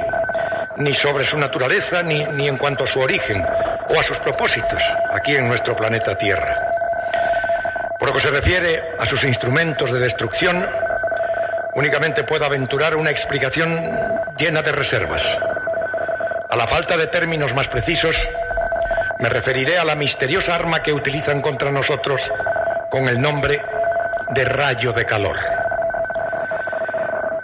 ni 0.77 0.93
sobre 0.93 1.23
su 1.25 1.37
naturaleza, 1.37 2.03
ni, 2.03 2.25
ni 2.25 2.47
en 2.47 2.57
cuanto 2.57 2.83
a 2.83 2.87
su 2.87 2.99
origen 2.99 3.41
o 3.89 3.99
a 3.99 4.03
sus 4.03 4.19
propósitos 4.19 4.83
aquí 5.13 5.35
en 5.35 5.47
nuestro 5.47 5.75
planeta 5.75 6.17
Tierra. 6.17 6.55
Por 7.97 8.09
lo 8.09 8.13
que 8.13 8.21
se 8.21 8.31
refiere 8.31 8.83
a 8.99 9.05
sus 9.05 9.23
instrumentos 9.23 9.91
de 9.91 9.99
destrucción, 9.99 10.67
únicamente 11.73 12.23
puedo 12.23 12.45
aventurar 12.45 12.95
una 12.95 13.11
explicación 13.11 13.91
llena 14.37 14.61
de 14.61 14.71
reservas. 14.71 15.37
A 16.55 16.57
la 16.57 16.67
falta 16.67 16.95
de 16.95 17.07
términos 17.07 17.53
más 17.53 17.67
precisos, 17.67 18.29
me 19.19 19.27
referiré 19.27 19.77
a 19.77 19.83
la 19.83 19.93
misteriosa 19.93 20.55
arma 20.55 20.81
que 20.81 20.93
utilizan 20.93 21.41
contra 21.41 21.69
nosotros 21.69 22.31
con 22.89 23.09
el 23.09 23.19
nombre 23.19 23.61
de 24.29 24.45
rayo 24.45 24.93
de 24.93 25.05
calor. 25.05 25.37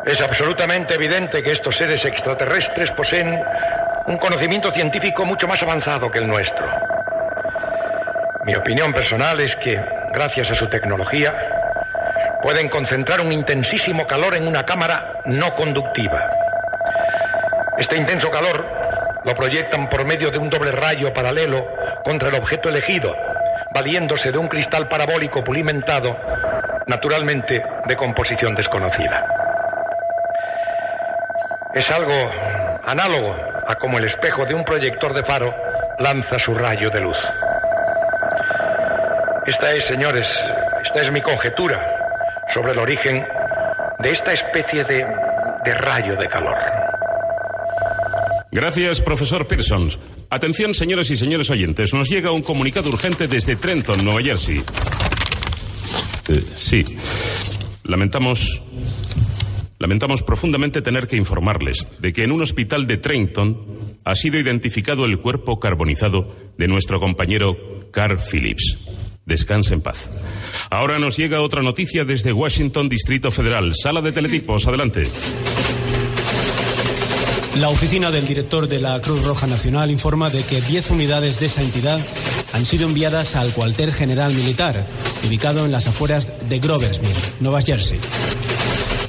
Es 0.05 0.21
absolutamente 0.21 0.93
evidente 0.93 1.43
que 1.43 1.51
estos 1.51 1.75
seres 1.75 2.05
extraterrestres 2.05 2.91
poseen 2.91 3.43
un 4.05 4.17
conocimiento 4.17 4.71
científico 4.71 5.25
mucho 5.25 5.45
más 5.45 5.61
avanzado 5.61 6.09
que 6.09 6.19
el 6.19 6.27
nuestro. 6.27 6.69
Mi 8.45 8.55
opinión 8.55 8.93
personal 8.93 9.41
es 9.41 9.57
que, 9.57 9.77
gracias 10.13 10.51
a 10.51 10.55
su 10.55 10.69
tecnología, 10.69 11.33
pueden 12.41 12.69
concentrar 12.69 13.19
un 13.19 13.33
intensísimo 13.33 14.07
calor 14.07 14.35
en 14.35 14.47
una 14.47 14.65
cámara 14.65 15.19
no 15.25 15.53
conductiva. 15.53 16.29
Este 17.77 17.97
intenso 17.97 18.31
calor 18.31 18.80
lo 19.23 19.35
proyectan 19.35 19.87
por 19.87 20.05
medio 20.05 20.31
de 20.31 20.37
un 20.37 20.49
doble 20.49 20.71
rayo 20.71 21.13
paralelo 21.13 21.67
contra 22.03 22.29
el 22.29 22.35
objeto 22.35 22.69
elegido, 22.69 23.15
valiéndose 23.73 24.31
de 24.31 24.37
un 24.37 24.47
cristal 24.47 24.87
parabólico 24.87 25.43
pulimentado, 25.43 26.17
naturalmente 26.87 27.63
de 27.85 27.95
composición 27.95 28.55
desconocida. 28.55 29.25
Es 31.73 31.89
algo 31.91 32.13
análogo 32.85 33.35
a 33.67 33.75
como 33.75 33.97
el 33.97 34.05
espejo 34.05 34.45
de 34.45 34.53
un 34.53 34.65
proyector 34.65 35.13
de 35.13 35.23
faro 35.23 35.55
lanza 35.99 36.39
su 36.39 36.53
rayo 36.53 36.89
de 36.89 36.99
luz. 36.99 37.17
Esta 39.45 39.71
es, 39.71 39.85
señores, 39.85 40.43
esta 40.83 41.01
es 41.01 41.11
mi 41.11 41.21
conjetura 41.21 42.43
sobre 42.47 42.73
el 42.73 42.79
origen 42.79 43.23
de 43.99 44.11
esta 44.11 44.33
especie 44.33 44.83
de, 44.83 45.05
de 45.63 45.73
rayo 45.75 46.15
de 46.15 46.27
calor. 46.27 46.80
Gracias, 48.51 49.01
profesor 49.01 49.47
Pearson. 49.47 49.89
Atención, 50.29 50.73
señoras 50.73 51.09
y 51.09 51.15
señores 51.15 51.49
oyentes. 51.49 51.93
Nos 51.93 52.09
llega 52.09 52.31
un 52.31 52.41
comunicado 52.41 52.89
urgente 52.89 53.27
desde 53.27 53.55
Trenton, 53.55 54.03
Nueva 54.03 54.21
Jersey. 54.21 54.61
Eh, 56.27 56.43
sí. 56.55 56.83
Lamentamos. 57.83 58.61
Lamentamos 59.79 60.21
profundamente 60.21 60.81
tener 60.81 61.07
que 61.07 61.15
informarles 61.15 61.87
de 61.99 62.13
que 62.13 62.23
en 62.23 62.31
un 62.31 62.43
hospital 62.43 62.85
de 62.85 62.97
Trenton 62.97 63.65
ha 64.05 64.15
sido 64.15 64.37
identificado 64.37 65.05
el 65.05 65.19
cuerpo 65.19 65.59
carbonizado 65.59 66.35
de 66.57 66.67
nuestro 66.67 66.99
compañero 66.99 67.89
Carl 67.91 68.19
Phillips. 68.19 68.79
Descanse 69.25 69.73
en 69.73 69.81
paz. 69.81 70.09
Ahora 70.69 70.99
nos 70.99 71.17
llega 71.17 71.41
otra 71.41 71.63
noticia 71.63 72.03
desde 72.03 72.33
Washington, 72.33 72.89
Distrito 72.89 73.31
Federal. 73.31 73.73
Sala 73.73 74.01
de 74.01 74.11
teletipos, 74.11 74.67
adelante. 74.67 75.07
La 77.59 77.69
oficina 77.69 78.09
del 78.11 78.25
director 78.25 78.67
de 78.67 78.79
la 78.79 78.99
Cruz 79.01 79.23
Roja 79.25 79.45
Nacional 79.45 79.91
informa 79.91 80.29
de 80.29 80.41
que 80.43 80.61
10 80.61 80.91
unidades 80.91 81.39
de 81.39 81.47
esa 81.47 81.61
entidad 81.61 81.99
han 82.53 82.65
sido 82.65 82.87
enviadas 82.87 83.35
al 83.35 83.53
cuartel 83.53 83.93
general 83.93 84.33
militar, 84.33 84.85
ubicado 85.27 85.65
en 85.65 85.71
las 85.71 85.85
afueras 85.85 86.31
de 86.47 86.59
Groversmill, 86.59 87.11
Nueva 87.41 87.61
Jersey. 87.61 87.99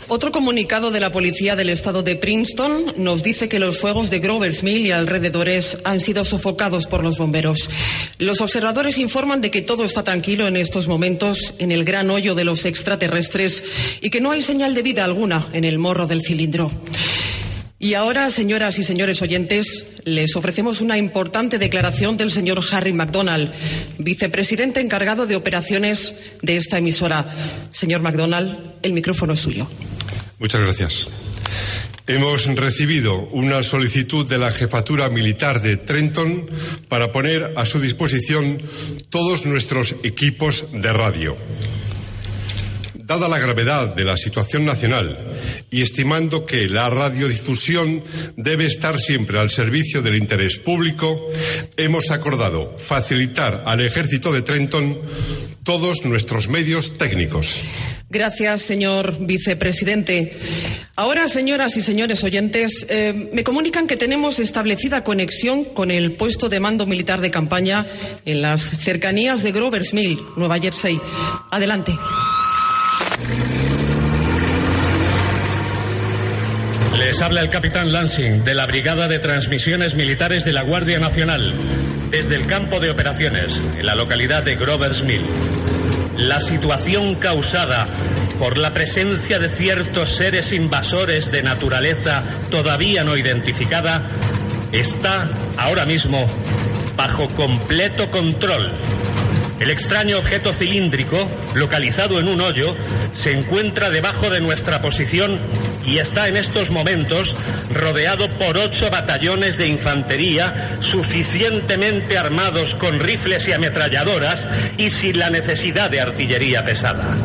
Otro 0.09 0.33
comunicado 0.33 0.91
de 0.91 1.01
la 1.01 1.13
policía 1.13 1.57
del 1.57 1.71
estado 1.71 2.03
de 2.03 2.17
Princeton 2.17 2.93
nos 2.99 3.23
dice 3.23 3.49
que 3.49 3.59
los 3.59 3.79
fuegos 3.79 4.11
de 4.11 4.19
Grover's 4.19 4.63
Mill 4.63 4.87
y 4.87 4.91
alrededores 4.91 5.79
han 5.85 6.01
sido 6.01 6.25
sofocados 6.25 6.87
por 6.87 7.03
los 7.03 7.17
bomberos. 7.17 7.71
Los 8.19 8.41
observadores 8.41 8.99
informan 8.99 9.41
de 9.41 9.51
que 9.51 9.63
todo 9.63 9.85
está 9.85 10.03
tranquilo 10.03 10.49
en 10.49 10.57
estos 10.57 10.89
momentos 10.89 11.55
en 11.59 11.73
el 11.73 11.85
gran 11.85 12.11
hoyo 12.11 12.35
de 12.35 12.45
los 12.45 12.67
extraterrestres 12.67 13.63
y 14.03 14.11
que 14.11 14.21
no 14.21 14.33
hay 14.33 14.43
señal 14.43 14.75
de 14.75 14.83
vida 14.83 15.05
alguna 15.05 15.49
en 15.53 15.65
el 15.65 15.79
morro 15.79 16.07
del 16.07 16.23
cilindro. 16.23 16.71
Y 17.83 17.95
ahora, 17.95 18.31
señoras 18.31 18.79
y 18.79 18.85
señores 18.85 19.23
oyentes, 19.23 19.87
les 20.05 20.37
ofrecemos 20.37 20.81
una 20.81 20.97
importante 20.99 21.59
declaración 21.59 22.17
del 22.17 22.31
señor 22.31 22.61
Harry 22.71 22.93
MacDonald, 22.93 23.51
vicepresidente 23.99 24.79
encargado 24.79 25.27
de 25.27 25.35
operaciones 25.35 26.15
de 26.43 26.59
esta 26.59 26.79
emisora. 26.79 27.35
Señor 27.73 28.01
MacDonald, 28.01 28.57
el 28.83 28.93
micrófono 28.93 29.33
es 29.33 29.41
suyo. 29.41 29.69
Muchas 30.39 30.61
gracias. 30.61 31.09
Hemos 32.07 32.47
recibido 32.55 33.19
una 33.33 33.65
solicitud 33.65 34.29
de 34.29 34.39
la 34.39 34.53
jefatura 34.53 35.09
militar 35.09 35.61
de 35.61 35.77
Trenton 35.77 36.49
para 36.87 37.11
poner 37.11 37.53
a 37.57 37.67
su 37.67 37.81
disposición 37.81 38.63
todos 39.11 39.45
nuestros 39.45 39.97
equipos 40.05 40.67
de 40.73 40.93
radio. 40.93 41.37
Dada 43.13 43.29
la 43.29 43.39
gravedad 43.39 43.95
de 43.95 44.07
la 44.07 44.17
situación 44.17 44.65
nacional 44.65 45.19
y 45.71 45.83
estimando 45.83 46.47
que 46.47 46.67
la 46.67 46.89
radiodifusión 46.89 48.03
debe 48.39 48.65
estar 48.65 48.99
siempre 48.99 49.39
al 49.39 49.51
servicio 49.51 50.01
del 50.01 50.17
interés 50.17 50.59
público, 50.59 51.29
hemos 51.77 52.11
acordado 52.11 52.75
facilitar 52.79 53.65
al 53.67 53.83
ejército 53.83 54.33
de 54.33 54.41
Trenton 54.41 54.99
todos 55.63 56.07
nuestros 56.07 56.49
medios 56.49 56.97
técnicos. 56.97 57.61
Gracias, 58.09 58.63
señor 58.63 59.19
vicepresidente. 59.21 60.35
Ahora, 60.97 61.29
señoras 61.29 61.77
y 61.77 61.83
señores 61.83 62.25
oyentes, 62.25 62.87
eh, 62.89 63.29
me 63.35 63.45
comunican 63.45 63.87
que 63.87 63.99
tenemos 63.99 64.39
establecida 64.39 65.05
conexión 65.05 65.65
con 65.65 65.91
el 65.91 66.17
puesto 66.17 66.49
de 66.49 66.61
mando 66.61 66.87
militar 66.87 67.21
de 67.21 67.31
campaña 67.31 67.87
en 68.25 68.41
las 68.41 68.63
cercanías 68.63 69.43
de 69.43 69.53
Grover's 69.53 69.93
Mill, 69.93 70.19
Nueva 70.35 70.59
Jersey. 70.59 70.99
Adelante. 71.51 71.93
Les 77.05 77.21
habla 77.21 77.41
el 77.41 77.49
capitán 77.49 77.91
Lansing 77.91 78.45
de 78.45 78.55
la 78.55 78.65
Brigada 78.65 79.09
de 79.09 79.19
Transmisiones 79.19 79.97
Militares 79.97 80.45
de 80.45 80.53
la 80.53 80.63
Guardia 80.63 81.01
Nacional, 81.01 81.53
desde 82.11 82.37
el 82.37 82.47
campo 82.47 82.79
de 82.79 82.91
operaciones, 82.91 83.61
en 83.77 83.87
la 83.87 83.97
localidad 83.97 84.45
de 84.45 84.55
Grover's 84.55 85.03
Mill. 85.03 85.21
La 86.17 86.41
situación 86.41 87.17
causada 87.17 87.87
por 88.39 88.57
la 88.57 88.71
presencia 88.71 89.41
de 89.41 89.49
ciertos 89.49 90.11
seres 90.11 90.53
invasores 90.53 91.33
de 91.33 91.43
naturaleza 91.43 92.23
todavía 92.53 93.03
no 93.03 93.17
identificada 93.17 94.03
está 94.71 95.29
ahora 95.57 95.85
mismo 95.85 96.25
bajo 96.97 97.29
completo 97.31 98.13
control. 98.13 98.71
El 99.63 99.71
extraño 99.71 100.19
objeto 100.19 100.53
cilíndrico, 100.53 101.31
localizado 101.55 102.19
en 102.19 102.27
un 102.27 102.41
hoyo, 102.41 102.75
se 103.15 103.31
encuentra 103.31 103.91
debajo 103.91 104.29
de 104.29 104.41
nuestra 104.41 104.83
posición 104.83 105.39
y 105.87 105.99
está 105.99 106.27
en 106.27 106.37
estos 106.37 106.71
momentos 106.71 107.37
rodeado 107.73 108.29
por 108.29 108.59
ocho 108.59 108.91
batallones 108.91 109.59
de 109.59 109.69
infantería 109.69 110.79
suficientemente 110.81 112.19
armados 112.19 112.75
con 112.75 112.99
rifles 112.99 113.47
y 113.47 113.53
ametralladoras 113.53 114.49
y 114.79 114.91
sin 114.91 115.21
la 115.21 115.31
necesidad 115.31 115.91
de 115.91 116.01
artillería 116.01 116.65
pesada. 116.65 117.17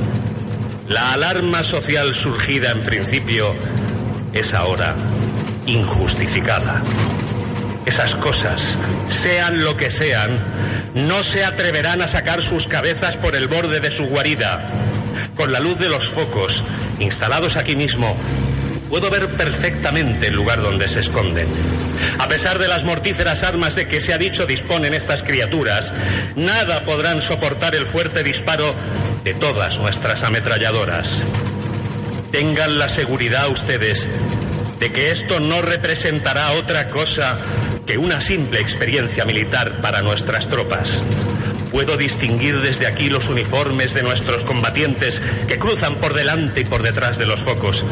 La 0.88 1.14
alarma 1.14 1.64
social 1.64 2.14
surgida 2.14 2.70
en 2.70 2.82
principio 2.82 3.56
es 4.32 4.54
ahora 4.54 4.94
injustificada. 5.66 6.84
Esas 7.88 8.14
cosas, 8.16 8.78
sean 9.08 9.64
lo 9.64 9.76
que 9.76 9.90
sean, 9.90 10.38
no 10.94 11.24
se 11.24 11.44
atreverán 11.44 12.02
a 12.02 12.08
sacar 12.08 12.42
sus 12.42 12.68
cabezas 12.68 13.18
por 13.18 13.36
el 13.36 13.48
borde 13.48 13.80
de 13.80 13.92
su 13.92 14.06
guarida. 14.06 14.68
Con 15.36 15.52
la 15.52 15.60
luz 15.60 15.78
de 15.80 15.90
los 15.90 16.10
focos, 16.10 16.64
instalados 17.00 17.58
aquí 17.58 17.76
mismo, 17.76 18.16
Puedo 18.90 19.10
ver 19.10 19.28
perfectamente 19.28 20.28
el 20.28 20.36
lugar 20.36 20.62
donde 20.62 20.88
se 20.88 21.02
esconden. 21.02 21.48
A 22.20 22.28
pesar 22.28 22.58
de 22.58 22.70
las 22.70 22.86
mortíferas 22.86 23.44
armas 23.44 23.76
de 23.76 23.88
que 23.88 24.00
se 24.00 24.14
ha 24.14 24.18
dicho 24.18 24.46
disponen 24.46 24.94
estas 24.94 25.24
criaturas, 25.24 25.94
nada 26.36 26.86
podrán 26.86 27.22
soportar 27.22 27.76
el 27.76 27.86
fuerte 27.86 28.24
disparo 28.24 28.74
de 29.24 29.34
todas 29.34 29.80
nuestras 29.80 30.24
ametralladoras. 30.24 31.20
Tengan 32.32 32.80
la 32.80 32.88
seguridad 32.88 33.50
ustedes 33.50 34.08
de 34.80 34.92
que 34.92 35.12
esto 35.12 35.40
no 35.40 35.62
representará 35.62 36.54
otra 36.54 36.88
cosa 36.90 37.38
que 37.88 37.98
una 37.98 38.20
simple 38.20 38.60
experiencia 38.60 39.24
militar 39.24 39.80
para 39.82 40.02
nuestras 40.02 40.48
tropas. 40.48 41.02
Puedo 41.72 41.96
distinguir 41.96 42.60
desde 42.60 42.86
aquí 42.86 43.10
los 43.10 43.30
uniformes 43.30 43.94
de 43.94 44.04
nuestros 44.04 44.44
combatientes 44.44 45.22
que 45.48 45.58
cruzan 45.58 45.96
por 45.96 46.14
delante 46.14 46.62
y 46.62 46.66
por 46.66 46.84
detrás 46.84 47.18
de 47.18 47.26
los 47.26 47.42
focos. 47.42 47.86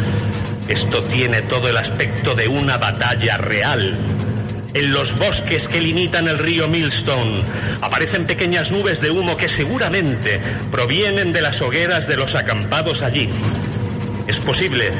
Esto 0.67 1.01
tiene 1.01 1.43
todo 1.43 1.69
el 1.69 1.77
aspecto 1.77 2.35
de 2.35 2.49
una 2.49 2.77
batalla 2.77 3.37
real. 3.37 3.97
En 4.73 4.91
los 4.91 5.17
bosques 5.17 5.69
que 5.69 5.79
limitan 5.79 6.27
el 6.27 6.39
río 6.39 6.67
Millstone 6.67 7.41
aparecen 7.79 8.25
pequeñas 8.25 8.71
nubes 8.71 8.99
de 8.99 9.11
humo 9.11 9.37
que 9.37 9.47
seguramente 9.47 10.41
provienen 10.71 11.31
de 11.31 11.41
las 11.41 11.61
hogueras 11.61 12.05
de 12.07 12.17
los 12.17 12.35
acampados 12.35 13.01
allí. 13.01 13.29
Es 14.27 14.39
posible 14.41 14.91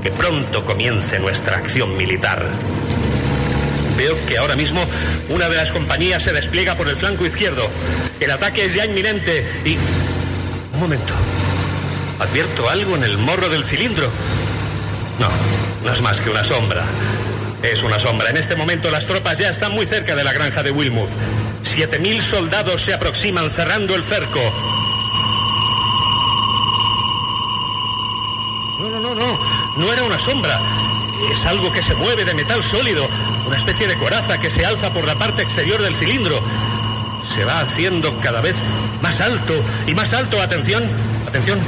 que 0.00 0.10
pronto 0.10 0.64
comience 0.64 1.18
nuestra 1.18 1.56
acción 1.56 1.96
militar. 1.96 2.46
Veo 3.96 4.16
que 4.26 4.38
ahora 4.38 4.56
mismo 4.56 4.84
una 5.28 5.48
de 5.48 5.56
las 5.56 5.72
compañías 5.72 6.22
se 6.22 6.32
despliega 6.32 6.76
por 6.76 6.88
el 6.88 6.96
flanco 6.96 7.26
izquierdo. 7.26 7.68
El 8.20 8.30
ataque 8.30 8.64
es 8.64 8.74
ya 8.74 8.84
inminente 8.86 9.46
y... 9.64 9.76
Un 10.74 10.80
momento. 10.80 11.12
Advierto 12.18 12.68
algo 12.68 12.96
en 12.96 13.04
el 13.04 13.18
morro 13.18 13.48
del 13.48 13.64
cilindro. 13.64 14.08
No, 15.18 15.28
no 15.84 15.92
es 15.92 16.00
más 16.00 16.20
que 16.20 16.30
una 16.30 16.44
sombra. 16.44 16.84
Es 17.62 17.82
una 17.82 18.00
sombra. 18.00 18.30
En 18.30 18.36
este 18.36 18.56
momento 18.56 18.90
las 18.90 19.06
tropas 19.06 19.38
ya 19.38 19.50
están 19.50 19.72
muy 19.72 19.86
cerca 19.86 20.16
de 20.16 20.24
la 20.24 20.32
granja 20.32 20.62
de 20.62 20.70
Wilmouth. 20.70 21.10
Siete 21.62 21.98
mil 21.98 22.22
soldados 22.22 22.82
se 22.82 22.94
aproximan 22.94 23.50
cerrando 23.50 23.94
el 23.94 24.02
cerco. 24.02 24.40
No, 28.80 28.88
no, 28.88 29.00
no, 29.00 29.14
no. 29.14 29.38
No 29.76 29.92
era 29.92 30.02
una 30.02 30.18
sombra. 30.18 30.60
Es 31.32 31.46
algo 31.46 31.72
que 31.72 31.82
se 31.82 31.94
mueve 31.94 32.24
de 32.24 32.34
metal 32.34 32.62
sólido. 32.62 33.08
Una 33.46 33.56
especie 33.56 33.86
de 33.86 33.96
coraza 33.96 34.38
que 34.38 34.50
se 34.50 34.64
alza 34.64 34.92
por 34.92 35.06
la 35.06 35.14
parte 35.14 35.42
exterior 35.42 35.80
del 35.80 35.96
cilindro. 35.96 36.40
Se 37.34 37.44
va 37.44 37.60
haciendo 37.60 38.14
cada 38.20 38.40
vez 38.40 38.56
más 39.00 39.20
alto 39.20 39.54
y 39.86 39.94
más 39.94 40.12
alto. 40.12 40.40
Atención, 40.40 40.84
atención. 41.26 41.58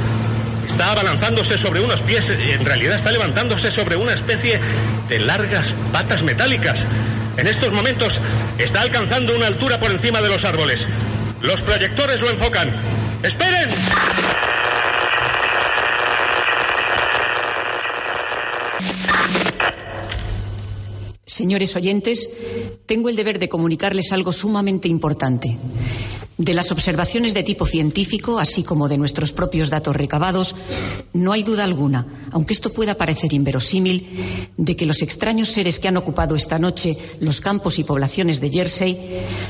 Está 0.67 0.91
abalanzándose 0.91 1.57
sobre 1.57 1.79
unos 1.79 2.01
pies, 2.01 2.29
en 2.29 2.65
realidad 2.65 2.95
está 2.95 3.11
levantándose 3.11 3.71
sobre 3.71 3.95
una 3.95 4.13
especie 4.13 4.59
de 5.07 5.19
largas 5.19 5.73
patas 5.93 6.23
metálicas. 6.23 6.85
En 7.37 7.47
estos 7.47 7.71
momentos 7.71 8.19
está 8.57 8.81
alcanzando 8.81 9.35
una 9.35 9.47
altura 9.47 9.79
por 9.79 9.91
encima 9.91 10.21
de 10.21 10.29
los 10.29 10.43
árboles. 10.43 10.87
Los 11.41 11.61
proyectores 11.61 12.21
lo 12.21 12.29
enfocan. 12.29 12.71
¡Esperen! 13.23 13.69
Señores 21.35 21.75
oyentes, 21.75 22.29
tengo 22.85 23.09
el 23.09 23.17
deber 23.17 23.39
de 23.39 23.49
comunicarles 23.49 24.13
algo 24.13 24.31
sumamente 24.31 24.87
importante. 24.87 25.57
De 26.37 26.53
las 26.53 26.71
observaciones 26.71 27.33
de 27.33 27.43
tipo 27.43 27.65
científico, 27.65 28.39
así 28.39 28.63
como 28.63 28.87
de 28.87 28.97
nuestros 28.97 29.33
propios 29.33 29.69
datos 29.69 29.97
recabados, 29.97 30.55
no 31.11 31.33
hay 31.33 31.43
duda 31.43 31.65
alguna, 31.65 32.07
aunque 32.31 32.53
esto 32.53 32.71
pueda 32.71 32.95
parecer 32.95 33.33
inverosímil, 33.33 34.47
de 34.55 34.77
que 34.77 34.85
los 34.85 35.01
extraños 35.01 35.49
seres 35.49 35.77
que 35.77 35.89
han 35.89 35.97
ocupado 35.97 36.37
esta 36.37 36.57
noche 36.57 36.95
los 37.19 37.41
campos 37.41 37.79
y 37.79 37.83
poblaciones 37.83 38.39
de 38.39 38.49
Jersey 38.49 38.97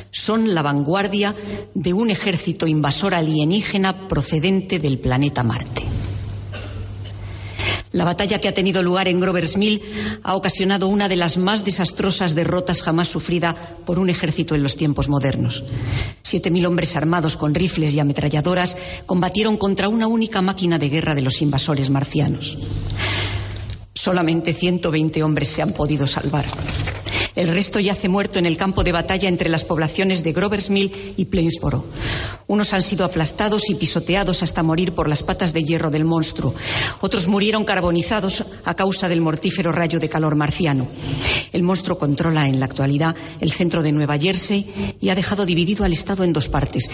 son 0.09 0.55
la 0.55 0.63
vanguardia 0.63 1.35
de 1.75 1.93
un 1.93 2.09
ejército 2.09 2.65
invasor 2.65 3.13
alienígena 3.13 4.07
procedente 4.07 4.79
del 4.79 4.97
planeta 4.97 5.43
Marte. 5.43 5.94
La 7.95 8.03
batalla 8.03 8.41
que 8.41 8.49
ha 8.49 8.53
tenido 8.53 8.83
lugar 8.83 9.07
en 9.07 9.21
Grover's 9.21 9.55
Mill 9.55 9.81
ha 10.21 10.35
ocasionado 10.35 10.89
una 10.89 11.07
de 11.07 11.15
las 11.15 11.37
más 11.37 11.63
desastrosas 11.63 12.35
derrotas 12.35 12.81
jamás 12.81 13.07
sufrida 13.07 13.55
por 13.85 13.99
un 13.99 14.09
ejército 14.09 14.53
en 14.53 14.63
los 14.63 14.75
tiempos 14.75 15.07
modernos. 15.07 15.63
Siete 16.21 16.51
mil 16.51 16.65
hombres 16.65 16.97
armados 16.97 17.37
con 17.37 17.55
rifles 17.55 17.93
y 17.93 18.01
ametralladoras 18.01 18.75
combatieron 19.05 19.55
contra 19.55 19.87
una 19.87 20.07
única 20.07 20.41
máquina 20.41 20.77
de 20.77 20.89
guerra 20.89 21.15
de 21.15 21.21
los 21.21 21.41
invasores 21.41 21.89
marcianos. 21.89 22.57
Solamente 23.93 24.51
120 24.51 25.23
hombres 25.23 25.47
se 25.47 25.61
han 25.61 25.71
podido 25.71 26.05
salvar. 26.05 26.43
El 27.35 27.49
resto 27.49 27.79
yace 27.79 28.07
muerto 28.07 28.39
en 28.39 28.45
el 28.45 28.57
campo 28.57 28.83
de 28.83 28.93
batalla 28.93 29.27
entre 29.27 29.49
las 29.49 29.65
poblaciones 29.65 30.23
de 30.23 30.31
Grover's 30.31 30.69
Mill 30.69 30.91
y 31.17 31.25
Plainsboro. 31.25 31.85
Unos 32.47 32.73
han 32.73 32.81
sido 32.81 33.05
aplastados 33.05 33.69
y 33.69 33.75
pisoteados 33.75 34.41
hasta 34.41 34.63
morir 34.63 34.93
por 34.93 35.09
las 35.09 35.23
patas 35.23 35.51
de 35.51 35.63
hierro 35.63 35.91
del 35.91 36.05
monstruo. 36.05 36.55
Otros 37.01 37.27
murieron 37.27 37.65
carbonizados 37.65 38.45
a 38.63 38.75
causa 38.75 39.09
del 39.09 39.21
mortífero 39.21 39.71
rayo 39.71 39.99
de 39.99 40.09
calor 40.09 40.35
marciano. 40.35 40.87
El 41.51 41.63
monstruo 41.63 41.97
controla 41.97 42.47
en 42.47 42.59
la 42.59 42.65
actualidad 42.65 43.15
el 43.41 43.51
centro 43.51 43.83
de 43.83 43.91
Nueva 43.91 44.17
Jersey 44.17 44.95
y 45.01 45.09
ha 45.09 45.15
dejado 45.15 45.45
dividido 45.45 45.83
al 45.83 45.93
Estado 45.93 46.23
en 46.23 46.33
dos 46.33 46.47
partes. 46.47 46.89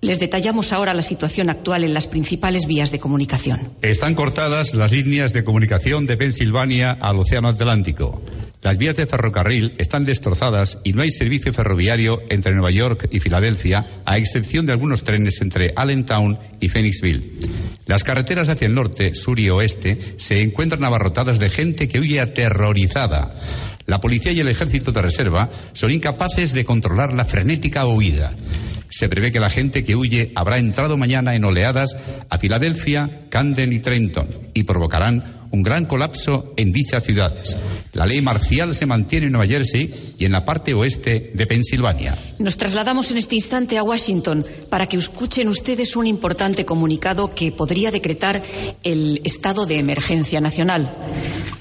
Les 0.00 0.18
detallamos 0.18 0.72
ahora 0.72 0.94
la 0.94 1.02
situación 1.02 1.50
actual 1.50 1.84
en 1.84 1.92
las 1.92 2.06
principales 2.06 2.66
vías 2.66 2.90
de 2.90 2.98
comunicación. 2.98 3.72
Están 3.82 4.14
cortadas 4.14 4.72
las 4.72 4.92
líneas 4.92 5.34
de 5.34 5.44
comunicación 5.44 6.06
de 6.06 6.16
Pensilvania 6.16 6.92
al 6.92 7.18
Océano 7.18 7.48
Atlántico. 7.48 8.22
Las 8.62 8.76
vías 8.76 8.96
de 8.96 9.06
ferrocarril 9.06 9.74
están 9.78 10.04
destrozadas 10.04 10.78
y 10.84 10.92
no 10.92 11.00
hay 11.00 11.10
servicio 11.10 11.52
ferroviario 11.52 12.22
entre 12.28 12.52
Nueva 12.52 12.70
York 12.70 13.08
y 13.10 13.18
Filadelfia, 13.18 13.86
a 14.04 14.18
excepción 14.18 14.66
de 14.66 14.72
algunos 14.72 15.02
trenes 15.02 15.40
entre 15.40 15.72
Allentown 15.74 16.38
y 16.60 16.68
Phoenixville. 16.68 17.38
Las 17.86 18.04
carreteras 18.04 18.50
hacia 18.50 18.66
el 18.66 18.74
norte, 18.74 19.14
sur 19.14 19.40
y 19.40 19.48
oeste 19.48 19.98
se 20.18 20.42
encuentran 20.42 20.84
abarrotadas 20.84 21.38
de 21.38 21.48
gente 21.48 21.88
que 21.88 22.00
huye 22.00 22.20
aterrorizada. 22.20 23.34
La 23.86 24.00
policía 24.00 24.32
y 24.32 24.40
el 24.40 24.48
ejército 24.48 24.92
de 24.92 25.02
reserva 25.02 25.48
son 25.72 25.90
incapaces 25.90 26.52
de 26.52 26.66
controlar 26.66 27.14
la 27.14 27.24
frenética 27.24 27.86
huida. 27.86 28.36
Se 28.90 29.08
prevé 29.08 29.32
que 29.32 29.40
la 29.40 29.50
gente 29.50 29.84
que 29.84 29.96
huye 29.96 30.32
habrá 30.34 30.58
entrado 30.58 30.96
mañana 30.96 31.34
en 31.34 31.44
oleadas 31.44 31.96
a 32.28 32.38
Filadelfia, 32.38 33.28
Camden 33.30 33.72
y 33.72 33.78
Trenton 33.78 34.28
y 34.52 34.64
provocarán 34.64 35.40
un 35.52 35.62
gran 35.62 35.86
colapso 35.86 36.52
en 36.56 36.72
dichas 36.72 37.04
ciudades. 37.04 37.56
La 37.92 38.06
ley 38.06 38.20
marcial 38.20 38.74
se 38.74 38.86
mantiene 38.86 39.26
en 39.26 39.32
Nueva 39.32 39.48
Jersey 39.48 40.14
y 40.18 40.24
en 40.24 40.32
la 40.32 40.44
parte 40.44 40.74
oeste 40.74 41.30
de 41.34 41.46
Pensilvania. 41.46 42.16
Nos 42.38 42.56
trasladamos 42.56 43.10
en 43.10 43.18
este 43.18 43.34
instante 43.34 43.78
a 43.78 43.82
Washington 43.82 44.46
para 44.68 44.86
que 44.86 44.96
escuchen 44.96 45.48
ustedes 45.48 45.96
un 45.96 46.06
importante 46.06 46.64
comunicado 46.64 47.34
que 47.34 47.52
podría 47.52 47.90
decretar 47.90 48.42
el 48.82 49.20
estado 49.24 49.66
de 49.66 49.78
emergencia 49.78 50.40
nacional. 50.40 50.94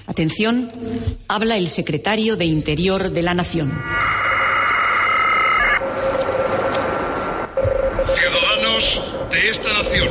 Atención, 0.08 0.72
habla 1.28 1.58
el 1.58 1.68
secretario 1.68 2.36
de 2.36 2.46
Interior 2.46 3.12
de 3.12 3.22
la 3.22 3.34
Nación. 3.34 3.72
De 8.80 9.50
esta 9.50 9.74
nación, 9.74 10.08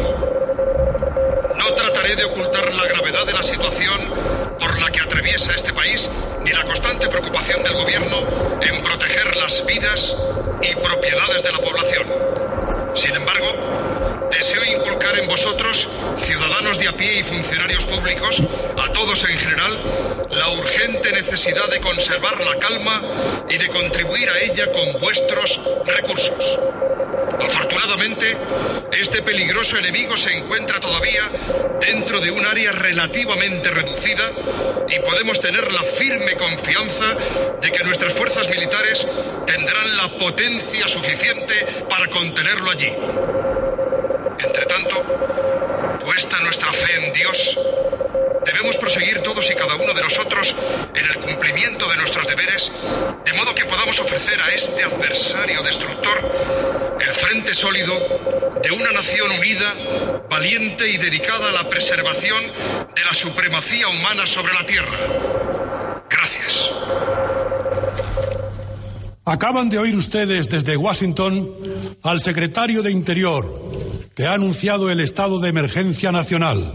no 1.56 1.72
trataré 1.72 2.14
de 2.16 2.26
ocultar 2.26 2.70
la 2.74 2.86
gravedad 2.86 3.24
de 3.24 3.32
la 3.32 3.42
situación 3.42 3.98
por 4.58 4.78
la 4.78 4.90
que 4.90 5.00
atraviesa 5.00 5.54
este 5.54 5.72
país 5.72 6.10
ni 6.44 6.52
la 6.52 6.64
constante 6.64 7.08
preocupación 7.08 7.62
del 7.62 7.72
gobierno 7.72 8.18
en 8.60 8.82
proteger 8.82 9.34
las 9.36 9.64
vidas 9.64 10.14
y 10.60 10.74
propiedades 10.82 11.42
de 11.42 11.52
la 11.52 11.58
población. 11.60 12.04
Sin 12.98 13.14
embargo, 13.14 14.28
deseo 14.28 14.64
inculcar 14.64 15.16
en 15.16 15.28
vosotros, 15.28 15.88
ciudadanos 16.18 16.76
de 16.80 16.88
a 16.88 16.96
pie 16.96 17.20
y 17.20 17.22
funcionarios 17.22 17.84
públicos, 17.84 18.42
a 18.76 18.92
todos 18.92 19.22
en 19.22 19.38
general, 19.38 20.26
la 20.32 20.48
urgente 20.48 21.12
necesidad 21.12 21.68
de 21.68 21.78
conservar 21.78 22.44
la 22.44 22.56
calma 22.58 23.44
y 23.48 23.56
de 23.56 23.68
contribuir 23.68 24.28
a 24.28 24.40
ella 24.40 24.72
con 24.72 25.00
vuestros 25.00 25.60
recursos. 25.86 26.58
Afortunadamente, 27.40 28.36
este 28.98 29.22
peligroso 29.22 29.78
enemigo 29.78 30.16
se 30.16 30.32
encuentra 30.36 30.80
todavía 30.80 31.30
dentro 31.80 32.20
de 32.20 32.32
un 32.32 32.44
área 32.44 32.72
relativamente 32.72 33.70
reducida 33.70 34.32
y 34.88 34.98
podemos 35.00 35.38
tener 35.38 35.72
la 35.72 35.82
firme 35.82 36.34
confianza 36.36 37.14
de 37.60 37.70
que 37.70 37.84
nuestras 37.84 38.12
fuerzas 38.14 38.48
militares 38.48 39.06
tendrán 39.46 39.96
la 39.96 40.16
potencia 40.16 40.88
suficiente 40.88 41.84
para 41.88 42.08
contenerlo 42.08 42.70
allí. 42.70 42.87
Entre 42.90 44.66
tanto, 44.66 45.02
puesta 46.04 46.38
nuestra 46.40 46.72
fe 46.72 47.06
en 47.06 47.12
Dios, 47.12 47.58
debemos 48.44 48.76
proseguir 48.76 49.20
todos 49.20 49.50
y 49.50 49.54
cada 49.54 49.76
uno 49.76 49.92
de 49.92 50.02
nosotros 50.02 50.54
en 50.94 51.04
el 51.04 51.18
cumplimiento 51.18 51.88
de 51.88 51.96
nuestros 51.96 52.26
deberes, 52.26 52.70
de 53.24 53.32
modo 53.34 53.54
que 53.54 53.64
podamos 53.64 53.98
ofrecer 54.00 54.40
a 54.40 54.50
este 54.52 54.84
adversario 54.84 55.62
destructor 55.62 56.98
el 57.00 57.14
frente 57.14 57.54
sólido 57.54 57.94
de 58.62 58.70
una 58.70 58.90
nación 58.92 59.30
unida, 59.32 60.24
valiente 60.28 60.90
y 60.90 60.96
dedicada 60.96 61.50
a 61.50 61.52
la 61.52 61.68
preservación 61.68 62.44
de 62.94 63.04
la 63.04 63.14
supremacía 63.14 63.88
humana 63.88 64.26
sobre 64.26 64.52
la 64.52 64.66
Tierra. 64.66 64.98
Gracias. 66.10 66.70
Acaban 69.24 69.68
de 69.68 69.78
oír 69.78 69.94
ustedes 69.94 70.48
desde 70.48 70.76
Washington 70.76 71.54
al 72.02 72.20
secretario 72.20 72.82
de 72.82 72.90
Interior, 72.90 74.10
que 74.14 74.26
ha 74.26 74.34
anunciado 74.34 74.90
el 74.90 75.00
estado 75.00 75.40
de 75.40 75.48
emergencia 75.48 76.12
nacional. 76.12 76.74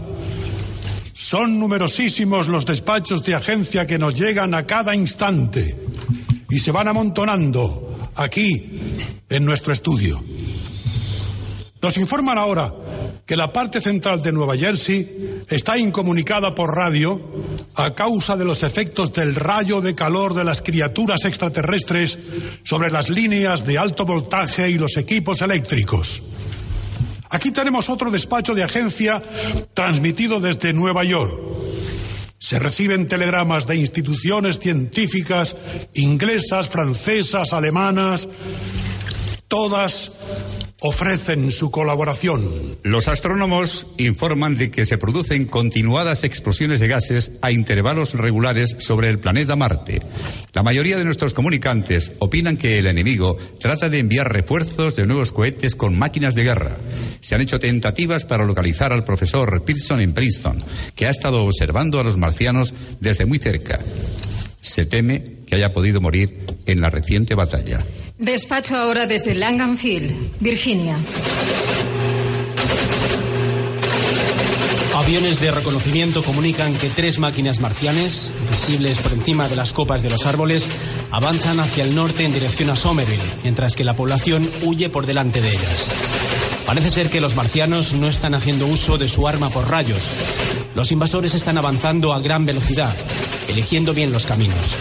Son 1.12 1.58
numerosísimos 1.58 2.48
los 2.48 2.66
despachos 2.66 3.22
de 3.24 3.34
agencia 3.34 3.86
que 3.86 3.98
nos 3.98 4.14
llegan 4.14 4.54
a 4.54 4.66
cada 4.66 4.94
instante 4.94 5.76
y 6.50 6.58
se 6.58 6.72
van 6.72 6.88
amontonando 6.88 8.10
aquí, 8.16 8.80
en 9.28 9.44
nuestro 9.44 9.72
estudio. 9.72 10.22
Nos 11.80 11.96
informan 11.96 12.38
ahora 12.38 12.72
que 13.26 13.36
la 13.36 13.52
parte 13.52 13.80
central 13.80 14.20
de 14.20 14.32
Nueva 14.32 14.56
Jersey 14.56 15.44
está 15.48 15.78
incomunicada 15.78 16.54
por 16.54 16.74
radio 16.74 17.20
a 17.74 17.94
causa 17.94 18.36
de 18.36 18.44
los 18.44 18.62
efectos 18.62 19.12
del 19.12 19.34
rayo 19.34 19.80
de 19.80 19.94
calor 19.94 20.34
de 20.34 20.44
las 20.44 20.60
criaturas 20.60 21.24
extraterrestres 21.24 22.18
sobre 22.64 22.90
las 22.90 23.08
líneas 23.08 23.64
de 23.64 23.78
alto 23.78 24.04
voltaje 24.04 24.68
y 24.70 24.78
los 24.78 24.96
equipos 24.96 25.40
eléctricos. 25.40 26.22
Aquí 27.30 27.50
tenemos 27.50 27.88
otro 27.88 28.10
despacho 28.10 28.54
de 28.54 28.62
agencia 28.62 29.22
transmitido 29.72 30.38
desde 30.38 30.72
Nueva 30.72 31.02
York. 31.02 31.32
Se 32.38 32.58
reciben 32.58 33.08
telegramas 33.08 33.66
de 33.66 33.76
instituciones 33.76 34.58
científicas 34.58 35.56
inglesas, 35.94 36.68
francesas, 36.68 37.54
alemanas, 37.54 38.28
todas 39.48 40.12
ofrecen 40.86 41.50
su 41.50 41.70
colaboración. 41.70 42.42
Los 42.82 43.08
astrónomos 43.08 43.86
informan 43.96 44.58
de 44.58 44.70
que 44.70 44.84
se 44.84 44.98
producen 44.98 45.46
continuadas 45.46 46.24
explosiones 46.24 46.78
de 46.78 46.88
gases 46.88 47.32
a 47.40 47.52
intervalos 47.52 48.12
regulares 48.12 48.76
sobre 48.80 49.08
el 49.08 49.18
planeta 49.18 49.56
Marte. 49.56 50.02
La 50.52 50.62
mayoría 50.62 50.98
de 50.98 51.06
nuestros 51.06 51.32
comunicantes 51.32 52.12
opinan 52.18 52.58
que 52.58 52.78
el 52.78 52.86
enemigo 52.86 53.38
trata 53.58 53.88
de 53.88 53.98
enviar 53.98 54.30
refuerzos 54.30 54.94
de 54.96 55.06
nuevos 55.06 55.32
cohetes 55.32 55.74
con 55.74 55.98
máquinas 55.98 56.34
de 56.34 56.44
guerra. 56.44 56.76
Se 57.22 57.34
han 57.34 57.40
hecho 57.40 57.58
tentativas 57.58 58.26
para 58.26 58.44
localizar 58.44 58.92
al 58.92 59.04
profesor 59.04 59.64
Pearson 59.64 60.02
en 60.02 60.12
Princeton, 60.12 60.62
que 60.94 61.06
ha 61.06 61.10
estado 61.10 61.44
observando 61.44 61.98
a 61.98 62.04
los 62.04 62.18
marcianos 62.18 62.74
desde 63.00 63.24
muy 63.24 63.38
cerca. 63.38 63.80
Se 64.60 64.84
teme 64.84 65.36
que 65.46 65.54
haya 65.54 65.72
podido 65.72 66.02
morir 66.02 66.44
en 66.66 66.82
la 66.82 66.90
reciente 66.90 67.34
batalla. 67.34 67.86
Despacho 68.18 68.76
ahora 68.76 69.06
desde 69.06 69.34
Langanfield, 69.34 70.12
Virginia. 70.38 70.96
Aviones 74.94 75.40
de 75.40 75.50
reconocimiento 75.50 76.22
comunican 76.22 76.72
que 76.76 76.90
tres 76.90 77.18
máquinas 77.18 77.58
marcianes, 77.58 78.30
visibles 78.48 78.98
por 78.98 79.14
encima 79.14 79.48
de 79.48 79.56
las 79.56 79.72
copas 79.72 80.04
de 80.04 80.10
los 80.10 80.26
árboles, 80.26 80.64
avanzan 81.10 81.58
hacia 81.58 81.82
el 81.82 81.96
norte 81.96 82.24
en 82.24 82.32
dirección 82.32 82.70
a 82.70 82.76
Somerville, 82.76 83.20
mientras 83.42 83.74
que 83.74 83.82
la 83.82 83.96
población 83.96 84.48
huye 84.62 84.88
por 84.90 85.06
delante 85.06 85.40
de 85.40 85.48
ellas. 85.48 85.88
Parece 86.66 86.90
ser 86.90 87.10
que 87.10 87.20
los 87.20 87.34
marcianos 87.34 87.94
no 87.94 88.06
están 88.06 88.34
haciendo 88.34 88.68
uso 88.68 88.96
de 88.96 89.08
su 89.08 89.26
arma 89.26 89.50
por 89.50 89.68
rayos. 89.68 89.98
Los 90.76 90.92
invasores 90.92 91.34
están 91.34 91.58
avanzando 91.58 92.12
a 92.12 92.20
gran 92.20 92.46
velocidad, 92.46 92.94
eligiendo 93.48 93.92
bien 93.92 94.12
los 94.12 94.24
caminos. 94.24 94.74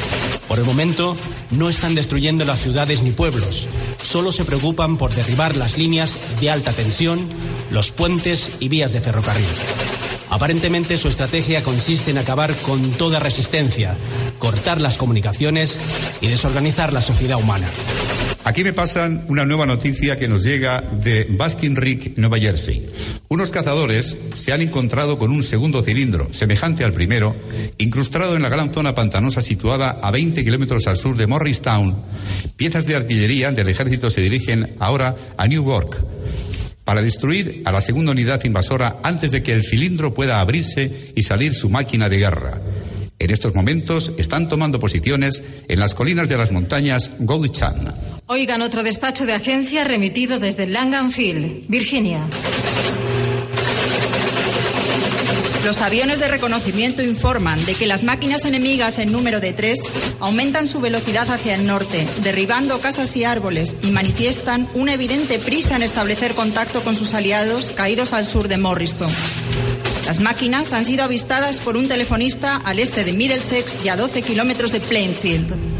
Por 0.47 0.59
el 0.59 0.65
momento, 0.65 1.17
no 1.53 1.69
están 1.69 1.95
destruyendo 1.95 2.45
las 2.45 2.61
ciudades 2.61 3.03
ni 3.03 3.11
pueblos. 3.11 3.67
Solo 4.03 4.31
se 4.31 4.45
preocupan 4.45 4.97
por 4.97 5.13
derribar 5.13 5.55
las 5.55 5.77
líneas 5.77 6.17
de 6.41 6.49
alta 6.49 6.71
tensión, 6.71 7.19
los 7.71 7.91
puentes 7.91 8.53
y 8.59 8.69
vías 8.69 8.91
de 8.93 9.01
ferrocarril. 9.01 9.45
Aparentemente 10.29 10.97
su 10.97 11.07
estrategia 11.07 11.61
consiste 11.61 12.11
en 12.11 12.17
acabar 12.17 12.55
con 12.55 12.81
toda 12.93 13.19
resistencia, 13.19 13.95
cortar 14.39 14.81
las 14.81 14.97
comunicaciones 14.97 15.77
y 16.21 16.27
desorganizar 16.27 16.91
la 16.91 17.01
sociedad 17.01 17.37
humana. 17.37 17.67
Aquí 18.45 18.61
me 18.65 18.73
pasan 18.73 19.23
una 19.29 19.45
nueva 19.45 19.65
noticia 19.65 20.19
que 20.19 20.27
nos 20.27 20.43
llega 20.43 20.81
de 20.81 21.25
Baskin 21.29 21.77
Ridge, 21.77 22.13
Nueva 22.17 22.39
Jersey. 22.39 22.85
Unos 23.29 23.51
cazadores 23.51 24.17
se 24.33 24.51
han 24.51 24.61
encontrado 24.61 25.17
con 25.17 25.31
un 25.31 25.43
segundo 25.43 25.81
cilindro, 25.81 26.27
semejante 26.33 26.83
al 26.83 26.91
primero, 26.91 27.37
incrustado 27.77 28.35
en 28.35 28.41
la 28.41 28.49
gran 28.49 28.73
zona 28.73 28.93
pantanosa 28.93 29.39
situada 29.39 29.91
a 29.91 30.11
20 30.11 30.43
kilómetros 30.43 30.87
al 30.87 30.97
sur 30.97 31.15
de 31.15 31.25
Morristown. 31.25 31.95
Piezas 32.57 32.85
de 32.85 32.95
artillería 32.95 33.49
del 33.51 33.69
ejército 33.69 34.09
se 34.09 34.19
dirigen 34.19 34.75
ahora 34.79 35.15
a 35.37 35.47
New 35.47 35.65
York 35.65 36.03
para 36.83 37.01
destruir 37.01 37.61
a 37.63 37.71
la 37.71 37.79
segunda 37.79 38.11
unidad 38.11 38.43
invasora 38.43 38.97
antes 39.03 39.31
de 39.31 39.41
que 39.41 39.53
el 39.53 39.63
cilindro 39.63 40.13
pueda 40.13 40.41
abrirse 40.41 41.13
y 41.15 41.23
salir 41.23 41.55
su 41.55 41.69
máquina 41.69 42.09
de 42.09 42.17
guerra. 42.17 42.61
En 43.23 43.31
estos 43.31 43.55
momentos 43.55 44.11
están 44.17 44.49
tomando 44.49 44.81
posiciones 44.81 45.41
en 45.69 45.79
las 45.79 45.95
colinas 45.95 46.27
de 46.27 46.35
las 46.35 46.51
montañas 46.51 47.09
Goldchan. 47.19 47.95
Oigan 48.27 48.61
otro 48.61 48.83
despacho 48.83 49.25
de 49.25 49.33
agencia 49.33 49.85
remitido 49.85 50.39
desde 50.39 50.67
Langanfield, 50.67 51.69
Virginia. 51.69 52.19
Los 55.63 55.79
aviones 55.79 56.19
de 56.19 56.27
reconocimiento 56.27 57.01
informan 57.01 57.65
de 57.65 57.75
que 57.75 57.87
las 57.87 58.03
máquinas 58.03 58.43
enemigas 58.43 58.99
en 58.99 59.13
número 59.13 59.39
de 59.39 59.53
tres 59.53 59.79
aumentan 60.19 60.67
su 60.67 60.81
velocidad 60.81 61.31
hacia 61.31 61.55
el 61.55 61.65
norte, 61.65 62.05
derribando 62.23 62.81
casas 62.81 63.15
y 63.15 63.23
árboles, 63.23 63.77
y 63.81 63.91
manifiestan 63.91 64.67
una 64.73 64.95
evidente 64.95 65.39
prisa 65.39 65.77
en 65.77 65.83
establecer 65.83 66.33
contacto 66.33 66.83
con 66.83 66.97
sus 66.97 67.13
aliados 67.13 67.69
caídos 67.69 68.11
al 68.11 68.25
sur 68.25 68.49
de 68.49 68.57
Morriston. 68.57 69.09
Las 70.05 70.19
máquinas 70.19 70.73
han 70.73 70.85
sido 70.85 71.03
avistadas 71.03 71.59
por 71.59 71.77
un 71.77 71.87
telefonista 71.87 72.57
al 72.57 72.79
este 72.79 73.03
de 73.03 73.13
Middlesex 73.13 73.83
y 73.85 73.89
a 73.89 73.95
12 73.95 74.21
kilómetros 74.21 74.71
de 74.71 74.81
Plainfield. 74.81 75.72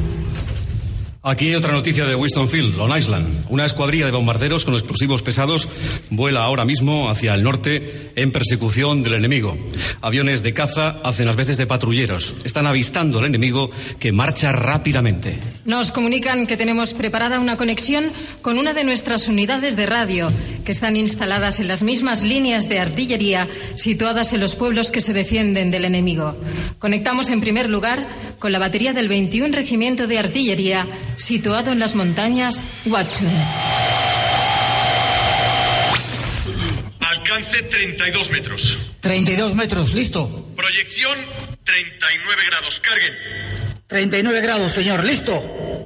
Aquí 1.26 1.47
hay 1.47 1.55
otra 1.55 1.71
noticia 1.71 2.05
de 2.05 2.15
Winstonfield, 2.15 2.76
Long 2.76 2.97
Island. 2.97 3.45
Una 3.47 3.65
escuadrilla 3.65 4.05
de 4.05 4.11
bombarderos 4.11 4.65
con 4.65 4.74
explosivos 4.74 5.24
pesados 5.24 5.69
vuela 6.09 6.43
ahora 6.43 6.65
mismo 6.65 7.09
hacia 7.09 7.34
el 7.34 7.43
norte 7.43 8.11
en 8.17 8.34
persecución 8.34 9.03
del 9.03 9.13
enemigo. 9.13 9.57
Aviones 10.01 10.43
de 10.43 10.53
caza 10.53 10.99
hacen 11.01 11.28
las 11.28 11.38
veces 11.38 11.55
de 11.55 11.65
patrulleros. 11.65 12.36
Están 12.43 12.67
avistando 12.67 13.19
al 13.19 13.26
enemigo 13.26 13.71
que 13.99 14.11
marcha 14.11 14.51
rápidamente. 14.51 15.38
Nos 15.63 15.93
comunican 15.93 16.45
que 16.45 16.57
tenemos 16.57 16.93
preparada 16.93 17.39
una 17.39 17.55
conexión 17.55 18.11
con 18.41 18.57
una 18.57 18.74
de 18.74 18.84
nuestras 18.84 19.30
unidades 19.30 19.78
de 19.78 19.86
radio, 19.86 20.30
que 20.65 20.74
están 20.74 20.97
instaladas 20.97 21.61
en 21.61 21.69
las 21.69 21.84
mismas 21.84 22.24
líneas 22.24 22.67
de 22.67 22.80
artillería 22.80 23.47
situadas 23.78 24.34
en 24.34 24.41
los 24.41 24.55
pueblos 24.55 24.91
que 24.91 24.99
se 24.99 25.13
defienden 25.13 25.71
del 25.71 25.86
enemigo. 25.86 26.36
Conectamos 26.80 27.30
en 27.30 27.39
primer 27.39 27.69
lugar 27.69 28.09
con 28.39 28.51
la 28.51 28.59
batería 28.59 28.91
del 28.91 29.07
21 29.07 29.55
Regimiento 29.55 30.05
de 30.05 30.19
Artillería 30.19 30.86
situado 31.18 31.72
en 31.72 31.80
las 31.80 31.95
montañas 31.95 32.61
Watchung. 32.86 33.32
Alcance 36.99 37.64
32 37.64 38.30
metros. 38.32 38.78
32 39.01 39.55
metros, 39.55 39.93
listo. 39.93 40.53
Proyección 40.55 41.18
39 41.64 42.41
grados. 42.49 42.80
Carguen. 42.80 43.14
39 43.88 44.41
grados, 44.41 44.72
señor, 44.72 45.03
listo. 45.03 45.34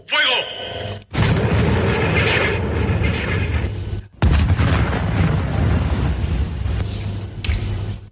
¡Fuego! 0.07 0.67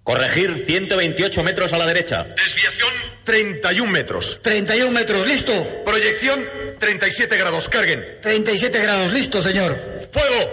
Corregir 0.03 0.65
128 0.67 1.43
metros 1.43 1.73
a 1.73 1.77
la 1.79 1.85
derecha. 1.87 2.23
Desviación 2.23 2.93
31 3.23 3.91
metros. 3.91 4.39
31 4.43 4.91
metros, 4.91 5.25
listo. 5.25 5.51
Proyección 5.83 6.45
37 6.79 7.37
grados. 7.37 7.69
Carguen. 7.69 8.19
37 8.21 8.79
grados, 8.79 9.11
listo, 9.13 9.41
señor. 9.41 9.77
¡Fuego! 10.11 10.51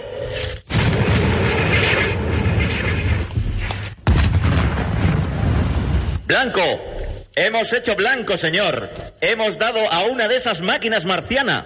Blanco. 6.25 6.61
Hemos 7.35 7.73
hecho 7.73 7.95
blanco, 7.95 8.37
señor. 8.37 8.89
Hemos 9.21 9.57
dado 9.57 9.91
a 9.91 10.03
una 10.03 10.27
de 10.27 10.35
esas 10.35 10.61
máquinas 10.61 11.05
marciana. 11.05 11.65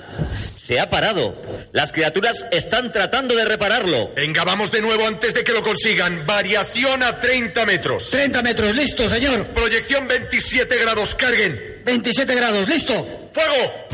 Se 0.61 0.79
ha 0.79 0.89
parado. 0.89 1.41
Las 1.71 1.91
criaturas 1.91 2.45
están 2.51 2.91
tratando 2.91 3.35
de 3.35 3.45
repararlo. 3.45 4.11
Venga, 4.13 4.43
vamos 4.43 4.71
de 4.71 4.81
nuevo 4.81 5.05
antes 5.07 5.33
de 5.33 5.43
que 5.43 5.53
lo 5.53 5.61
consigan. 5.61 6.25
Variación 6.25 7.03
a 7.03 7.19
30 7.19 7.65
metros. 7.65 8.09
30 8.09 8.41
metros, 8.41 8.75
listo, 8.75 9.07
señor. 9.07 9.47
Proyección 9.47 10.07
27 10.07 10.77
grados. 10.77 11.15
Carguen. 11.15 11.81
27 11.85 12.35
grados, 12.35 12.67
listo. 12.67 13.29
¡Fuego! 13.31 13.86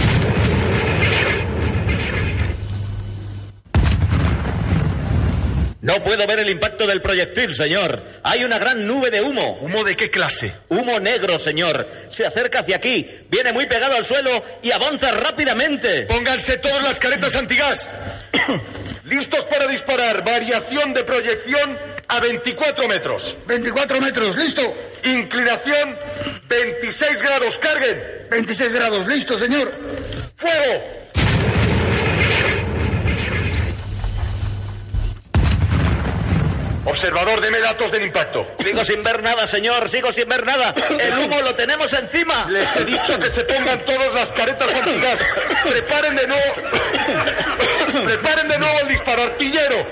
No 5.84 6.02
puedo 6.02 6.26
ver 6.26 6.40
el 6.40 6.50
impacto 6.50 6.88
del 6.88 7.02
proyectil, 7.02 7.54
señor. 7.54 8.02
Hay 8.24 8.46
una 8.46 8.58
gran 8.58 8.88
nube 8.88 9.12
de 9.12 9.22
humo. 9.22 9.58
¿Humo 9.60 9.84
de 9.84 9.98
qué 9.98 10.10
clase? 10.10 10.54
Humo 10.70 10.98
negro, 11.02 11.38
señor. 11.38 11.86
Se 12.10 12.26
acerca 12.26 12.60
hacia 12.60 12.78
aquí, 12.78 13.06
viene 13.30 13.52
muy 13.52 13.66
pegado 13.66 13.98
al 13.98 14.06
suelo 14.06 14.32
y 14.62 14.72
avanza 14.72 15.12
rápidamente. 15.12 16.04
Pónganse 16.04 16.58
todas 16.60 16.82
las 16.84 17.02
caretas 17.02 17.36
antigas. 17.36 17.92
Listos 19.04 19.44
para 19.44 19.68
disparar. 19.68 20.24
Variación 20.24 20.94
de 20.94 21.04
proyección 21.04 21.78
a 22.08 22.22
24 22.22 22.88
metros. 22.88 23.36
24 23.46 24.00
metros, 24.00 24.38
listo. 24.38 24.62
Inclinación 25.04 25.98
26 26.48 27.22
grados, 27.22 27.60
carguen. 27.60 28.02
26 28.32 28.72
grados, 28.72 29.06
listo, 29.06 29.38
señor. 29.38 29.74
¡Fuego! 30.38 31.04
Observador, 36.86 37.40
deme 37.40 37.60
datos 37.60 37.92
del 37.92 38.04
impacto. 38.04 38.46
Sigo 38.60 38.84
sin 38.84 39.04
ver 39.04 39.24
nada, 39.24 39.48
señor, 39.48 39.88
sigo 39.88 40.12
sin 40.12 40.28
ver 40.28 40.46
nada. 40.46 40.74
El 41.00 41.18
humo 41.20 41.42
lo 41.42 41.56
tenemos 41.56 41.92
encima. 41.94 42.46
Les 42.50 42.76
he 42.76 42.86
dicho 42.86 43.18
que 43.20 43.30
se 43.30 43.44
pongan 43.46 43.84
todos 43.86 44.14
las 44.14 44.32
caretas 44.34 44.74
antigas. 44.74 45.20
Preparen 45.64 46.16
de 46.16 46.28
nuevo. 46.28 46.54
Preparen 48.06 48.48
de 48.50 48.60
nuevo 48.60 48.80
el 48.82 48.88
disparo 48.90 49.24
artillero. 49.24 49.88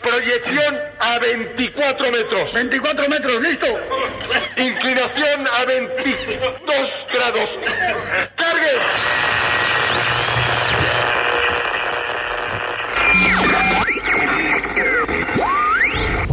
Proyección 0.00 0.80
a 0.98 1.18
24 1.18 2.10
metros. 2.10 2.52
24 2.52 3.08
metros, 3.08 3.40
listo. 3.42 3.66
Inclinación 4.56 5.48
a 5.48 5.64
22 5.66 7.06
grados. 7.12 7.58
¡Carguen! 8.36 8.80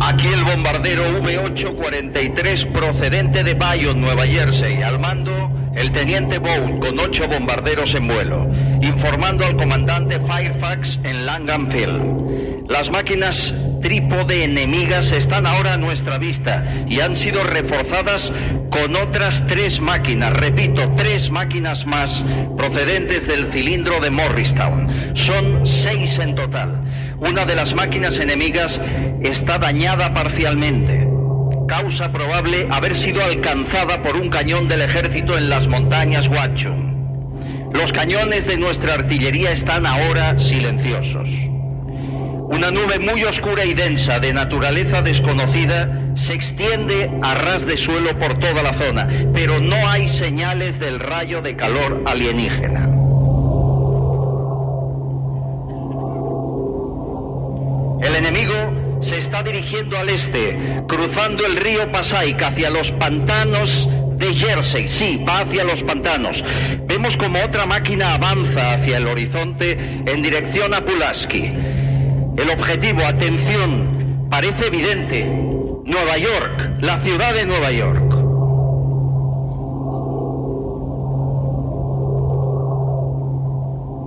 Aquí 0.10 0.28
el 0.28 0.44
bombardero 0.44 1.04
V-843 1.22 2.72
procedente 2.72 3.44
de 3.44 3.54
Bayonne, 3.54 4.02
Nueva 4.02 4.26
Jersey, 4.26 4.82
al 4.82 4.98
mando 4.98 5.52
el 5.80 5.92
teniente 5.94 6.40
Bone 6.40 6.78
con 6.80 7.00
ocho 7.00 7.26
bombarderos 7.28 7.96
en 7.96 8.08
vuelo, 8.08 8.46
informando 8.82 9.46
al 9.46 9.56
comandante 9.56 10.20
Fairfax 10.20 11.00
en 11.04 11.26
Langham 11.26 11.68
Field. 11.72 12.70
Las 12.70 12.92
máquinas 12.92 13.54
trípode 13.82 14.44
enemigas 14.44 15.14
están 15.14 15.48
ahora 15.48 15.74
a 15.74 15.78
nuestra 15.78 16.18
vista 16.18 16.66
y 16.88 17.00
han 17.00 17.16
sido 17.16 17.46
reforzadas 17.46 18.34
con 18.70 18.94
otras 18.98 19.48
tres 19.48 19.80
máquinas, 19.80 20.34
repito, 20.34 20.92
tres 20.98 21.32
máquinas 21.32 21.86
más 21.86 22.26
procedentes 22.58 23.26
del 23.26 23.50
cilindro 23.52 24.02
de 24.02 24.12
Morristown. 24.12 25.16
Son 25.16 25.66
seis 25.66 26.20
en 26.20 26.36
total. 26.36 26.84
Una 27.20 27.46
de 27.46 27.56
las 27.56 27.74
máquinas 27.74 28.18
enemigas 28.20 28.82
está 29.22 29.58
dañada 29.58 30.14
parcialmente. 30.14 31.19
Causa 31.70 32.12
probable 32.12 32.68
haber 32.72 32.96
sido 32.96 33.24
alcanzada 33.24 34.02
por 34.02 34.16
un 34.16 34.32
cañón 34.32 34.68
del 34.68 34.82
ejército 34.82 35.38
en 35.38 35.50
las 35.50 35.68
montañas 35.68 36.28
Watchung. 36.28 37.72
Los 37.72 37.94
cañones 37.94 38.48
de 38.48 38.58
nuestra 38.58 38.96
artillería 38.96 39.52
están 39.52 39.86
ahora 39.86 40.40
silenciosos. 40.40 41.30
Una 41.30 42.72
nube 42.72 42.98
muy 42.98 43.24
oscura 43.24 43.66
y 43.66 43.76
densa 43.76 44.20
de 44.20 44.34
naturaleza 44.34 45.04
desconocida 45.04 46.12
se 46.16 46.34
extiende 46.34 47.12
a 47.22 47.36
ras 47.36 47.68
de 47.68 47.78
suelo 47.78 48.18
por 48.18 48.40
toda 48.40 48.64
la 48.64 48.74
zona, 48.74 49.08
pero 49.36 49.60
no 49.60 49.76
hay 49.88 50.08
señales 50.08 50.80
del 50.80 51.00
rayo 51.00 51.44
de 51.44 51.56
calor 51.56 52.02
alienígena. 52.08 52.90
El 58.02 58.16
enemigo 58.16 58.79
se 59.02 59.18
está 59.18 59.44
dirigiendo 59.44 59.98
al 59.98 60.10
este, 60.10 60.84
cruzando 60.88 61.46
el 61.46 61.56
río 61.56 61.92
Pasaic 61.92 62.42
hacia 62.42 62.70
los 62.70 62.92
pantanos 62.92 63.88
de 64.18 64.36
Jersey. 64.36 64.88
Sí, 64.88 65.24
va 65.28 65.40
hacia 65.40 65.64
los 65.64 65.82
pantanos. 65.84 66.44
Vemos 66.86 67.16
como 67.18 67.40
otra 67.42 67.66
máquina 67.66 68.16
avanza 68.16 68.74
hacia 68.74 68.98
el 68.98 69.08
horizonte 69.08 69.72
en 70.06 70.22
dirección 70.22 70.74
a 70.74 70.84
Pulaski. 70.84 71.46
El 72.38 72.50
objetivo, 72.52 73.04
atención, 73.06 74.28
parece 74.30 74.68
evidente. 74.68 75.26
Nueva 75.86 76.18
York, 76.18 76.72
la 76.82 77.00
ciudad 77.00 77.34
de 77.34 77.46
Nueva 77.46 77.72
York. 77.72 78.10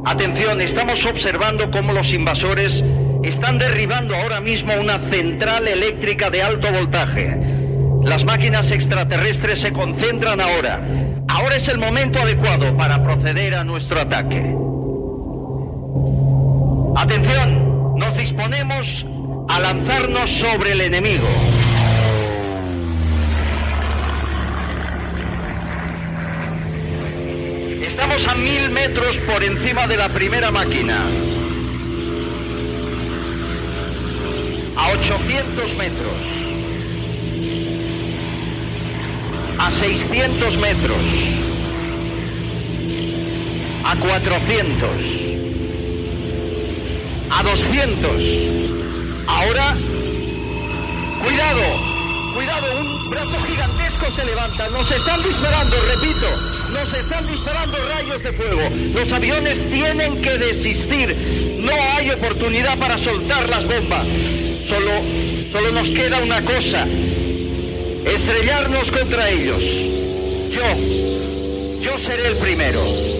Atención, 0.04 0.60
estamos 0.60 1.04
observando 1.06 1.70
cómo 1.70 1.92
los 1.92 2.12
invasores 2.12 2.84
están 3.22 3.58
derribando 3.58 4.14
ahora 4.16 4.40
mismo 4.40 4.74
una 4.74 4.98
central 4.98 5.68
eléctrica 5.68 6.30
de 6.30 6.42
alto 6.42 6.72
voltaje. 6.72 7.36
Las 8.04 8.24
máquinas 8.24 8.70
extraterrestres 8.72 9.60
se 9.60 9.72
concentran 9.72 10.40
ahora. 10.40 10.82
Ahora 11.28 11.56
es 11.56 11.68
el 11.68 11.78
momento 11.78 12.20
adecuado 12.20 12.76
para 12.76 13.02
proceder 13.02 13.54
a 13.54 13.64
nuestro 13.64 14.00
ataque. 14.00 14.56
Atención, 16.96 17.96
nos 17.96 18.16
disponemos 18.16 19.06
a 19.48 19.60
lanzarnos 19.60 20.30
sobre 20.30 20.72
el 20.72 20.80
enemigo. 20.80 21.28
Estamos 27.86 28.26
a 28.26 28.34
mil 28.34 28.70
metros 28.70 29.18
por 29.20 29.44
encima 29.44 29.86
de 29.86 29.96
la 29.96 30.08
primera 30.12 30.50
máquina. 30.50 31.31
800 34.92 35.74
metros. 35.76 36.24
A 39.58 39.70
600 39.70 40.56
metros. 40.58 41.08
A 43.84 43.96
400. 43.96 45.02
A 47.30 47.42
200. 47.42 48.22
Ahora, 49.28 49.78
cuidado, 51.22 51.62
cuidado, 52.34 52.66
un 52.80 53.10
brazo 53.10 53.38
gigantesco 53.46 54.10
se 54.10 54.24
levanta. 54.26 54.68
Nos 54.68 54.90
están 54.90 55.22
disparando, 55.22 55.76
repito, 55.94 56.61
nos 56.72 56.92
están 56.94 57.26
disparando 57.26 57.76
rayos 57.88 58.22
de 58.22 58.32
fuego. 58.32 58.70
Los 58.94 59.12
aviones 59.12 59.68
tienen 59.68 60.20
que 60.20 60.38
desistir. 60.38 61.58
No 61.58 61.72
hay 61.96 62.10
oportunidad 62.10 62.78
para 62.78 62.98
soltar 62.98 63.48
las 63.48 63.64
bombas. 63.66 64.06
Solo, 64.66 64.90
solo 65.50 65.72
nos 65.72 65.90
queda 65.90 66.18
una 66.20 66.44
cosa. 66.44 66.86
Estrellarnos 68.04 68.90
contra 68.90 69.28
ellos. 69.30 69.62
Yo, 70.50 71.80
yo 71.80 71.98
seré 71.98 72.28
el 72.28 72.36
primero. 72.36 73.11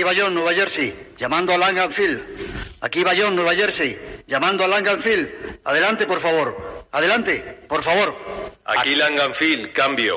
Aquí 0.00 0.04
Bayonne, 0.06 0.34
Nueva 0.34 0.54
Jersey, 0.54 0.94
llamando 1.18 1.52
a 1.52 1.58
Langham 1.58 1.90
Field. 1.90 2.22
Aquí 2.80 3.04
Bayonne, 3.04 3.36
Nueva 3.36 3.54
Jersey, 3.54 3.98
llamando 4.26 4.64
a 4.64 4.68
Langham 4.68 4.98
Field. 4.98 5.60
Adelante, 5.62 6.06
por 6.06 6.18
favor. 6.18 6.86
Adelante, 6.90 7.58
por 7.68 7.82
favor. 7.82 8.16
Aquí 8.64 8.94
Langanfield, 8.94 9.74
cambio. 9.74 10.16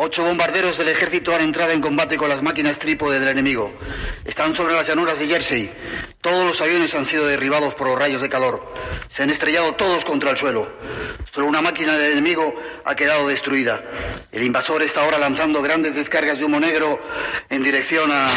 Ocho 0.00 0.22
bombarderos 0.22 0.78
del 0.78 0.90
ejército 0.90 1.34
han 1.34 1.40
entrado 1.40 1.72
en 1.72 1.80
combate 1.80 2.16
con 2.16 2.28
las 2.28 2.40
máquinas 2.40 2.78
trípode 2.78 3.18
del 3.18 3.30
enemigo. 3.30 3.72
Están 4.24 4.54
sobre 4.54 4.74
las 4.74 4.86
llanuras 4.86 5.18
de 5.18 5.26
Jersey. 5.26 5.72
Todos 6.20 6.46
los 6.46 6.60
aviones 6.60 6.94
han 6.94 7.04
sido 7.04 7.26
derribados 7.26 7.74
por 7.74 7.88
los 7.88 7.98
rayos 7.98 8.22
de 8.22 8.28
calor. 8.28 8.72
Se 9.08 9.24
han 9.24 9.30
estrellado 9.30 9.72
todos 9.72 10.04
contra 10.04 10.30
el 10.30 10.36
suelo. 10.36 10.68
Solo 11.32 11.48
una 11.48 11.62
máquina 11.62 11.96
del 11.96 12.12
enemigo 12.12 12.54
ha 12.84 12.94
quedado 12.94 13.26
destruida. 13.26 13.82
El 14.30 14.44
invasor 14.44 14.84
está 14.84 15.02
ahora 15.02 15.18
lanzando 15.18 15.62
grandes 15.62 15.96
descargas 15.96 16.38
de 16.38 16.44
humo 16.44 16.60
negro 16.60 17.00
en 17.50 17.64
dirección 17.64 18.12
a... 18.12 18.28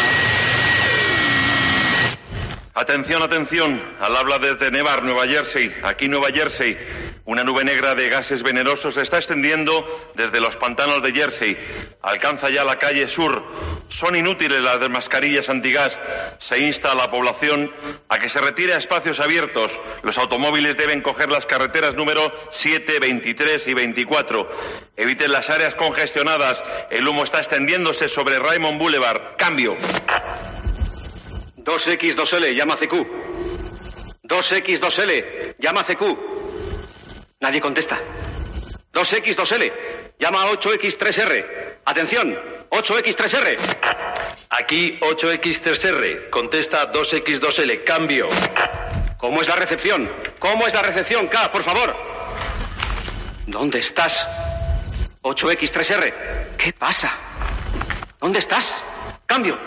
Atención, 2.74 3.22
atención. 3.22 3.80
Al 4.00 4.16
habla 4.16 4.40
desde 4.40 4.72
Nevar, 4.72 5.04
Nueva 5.04 5.28
Jersey. 5.28 5.72
Aquí 5.84 6.08
Nueva 6.08 6.30
Jersey. 6.30 6.76
Una 7.32 7.46
nube 7.46 7.64
negra 7.64 7.96
de 7.96 8.10
gases 8.10 8.44
venenosos 8.44 8.96
se 8.96 9.04
está 9.04 9.16
extendiendo 9.16 10.12
desde 10.16 10.42
los 10.42 10.58
pantanos 10.58 11.02
de 11.02 11.14
Jersey. 11.14 11.58
Alcanza 12.02 12.50
ya 12.50 12.66
la 12.66 12.76
calle 12.76 13.08
sur. 13.08 13.42
Son 13.88 14.18
inútiles 14.18 14.60
las 14.60 14.90
mascarillas 14.90 15.48
antigas. 15.48 15.98
Se 16.40 16.60
insta 16.60 16.92
a 16.92 16.96
la 16.96 17.10
población 17.10 17.72
a 18.10 18.20
que 18.20 18.28
se 18.28 18.42
retire 18.42 18.74
a 18.74 18.80
espacios 18.80 19.22
abiertos. 19.22 19.72
Los 20.04 20.18
automóviles 20.18 20.76
deben 20.76 21.02
coger 21.02 21.30
las 21.32 21.46
carreteras 21.46 21.96
número 21.96 22.34
7, 22.52 23.00
23 23.00 23.66
y 23.66 23.74
24. 23.76 24.50
Eviten 24.98 25.32
las 25.32 25.50
áreas 25.50 25.74
congestionadas. 25.76 26.62
El 26.90 27.08
humo 27.08 27.24
está 27.24 27.38
extendiéndose 27.38 28.10
sobre 28.10 28.40
Raymond 28.40 28.78
Boulevard. 28.78 29.38
Cambio. 29.38 29.78
2X2L, 31.56 32.54
llama 32.54 32.76
CQ. 32.76 33.08
2X2L, 34.24 35.56
llama 35.60 35.86
CQ. 35.86 36.51
Nadie 37.42 37.60
contesta. 37.60 38.00
2X2L, 38.94 39.74
llama 40.20 40.44
a 40.44 40.52
8X3R. 40.52 41.80
Atención, 41.86 42.38
8X3R. 42.70 43.78
Aquí 44.50 45.00
8X3R. 45.00 46.30
Contesta 46.30 46.92
2X2L. 46.92 47.84
Cambio. 47.84 48.30
¿Cómo 49.18 49.42
es 49.42 49.48
la 49.48 49.56
recepción? 49.56 50.10
¿Cómo 50.38 50.68
es 50.68 50.74
la 50.74 50.84
recepción, 50.84 51.28
K, 51.28 51.52
por 51.52 51.64
favor? 51.64 51.96
¿Dónde 53.48 53.80
estás? 53.80 54.28
8X3R. 55.24 56.14
¿Qué 56.58 56.74
pasa? 56.74 57.12
¿Dónde 58.20 58.38
estás? 58.38 58.84
Cambio. 59.26 59.58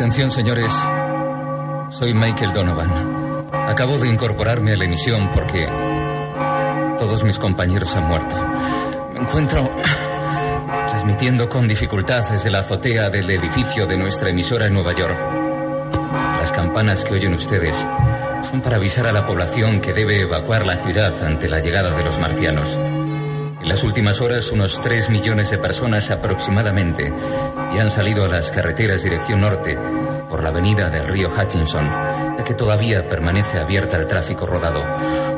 Atención, 0.00 0.30
señores. 0.30 0.72
Soy 1.90 2.14
Michael 2.14 2.54
Donovan. 2.54 3.46
Acabo 3.52 3.98
de 3.98 4.08
incorporarme 4.08 4.72
a 4.72 4.76
la 4.78 4.86
emisión 4.86 5.28
porque 5.30 5.66
todos 6.98 7.22
mis 7.22 7.38
compañeros 7.38 7.94
han 7.94 8.08
muerto. 8.08 8.34
Me 9.12 9.20
encuentro 9.20 9.70
transmitiendo 10.88 11.50
con 11.50 11.68
dificultad 11.68 12.26
desde 12.30 12.50
la 12.50 12.60
azotea 12.60 13.10
del 13.10 13.30
edificio 13.30 13.84
de 13.86 13.98
nuestra 13.98 14.30
emisora 14.30 14.68
en 14.68 14.72
Nueva 14.72 14.94
York. 14.94 15.18
Las 15.92 16.50
campanas 16.50 17.04
que 17.04 17.12
oyen 17.12 17.34
ustedes 17.34 17.76
son 18.40 18.62
para 18.62 18.76
avisar 18.76 19.06
a 19.06 19.12
la 19.12 19.26
población 19.26 19.82
que 19.82 19.92
debe 19.92 20.22
evacuar 20.22 20.64
la 20.64 20.78
ciudad 20.78 21.12
ante 21.22 21.46
la 21.46 21.60
llegada 21.60 21.94
de 21.94 22.02
los 22.02 22.18
marcianos. 22.18 22.74
En 23.60 23.68
las 23.68 23.82
últimas 23.84 24.22
horas, 24.22 24.50
unos 24.50 24.80
3 24.80 25.10
millones 25.10 25.50
de 25.50 25.58
personas 25.58 26.10
aproximadamente 26.10 27.12
ya 27.74 27.82
han 27.82 27.90
salido 27.90 28.24
a 28.24 28.28
las 28.28 28.50
carreteras 28.50 29.02
dirección 29.02 29.40
norte 29.40 29.78
por 30.28 30.42
la 30.42 30.50
avenida 30.50 30.88
del 30.90 31.08
río 31.08 31.28
Hutchinson, 31.28 31.84
ya 32.38 32.44
que 32.44 32.54
todavía 32.54 33.08
permanece 33.08 33.58
abierta 33.58 33.96
el 33.96 34.06
tráfico 34.06 34.46
rodado. 34.46 34.84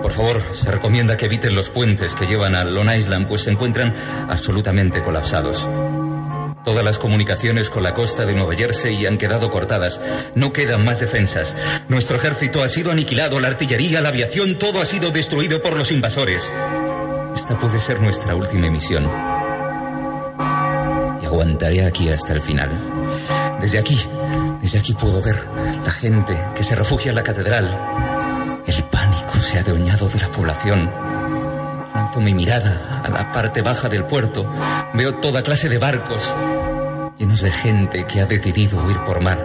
Por 0.02 0.12
favor, 0.12 0.42
se 0.52 0.70
recomienda 0.70 1.16
que 1.16 1.26
eviten 1.26 1.54
los 1.54 1.70
puentes 1.70 2.14
que 2.14 2.26
llevan 2.26 2.54
a 2.54 2.64
Long 2.64 2.90
Island, 2.90 3.26
pues 3.26 3.42
se 3.42 3.50
encuentran 3.50 3.94
absolutamente 4.28 5.02
colapsados. 5.02 5.68
Todas 6.64 6.84
las 6.84 6.98
comunicaciones 6.98 7.70
con 7.70 7.82
la 7.82 7.92
costa 7.92 8.24
de 8.24 8.34
Nueva 8.34 8.54
Jersey 8.54 9.04
han 9.06 9.18
quedado 9.18 9.50
cortadas. 9.50 10.00
No 10.36 10.52
quedan 10.52 10.84
más 10.84 11.00
defensas. 11.00 11.56
Nuestro 11.88 12.18
ejército 12.18 12.62
ha 12.62 12.68
sido 12.68 12.92
aniquilado, 12.92 13.40
la 13.40 13.48
artillería, 13.48 14.00
la 14.00 14.10
aviación, 14.10 14.58
todo 14.58 14.80
ha 14.80 14.86
sido 14.86 15.10
destruido 15.10 15.60
por 15.60 15.76
los 15.76 15.90
invasores. 15.90 16.52
Esta 17.34 17.58
puede 17.58 17.80
ser 17.80 18.00
nuestra 18.00 18.36
última 18.36 18.68
emisión. 18.68 19.10
Aguantaré 21.32 21.86
aquí 21.86 22.10
hasta 22.10 22.34
el 22.34 22.42
final. 22.42 22.78
Desde 23.58 23.78
aquí, 23.78 23.98
desde 24.60 24.78
aquí 24.78 24.92
puedo 24.92 25.22
ver 25.22 25.34
la 25.82 25.90
gente 25.90 26.36
que 26.54 26.62
se 26.62 26.74
refugia 26.74 27.08
en 27.08 27.14
la 27.14 27.22
catedral. 27.22 27.74
El 28.66 28.84
pánico 28.84 29.36
se 29.36 29.56
ha 29.56 29.62
adueñado 29.62 30.08
de 30.08 30.20
la 30.20 30.28
población. 30.28 30.90
Lanzo 31.94 32.20
mi 32.20 32.34
mirada 32.34 33.00
a 33.02 33.08
la 33.08 33.32
parte 33.32 33.62
baja 33.62 33.88
del 33.88 34.04
puerto. 34.04 34.46
Veo 34.92 35.14
toda 35.20 35.42
clase 35.42 35.70
de 35.70 35.78
barcos 35.78 36.34
llenos 37.16 37.40
de 37.40 37.50
gente 37.50 38.04
que 38.04 38.20
ha 38.20 38.26
decidido 38.26 38.84
huir 38.84 39.02
por 39.04 39.22
mar. 39.22 39.38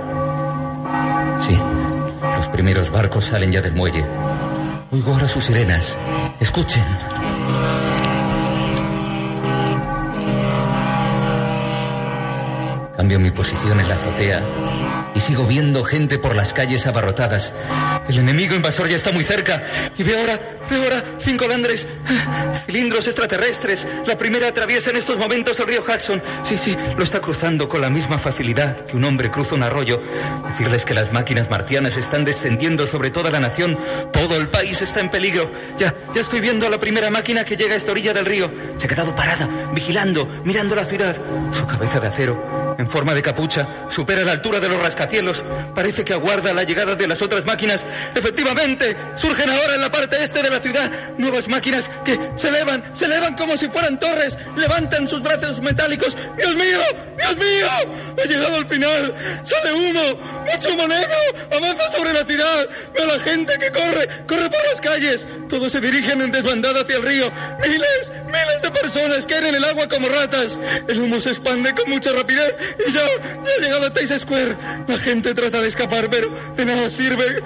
Sí, 1.40 1.58
los 2.36 2.50
primeros 2.50 2.92
barcos 2.92 3.24
salen 3.24 3.54
ya 3.54 3.62
del 3.62 3.76
muelle. 3.76 4.06
Oigo 4.92 5.14
ahora 5.14 5.30
sus 5.30 5.46
sirenas. 5.46 5.98
Escuchen. 6.42 6.84
Cambio 13.08 13.22
mi 13.22 13.32
posición 13.32 13.80
en 13.80 13.88
la 13.88 13.96
azotea 13.96 15.07
y 15.18 15.20
sigo 15.20 15.48
viendo 15.48 15.84
gente 15.84 16.20
por 16.20 16.36
las 16.36 16.54
calles 16.54 16.86
abarrotadas. 16.86 17.52
El 18.08 18.20
enemigo 18.20 18.54
invasor 18.54 18.88
ya 18.88 18.98
está 18.98 19.12
muy 19.12 19.24
cerca. 19.24 19.64
Y 19.98 20.04
veo 20.04 20.20
ahora, 20.20 20.40
veo 20.70 20.84
ahora 20.84 21.04
cinco 21.18 21.48
landres, 21.48 21.88
cilindros 22.68 23.08
extraterrestres. 23.08 23.88
La 24.06 24.16
primera 24.16 24.48
atraviesa 24.48 24.92
en 24.92 24.98
estos 24.98 25.18
momentos 25.18 25.60
el 25.60 25.70
río 25.70 25.84
Hudson. 25.84 26.22
Sí, 26.44 26.60
sí, 26.60 26.78
lo 26.96 27.04
está 27.04 27.20
cruzando 27.20 27.68
con 27.68 27.82
la 27.82 27.90
misma 27.90 28.20
facilidad 28.20 28.86
que 28.86 28.96
un 28.96 29.06
hombre 29.06 29.32
cruza 29.32 29.56
un 29.56 29.64
arroyo. 29.64 30.00
Decirles 30.50 30.86
que 30.86 30.94
las 30.94 31.12
máquinas 31.12 31.50
marcianas 31.50 31.98
están 31.98 32.24
descendiendo 32.24 32.86
sobre 32.86 33.10
toda 33.10 33.32
la 33.32 33.40
nación. 33.40 33.76
Todo 34.14 34.38
el 34.38 34.50
país 34.50 34.84
está 34.84 35.00
en 35.00 35.10
peligro. 35.10 35.52
Ya, 35.78 35.96
ya 36.14 36.22
estoy 36.22 36.42
viendo 36.42 36.68
a 36.68 36.70
la 36.70 36.80
primera 36.80 37.10
máquina 37.10 37.44
que 37.44 37.58
llega 37.58 37.74
a 37.74 37.78
esta 37.78 37.92
orilla 37.92 38.14
del 38.14 38.28
río. 38.28 38.52
Se 38.78 38.86
ha 38.86 38.90
quedado 38.90 39.16
parada, 39.16 39.50
vigilando, 39.74 40.28
mirando 40.44 40.76
la 40.76 40.86
ciudad. 40.86 41.16
Su 41.52 41.66
cabeza 41.66 42.00
de 42.00 42.08
acero, 42.08 42.76
en 42.78 42.88
forma 42.88 43.16
de 43.16 43.24
capucha, 43.24 43.88
supera 43.90 44.24
la 44.24 44.34
altura 44.34 44.60
de 44.60 44.70
los 44.70 44.80
rascacielos. 44.80 45.07
Parece 45.74 46.04
que 46.04 46.14
aguarda 46.14 46.54
la 46.54 46.64
llegada 46.64 46.96
de 46.96 47.08
las 47.08 47.22
otras 47.22 47.46
máquinas. 47.46 47.86
Efectivamente, 48.16 48.96
surgen 49.16 49.50
ahora 49.50 49.76
en 49.76 49.82
la 49.82 49.92
parte 49.92 50.24
este 50.24 50.42
de 50.42 50.50
la 50.50 50.60
ciudad 50.60 50.92
nuevas 51.18 51.48
máquinas 51.48 51.90
que 52.06 52.18
se 52.36 52.50
elevan, 52.50 52.84
se 52.94 53.06
elevan 53.06 53.36
como 53.36 53.58
si 53.58 53.68
fueran 53.70 54.00
torres, 54.00 54.38
levantan 54.56 55.08
sus 55.08 55.22
brazos 55.22 55.62
metálicos. 55.62 56.16
¡Dios 56.38 56.56
mío! 56.56 56.80
¡Dios 57.18 57.38
mío! 57.38 57.68
Ha 58.22 58.26
llegado 58.26 58.56
al 58.58 58.66
final. 58.66 59.14
Sale 59.44 59.74
humo, 59.74 60.46
mucho 60.46 60.74
humo 60.74 60.88
negro. 60.88 61.16
Avanza 61.52 61.92
sobre 61.92 62.14
la 62.14 62.26
ciudad. 62.26 62.68
Veo 62.94 63.04
a 63.04 63.18
la 63.18 63.24
gente 63.24 63.54
que 63.60 63.72
corre, 63.72 64.08
corre 64.28 64.50
por 64.50 64.64
las 64.70 64.82
calles. 64.82 65.28
Todos 65.50 65.72
se 65.72 65.82
dirigen 65.82 66.22
en 66.22 66.32
desbandada 66.32 66.82
hacia 66.82 66.98
el 66.98 67.04
río. 67.04 67.32
Miles, 67.62 68.12
miles 68.26 68.62
de 68.62 68.72
personas 68.72 69.26
caen 69.26 69.46
en 69.46 69.56
el 69.56 69.64
agua 69.64 69.88
como 69.88 70.10
ratas. 70.10 70.60
El 70.88 71.02
humo 71.02 71.22
se 71.22 71.30
expande 71.30 71.74
con 71.74 71.90
mucha 71.90 72.12
rapidez 72.12 72.56
y 72.88 72.92
ya, 72.92 73.02
ya 73.06 73.52
ha 73.58 73.62
llegado 73.62 73.86
a 73.86 73.94
Times 73.94 74.22
Square. 74.22 74.56
Gente 74.98 75.34
trata 75.34 75.62
de 75.62 75.68
escapar, 75.68 76.10
pero 76.10 76.30
de 76.56 76.66
nada 76.66 76.90
sirve. 76.90 77.42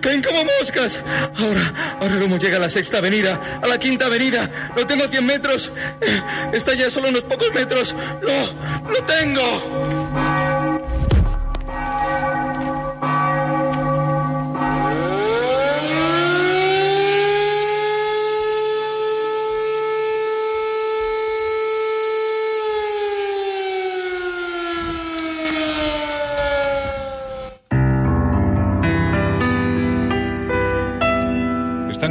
Caen 0.00 0.22
como 0.22 0.44
moscas. 0.58 1.02
Ahora, 1.36 1.96
ahora 2.00 2.14
el 2.14 2.38
llega 2.38 2.56
a 2.56 2.60
la 2.60 2.70
sexta 2.70 2.98
avenida, 2.98 3.60
a 3.62 3.66
la 3.66 3.78
quinta 3.78 4.06
avenida. 4.06 4.72
Lo 4.76 4.86
tengo 4.86 5.04
a 5.04 5.08
100 5.08 5.24
metros. 5.24 5.72
Está 6.52 6.74
ya 6.74 6.90
solo 6.90 7.08
unos 7.08 7.24
pocos 7.24 7.52
metros. 7.54 7.94
Lo, 8.22 8.90
lo 8.90 9.04
tengo. 9.04 10.45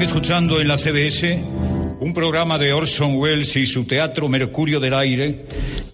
Escuchando 0.06 0.62
en 0.62 0.68
la 0.68 0.78
CBS 0.78 1.44
un 2.00 2.14
programa 2.14 2.60
de 2.60 2.74
Orson 2.74 3.16
Welles 3.16 3.56
y 3.56 3.66
su 3.66 3.86
teatro 3.86 4.30
Mercurio 4.30 4.80
del 4.80 4.94
Aire, 4.94 5.48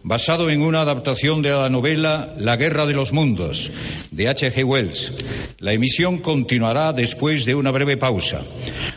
basado 0.03 0.49
en 0.49 0.61
una 0.61 0.81
adaptación 0.81 1.41
de 1.41 1.51
la 1.51 1.69
novela 1.69 2.33
La 2.37 2.57
Guerra 2.57 2.85
de 2.85 2.93
los 2.93 3.13
Mundos, 3.13 3.71
de 4.11 4.27
H.G. 4.27 4.65
Wells. 4.65 5.13
La 5.59 5.71
emisión 5.71 6.17
continuará 6.17 6.91
después 6.91 7.45
de 7.45 7.55
una 7.55 7.71
breve 7.71 7.95
pausa. 7.95 8.41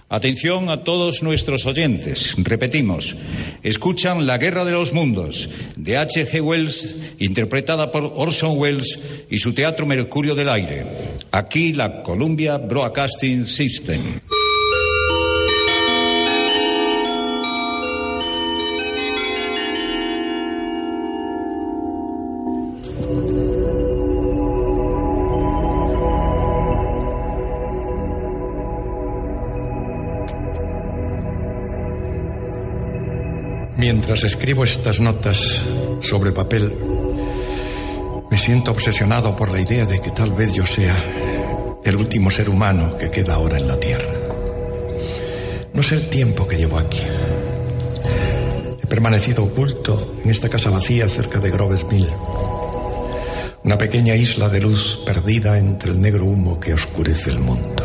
Atención 0.09 0.69
a 0.69 0.83
todos 0.83 1.23
nuestros 1.23 1.65
oyentes. 1.67 2.35
Repetimos, 2.39 3.15
escuchan 3.63 4.27
La 4.27 4.39
Guerra 4.39 4.65
de 4.65 4.73
los 4.73 4.93
Mundos, 4.93 5.49
de 5.77 5.97
H.G. 5.97 6.41
Wells, 6.41 6.97
interpretada 7.21 7.93
por 7.93 8.13
Orson 8.17 8.59
Welles 8.59 8.99
y 9.31 9.39
su 9.39 9.55
teatro 9.55 9.87
Mercurio 9.87 10.35
del 10.35 10.49
Aire. 10.49 10.85
Aquí 11.31 11.73
la 11.73 12.03
Columbia 12.03 12.59
Broadcasting 12.59 13.45
System. 13.45 14.01
Mientras 33.95 34.25
escribo 34.25 34.65
estas 34.65 34.99
notas 34.99 35.63
sobre 36.01 36.33
papel, 36.33 36.77
me 38.29 38.37
siento 38.37 38.73
obsesionado 38.73 39.37
por 39.37 39.53
la 39.53 39.61
idea 39.61 39.85
de 39.87 40.01
que 40.01 40.11
tal 40.11 40.33
vez 40.33 40.53
yo 40.53 40.67
sea 40.67 40.97
el 41.85 41.95
último 41.95 42.29
ser 42.29 42.49
humano 42.49 42.99
que 42.99 43.09
queda 43.13 43.35
ahora 43.35 43.57
en 43.57 43.69
la 43.69 43.79
Tierra. 43.79 44.13
No 45.73 45.81
sé 45.81 45.95
el 45.95 46.09
tiempo 46.09 46.45
que 46.49 46.57
llevo 46.57 46.77
aquí. 46.77 47.03
He 48.83 48.87
permanecido 48.89 49.45
oculto 49.45 50.17
en 50.25 50.31
esta 50.31 50.49
casa 50.49 50.71
vacía 50.71 51.09
cerca 51.09 51.39
de 51.39 51.53
Groves 51.53 51.85
Mill. 51.85 52.11
Una 53.63 53.79
pequeña 53.79 54.17
isla 54.17 54.49
de 54.49 54.61
luz 54.61 55.03
perdida 55.07 55.57
entre 55.57 55.93
el 55.93 56.01
negro 56.01 56.27
humo 56.27 56.59
que 56.59 56.75
oscurece 56.75 57.31
el 57.31 57.39
mundo. 57.39 57.85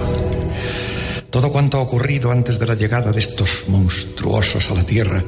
Todo 1.29 1.51
cuanto 1.51 1.77
ha 1.77 1.81
ocurrido 1.81 2.31
antes 2.31 2.57
de 2.57 2.65
la 2.65 2.73
llegada 2.73 3.11
de 3.11 3.19
estos 3.19 3.65
monstruosos 3.67 4.71
a 4.71 4.73
la 4.73 4.83
Tierra 4.83 5.23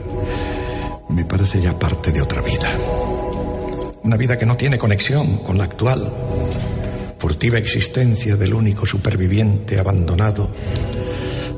me 1.12 1.26
parece 1.26 1.62
ya 1.62 1.78
parte 1.78 2.12
de 2.12 2.22
otra 2.22 2.42
vida. 2.42 2.76
Una 4.04 4.18
vida 4.18 4.38
que 4.38 4.46
no 4.46 4.58
tiene 4.58 4.78
conexión 4.78 5.38
con 5.38 5.58
la 5.58 5.66
actual, 5.66 6.12
furtiva 7.18 7.58
existencia 7.58 8.36
del 8.36 8.54
único 8.54 8.86
superviviente 8.86 9.80
abandonado, 9.80 10.52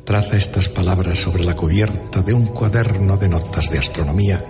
traza 0.04 0.36
estas 0.36 0.70
palabras 0.70 1.20
sobre 1.20 1.43
la 1.45 1.56
cubierta 1.56 2.22
de 2.22 2.34
un 2.34 2.47
cuaderno 2.47 3.18
de 3.18 3.30
notas 3.30 3.70
de 3.70 3.80
astronomía 3.80 4.43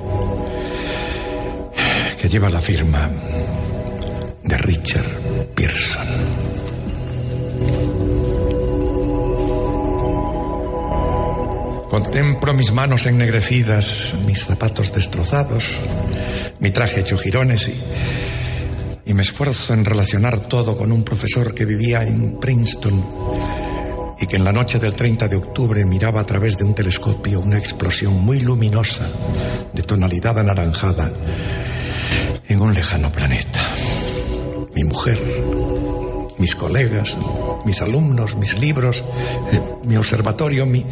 que 2.19 2.29
lleva 2.29 2.49
la 2.49 2.61
firma 2.61 3.11
de 4.43 4.57
Richard 4.57 5.21
Pearson. 5.53 6.07
Contemplo 11.93 12.55
mis 12.55 12.71
manos 12.71 13.05
ennegrecidas, 13.05 14.15
mis 14.25 14.43
zapatos 14.45 14.91
destrozados, 14.95 15.79
mi 16.59 16.71
traje 16.71 17.01
hecho 17.01 17.19
jirones 17.19 17.67
y, 17.67 17.79
y 19.05 19.13
me 19.13 19.21
esfuerzo 19.21 19.75
en 19.75 19.85
relacionar 19.85 20.47
todo 20.47 20.75
con 20.75 20.91
un 20.91 21.03
profesor 21.03 21.53
que 21.53 21.65
vivía 21.65 22.01
en 22.01 22.39
Princeton 22.39 23.05
y 24.19 24.25
que 24.25 24.37
en 24.37 24.43
la 24.43 24.51
noche 24.51 24.79
del 24.79 24.95
30 24.95 25.27
de 25.27 25.35
octubre 25.35 25.85
miraba 25.85 26.21
a 26.21 26.25
través 26.25 26.57
de 26.57 26.63
un 26.63 26.73
telescopio 26.73 27.39
una 27.39 27.59
explosión 27.59 28.25
muy 28.25 28.39
luminosa 28.39 29.11
de 29.71 29.83
tonalidad 29.83 30.39
anaranjada 30.39 31.13
en 32.47 32.59
un 32.59 32.73
lejano 32.73 33.11
planeta. 33.11 33.59
Mi 34.73 34.83
mujer, 34.83 35.21
mis 36.39 36.55
colegas, 36.55 37.19
mis 37.65 37.83
alumnos, 37.83 38.35
mis 38.35 38.57
libros, 38.57 39.05
eh, 39.51 39.61
mi 39.83 39.95
observatorio, 39.95 40.65
mi, 40.65 40.83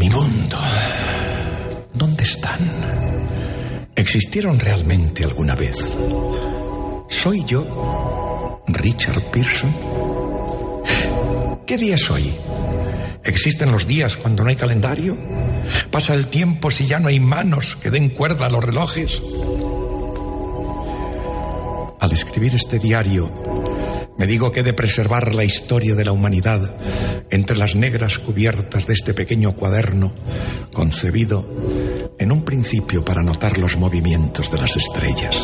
mi 0.00 0.08
mundo. 0.08 0.56
¿Dónde 1.92 2.24
están? 2.24 3.90
¿Existieron 3.94 4.58
realmente 4.58 5.24
alguna 5.24 5.54
vez? 5.54 5.76
¿Soy 7.10 7.44
yo 7.44 8.62
Richard 8.66 9.30
Pearson? 9.30 9.76
¿Qué 11.66 11.76
día 11.76 11.96
es 11.96 12.10
hoy? 12.10 12.34
¿Existen 13.24 13.72
los 13.72 13.86
días 13.86 14.16
cuando 14.16 14.42
no 14.42 14.48
hay 14.48 14.56
calendario? 14.56 15.18
¿Pasa 15.90 16.14
el 16.14 16.28
tiempo 16.28 16.70
si 16.70 16.86
ya 16.86 16.98
no 16.98 17.08
hay 17.08 17.20
manos 17.20 17.76
que 17.76 17.90
den 17.90 18.08
cuerda 18.08 18.46
a 18.46 18.50
los 18.50 18.64
relojes? 18.64 19.22
Al 22.00 22.12
escribir 22.12 22.54
este 22.54 22.78
diario, 22.78 23.30
me 24.20 24.26
digo 24.26 24.52
que 24.52 24.60
he 24.60 24.62
de 24.62 24.74
preservar 24.74 25.34
la 25.34 25.44
historia 25.44 25.94
de 25.94 26.04
la 26.04 26.12
humanidad 26.12 26.76
entre 27.30 27.56
las 27.56 27.74
negras 27.74 28.18
cubiertas 28.18 28.86
de 28.86 28.92
este 28.92 29.14
pequeño 29.14 29.56
cuaderno, 29.56 30.12
concebido 30.74 31.48
en 32.18 32.30
un 32.30 32.44
principio 32.44 33.02
para 33.02 33.22
notar 33.22 33.56
los 33.56 33.78
movimientos 33.78 34.52
de 34.52 34.58
las 34.58 34.76
estrellas. 34.76 35.42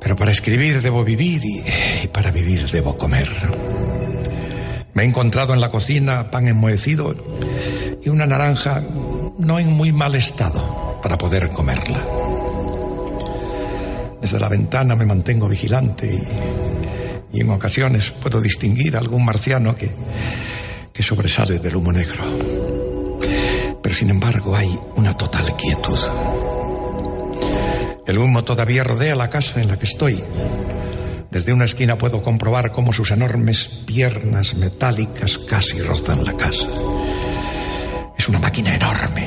Pero 0.00 0.16
para 0.16 0.30
escribir 0.30 0.80
debo 0.80 1.04
vivir 1.04 1.42
y, 1.44 2.08
para 2.08 2.30
vivir 2.30 2.70
debo 2.70 2.96
comer. 2.96 3.28
Me 4.94 5.02
he 5.02 5.06
encontrado 5.06 5.52
en 5.52 5.60
la 5.60 5.68
cocina 5.68 6.30
pan 6.30 6.48
enmohecido 6.48 7.14
y 8.02 8.08
una 8.08 8.24
naranja 8.24 8.82
no 9.36 9.58
en 9.58 9.74
muy 9.74 9.92
mal 9.92 10.14
estado 10.14 10.98
para 11.02 11.18
poder 11.18 11.50
comerla. 11.50 12.27
Desde 14.20 14.38
la 14.38 14.48
ventana 14.48 14.94
me 14.94 15.06
mantengo 15.06 15.48
vigilante 15.48 16.10
y, 17.32 17.40
en 17.40 17.50
ocasiones 17.50 18.10
puedo 18.10 18.40
distinguir 18.40 18.96
a 18.96 18.98
algún 18.98 19.24
marciano 19.24 19.74
que, 19.74 19.90
que 20.92 21.02
sobresale 21.02 21.58
del 21.58 21.76
humo 21.76 21.92
negro. 21.92 22.24
Pero 23.82 23.94
sin 23.94 24.10
embargo 24.10 24.56
hay 24.56 24.76
una 24.96 25.16
total 25.16 25.56
quietud. 25.56 25.98
El 28.06 28.18
humo 28.18 28.42
todavía 28.42 28.82
rodea 28.84 29.14
la 29.14 29.28
casa 29.28 29.60
en 29.60 29.68
la 29.68 29.78
que 29.78 29.84
estoy. 29.86 30.22
Desde 31.30 31.52
una 31.52 31.66
esquina 31.66 31.98
puedo 31.98 32.22
comprobar 32.22 32.72
cómo 32.72 32.92
sus 32.92 33.10
enormes 33.10 33.68
piernas 33.86 34.54
metálicas 34.54 35.36
casi 35.36 35.80
rozan 35.82 36.24
la 36.24 36.32
casa. 36.32 36.70
Es 38.16 38.28
una 38.28 38.38
máquina 38.38 38.74
enorme. 38.74 39.22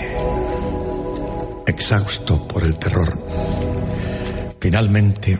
Exhausto 1.67 2.47
por 2.47 2.63
el 2.63 2.79
terror, 2.79 3.23
finalmente 4.61 5.39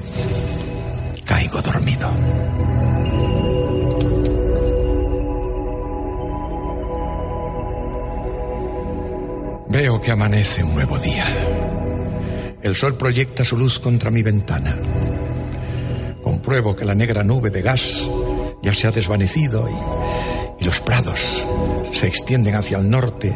caigo 1.24 1.62
dormido. 1.62 2.12
Veo 9.70 10.02
que 10.02 10.12
amanece 10.12 10.64
un 10.64 10.74
nuevo 10.74 10.98
día. 10.98 11.26
El 12.64 12.76
sol 12.76 12.98
proyecta 12.98 13.46
su 13.46 13.56
luz 13.56 13.80
contra 13.80 14.10
mi 14.10 14.24
ventana. 14.24 14.78
Compruebo 16.24 16.76
que 16.76 16.84
la 16.84 16.96
negra 16.96 17.24
nube 17.24 17.52
de 17.52 17.62
gas 17.62 18.10
ya 18.62 18.74
se 18.74 18.88
ha 18.88 18.92
desvanecido 18.92 19.68
y, 19.70 20.64
los 20.64 20.80
prados 20.80 21.48
se 21.92 22.06
extienden 22.06 22.54
hacia 22.54 22.78
el 22.78 22.88
norte. 22.88 23.36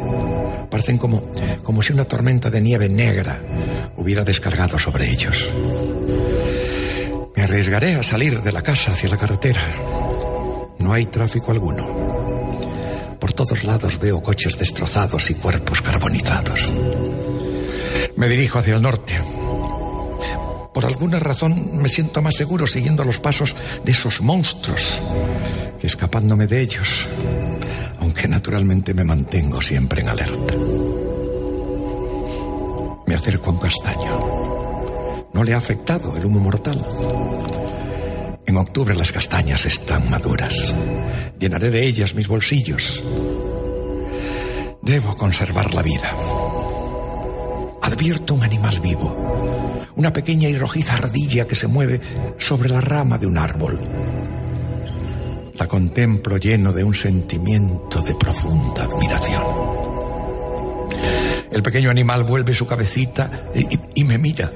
Parecen 0.69 0.99
como, 0.99 1.23
como 1.63 1.81
si 1.81 1.91
una 1.91 2.05
tormenta 2.05 2.51
de 2.51 2.61
nieve 2.61 2.87
negra 2.87 3.91
hubiera 3.97 4.23
descargado 4.23 4.77
sobre 4.77 5.09
ellos. 5.09 5.51
Me 7.35 7.43
arriesgaré 7.43 7.95
a 7.95 8.03
salir 8.03 8.41
de 8.41 8.51
la 8.51 8.61
casa 8.61 8.91
hacia 8.91 9.09
la 9.09 9.17
carretera. 9.17 9.75
No 10.77 10.93
hay 10.93 11.07
tráfico 11.07 11.51
alguno. 11.51 11.85
Por 13.19 13.33
todos 13.33 13.63
lados 13.63 13.99
veo 13.99 14.21
coches 14.21 14.57
destrozados 14.57 15.31
y 15.31 15.33
cuerpos 15.33 15.81
carbonizados. 15.81 16.71
Me 18.15 18.27
dirijo 18.27 18.59
hacia 18.59 18.75
el 18.75 18.81
norte. 18.83 19.19
Por 20.75 20.85
alguna 20.85 21.19
razón 21.19 21.81
me 21.81 21.87
siento 21.87 22.21
más 22.21 22.35
seguro 22.35 22.67
siguiendo 22.67 23.05
los 23.05 23.17
pasos 23.17 23.55
de 23.85 23.93
esos 23.93 24.19
monstruos 24.19 25.01
que 25.79 25.87
escapándome 25.87 26.47
de 26.47 26.59
ellos, 26.59 27.07
aunque 28.01 28.27
naturalmente 28.27 28.93
me 28.93 29.05
mantengo 29.05 29.61
siempre 29.61 30.01
en 30.01 30.09
alerta. 30.09 30.53
Me 33.07 33.15
acerco 33.15 33.49
a 33.49 33.53
un 33.53 33.59
castaño. 33.59 35.29
No 35.33 35.45
le 35.45 35.53
ha 35.53 35.57
afectado 35.57 36.17
el 36.17 36.25
humo 36.25 36.41
mortal. 36.41 36.85
En 38.45 38.57
octubre 38.57 38.93
las 38.95 39.13
castañas 39.13 39.65
están 39.65 40.09
maduras. 40.09 40.75
Llenaré 41.39 41.69
de 41.69 41.85
ellas 41.85 42.13
mis 42.15 42.27
bolsillos. 42.27 43.01
Debo 44.81 45.15
conservar 45.15 45.73
la 45.73 45.83
vida. 45.83 46.64
Advierto 47.85 48.33
un 48.33 48.43
animal 48.43 48.79
vivo, 48.79 49.15
una 49.95 50.11
pequeña 50.11 50.49
y 50.49 50.57
rojiza 50.57 50.95
ardilla 50.95 51.45
que 51.45 51.53
se 51.53 51.67
mueve 51.67 52.01
sobre 52.39 52.67
la 52.67 52.81
rama 52.81 53.19
de 53.19 53.27
un 53.27 53.37
árbol. 53.37 53.79
La 55.53 55.67
contemplo 55.67 56.37
lleno 56.37 56.73
de 56.73 56.83
un 56.83 56.95
sentimiento 56.95 58.01
de 58.01 58.15
profunda 58.15 58.85
admiración. 58.85 59.43
El 61.51 61.61
pequeño 61.61 61.91
animal 61.91 62.23
vuelve 62.23 62.55
su 62.55 62.65
cabecita 62.65 63.49
y, 63.53 63.79
y, 63.93 64.03
me 64.03 64.17
mira. 64.17 64.51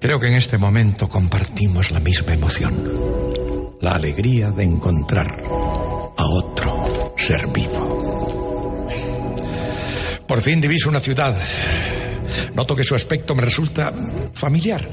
Creo 0.00 0.18
que 0.18 0.26
en 0.26 0.34
este 0.34 0.58
momento 0.58 1.08
compartimos 1.08 1.92
la 1.92 2.00
misma 2.00 2.32
emoción, 2.32 3.78
la 3.80 3.92
alegría 3.92 4.50
de 4.50 4.64
encontrar 4.64 5.44
a 6.16 6.26
otro 6.34 7.14
ser 7.16 7.46
vivo. 7.52 8.88
Por 10.26 10.40
fin 10.40 10.60
diviso 10.60 10.88
una 10.88 10.98
ciudad. 10.98 11.36
Noto 12.54 12.76
que 12.76 12.84
su 12.84 12.94
aspecto 12.94 13.34
me 13.34 13.42
resulta 13.42 13.92
familiar. 14.32 14.88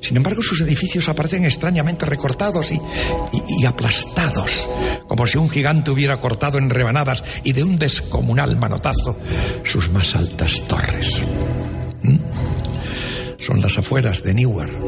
Sin 0.00 0.16
embargo, 0.16 0.42
sus 0.42 0.60
edificios 0.60 1.08
aparecen 1.08 1.44
extrañamente 1.44 2.06
recortados 2.06 2.72
y, 2.72 3.64
aplastados, 3.64 4.68
como 5.08 5.26
si 5.26 5.38
un 5.38 5.48
gigante 5.48 5.90
hubiera 5.90 6.20
cortado 6.20 6.58
en 6.58 6.70
rebanadas 6.70 7.24
y 7.44 7.52
de 7.52 7.64
un 7.64 7.78
descomunal 7.78 8.56
manotazo 8.56 9.18
sus 9.64 9.90
más 9.90 10.14
altas 10.14 10.64
torres. 10.68 11.22
¿Mm? 12.02 12.18
Son 13.38 13.60
las 13.60 13.78
afueras 13.78 14.22
de 14.22 14.34
Newark. 14.34 14.78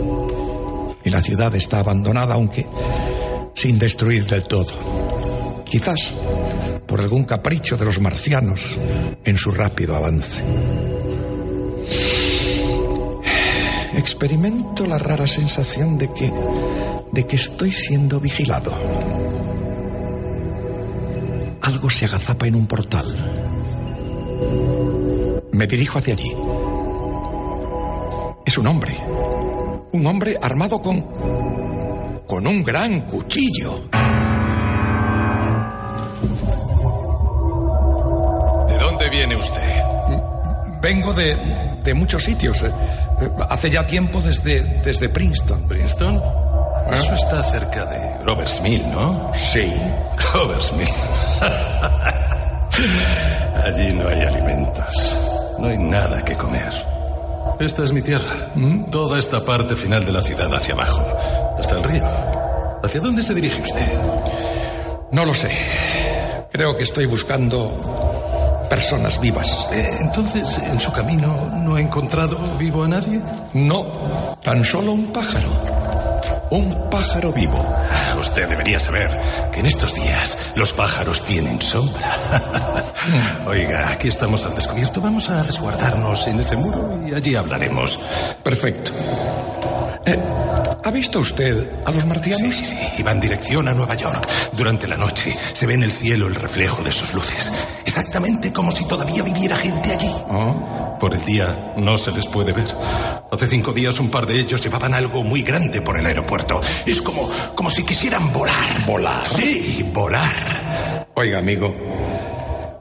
Y 1.04 1.10
la 1.10 1.22
ciudad 1.22 1.54
está 1.54 1.80
abandonada, 1.80 2.34
aunque 2.34 2.66
sin 3.54 3.78
destruir 3.78 4.26
del 4.26 4.42
todo. 4.42 5.64
Quizás 5.64 6.16
por 6.86 7.00
algún 7.00 7.24
capricho 7.24 7.76
de 7.76 7.84
los 7.84 8.00
marcianos 8.00 8.78
en 9.24 9.36
su 9.36 9.50
rápido 9.50 9.94
avance. 9.96 10.42
Experimento 14.10 14.86
la 14.86 14.96
rara 14.96 15.26
sensación 15.26 15.98
de 15.98 16.10
que 16.14 16.32
de 17.12 17.26
que 17.26 17.36
estoy 17.36 17.70
siendo 17.70 18.18
vigilado. 18.18 18.72
Algo 21.60 21.90
se 21.90 22.06
agazapa 22.06 22.46
en 22.46 22.56
un 22.56 22.66
portal. 22.66 23.04
Me 25.52 25.66
dirijo 25.66 25.98
hacia 25.98 26.14
allí. 26.14 26.32
Es 28.46 28.56
un 28.56 28.66
hombre. 28.66 28.96
Un 29.92 30.06
hombre 30.06 30.38
armado 30.40 30.80
con 30.80 31.04
con 32.26 32.46
un 32.46 32.64
gran 32.64 33.02
cuchillo. 33.02 33.90
¿De 38.68 38.78
dónde 38.78 39.10
viene 39.10 39.36
usted? 39.36 39.87
Vengo 40.80 41.12
de, 41.12 41.76
de 41.82 41.94
muchos 41.94 42.24
sitios. 42.24 42.62
Eh, 42.62 42.70
eh, 43.20 43.30
Hace 43.48 43.70
ya 43.70 43.86
tiempo 43.86 44.20
desde, 44.20 44.62
desde 44.82 45.08
Princeton. 45.08 45.62
¿Princeton? 45.68 46.22
¿Ah? 46.22 46.94
Eso 46.94 47.14
está 47.14 47.42
cerca 47.44 47.84
de 47.86 48.18
Grover's 48.22 48.60
Mill, 48.62 48.82
¿no? 48.90 49.30
Sí. 49.34 49.72
Grover's 50.32 50.72
Mill. 50.72 50.88
Allí 53.64 53.92
no 53.92 54.08
hay 54.08 54.20
alimentos. 54.22 55.16
No 55.58 55.68
hay 55.68 55.78
nada 55.78 56.24
que 56.24 56.34
comer. 56.36 56.72
Esta 57.58 57.82
es 57.82 57.92
mi 57.92 58.02
tierra. 58.02 58.52
Toda 58.90 59.18
esta 59.18 59.44
parte 59.44 59.74
final 59.74 60.04
de 60.04 60.12
la 60.12 60.22
ciudad 60.22 60.52
hacia 60.54 60.74
abajo. 60.74 61.04
Hasta 61.58 61.76
el 61.76 61.84
río. 61.84 62.04
¿Hacia 62.82 63.00
dónde 63.00 63.22
se 63.22 63.34
dirige 63.34 63.60
usted? 63.60 63.92
No 65.10 65.24
lo 65.24 65.34
sé. 65.34 65.50
Creo 66.52 66.76
que 66.76 66.84
estoy 66.84 67.06
buscando 67.06 68.07
personas 68.68 69.20
vivas. 69.20 69.66
Eh, 69.72 69.88
entonces, 70.00 70.58
en 70.58 70.78
su 70.80 70.92
camino 70.92 71.50
no 71.54 71.76
ha 71.76 71.80
encontrado 71.80 72.38
vivo 72.58 72.84
a 72.84 72.88
nadie. 72.88 73.20
No, 73.54 74.36
tan 74.42 74.64
solo 74.64 74.92
un 74.92 75.12
pájaro. 75.12 75.50
Un 76.50 76.88
pájaro 76.90 77.32
vivo. 77.32 77.62
Ah, 77.92 78.16
Usted 78.18 78.48
debería 78.48 78.80
saber 78.80 79.10
que 79.52 79.60
en 79.60 79.66
estos 79.66 79.94
días 79.94 80.38
los 80.54 80.72
pájaros 80.72 81.22
tienen 81.24 81.60
sombra. 81.60 82.94
Oiga, 83.46 83.90
aquí 83.90 84.08
estamos 84.08 84.44
al 84.46 84.54
descubierto. 84.54 85.00
Vamos 85.00 85.28
a 85.28 85.42
resguardarnos 85.42 86.26
en 86.26 86.40
ese 86.40 86.56
muro 86.56 87.00
y 87.06 87.14
allí 87.14 87.36
hablaremos. 87.36 88.00
Perfecto. 88.42 88.92
¿Ha 90.84 90.90
visto 90.90 91.18
usted 91.18 91.68
a 91.84 91.90
los 91.90 92.06
marcianos? 92.06 92.54
Sí, 92.54 92.64
sí, 92.64 92.76
sí. 92.76 92.76
Y 92.98 93.02
van 93.02 93.20
dirección 93.20 93.66
a 93.68 93.74
Nueva 93.74 93.94
York. 93.96 94.26
Durante 94.52 94.86
la 94.86 94.96
noche 94.96 95.36
se 95.52 95.66
ve 95.66 95.74
en 95.74 95.82
el 95.82 95.90
cielo 95.90 96.26
el 96.28 96.34
reflejo 96.34 96.82
de 96.82 96.92
sus 96.92 97.14
luces. 97.14 97.52
Exactamente 97.84 98.52
como 98.52 98.70
si 98.70 98.86
todavía 98.86 99.22
viviera 99.22 99.56
gente 99.56 99.92
allí. 99.92 100.12
Por 101.00 101.14
el 101.14 101.24
día 101.24 101.74
no 101.76 101.96
se 101.96 102.12
les 102.12 102.26
puede 102.26 102.52
ver. 102.52 102.68
Hace 103.30 103.46
cinco 103.48 103.72
días 103.72 103.98
un 103.98 104.10
par 104.10 104.26
de 104.26 104.38
ellos 104.38 104.60
llevaban 104.62 104.94
algo 104.94 105.24
muy 105.24 105.42
grande 105.42 105.82
por 105.82 105.98
el 105.98 106.06
aeropuerto. 106.06 106.60
Es 106.86 107.02
como, 107.02 107.28
como 107.54 107.70
si 107.70 107.84
quisieran 107.84 108.32
volar. 108.32 108.86
¿Volar? 108.86 109.26
Sí, 109.26 109.84
volar. 109.92 111.08
Oiga, 111.14 111.38
amigo. 111.38 111.74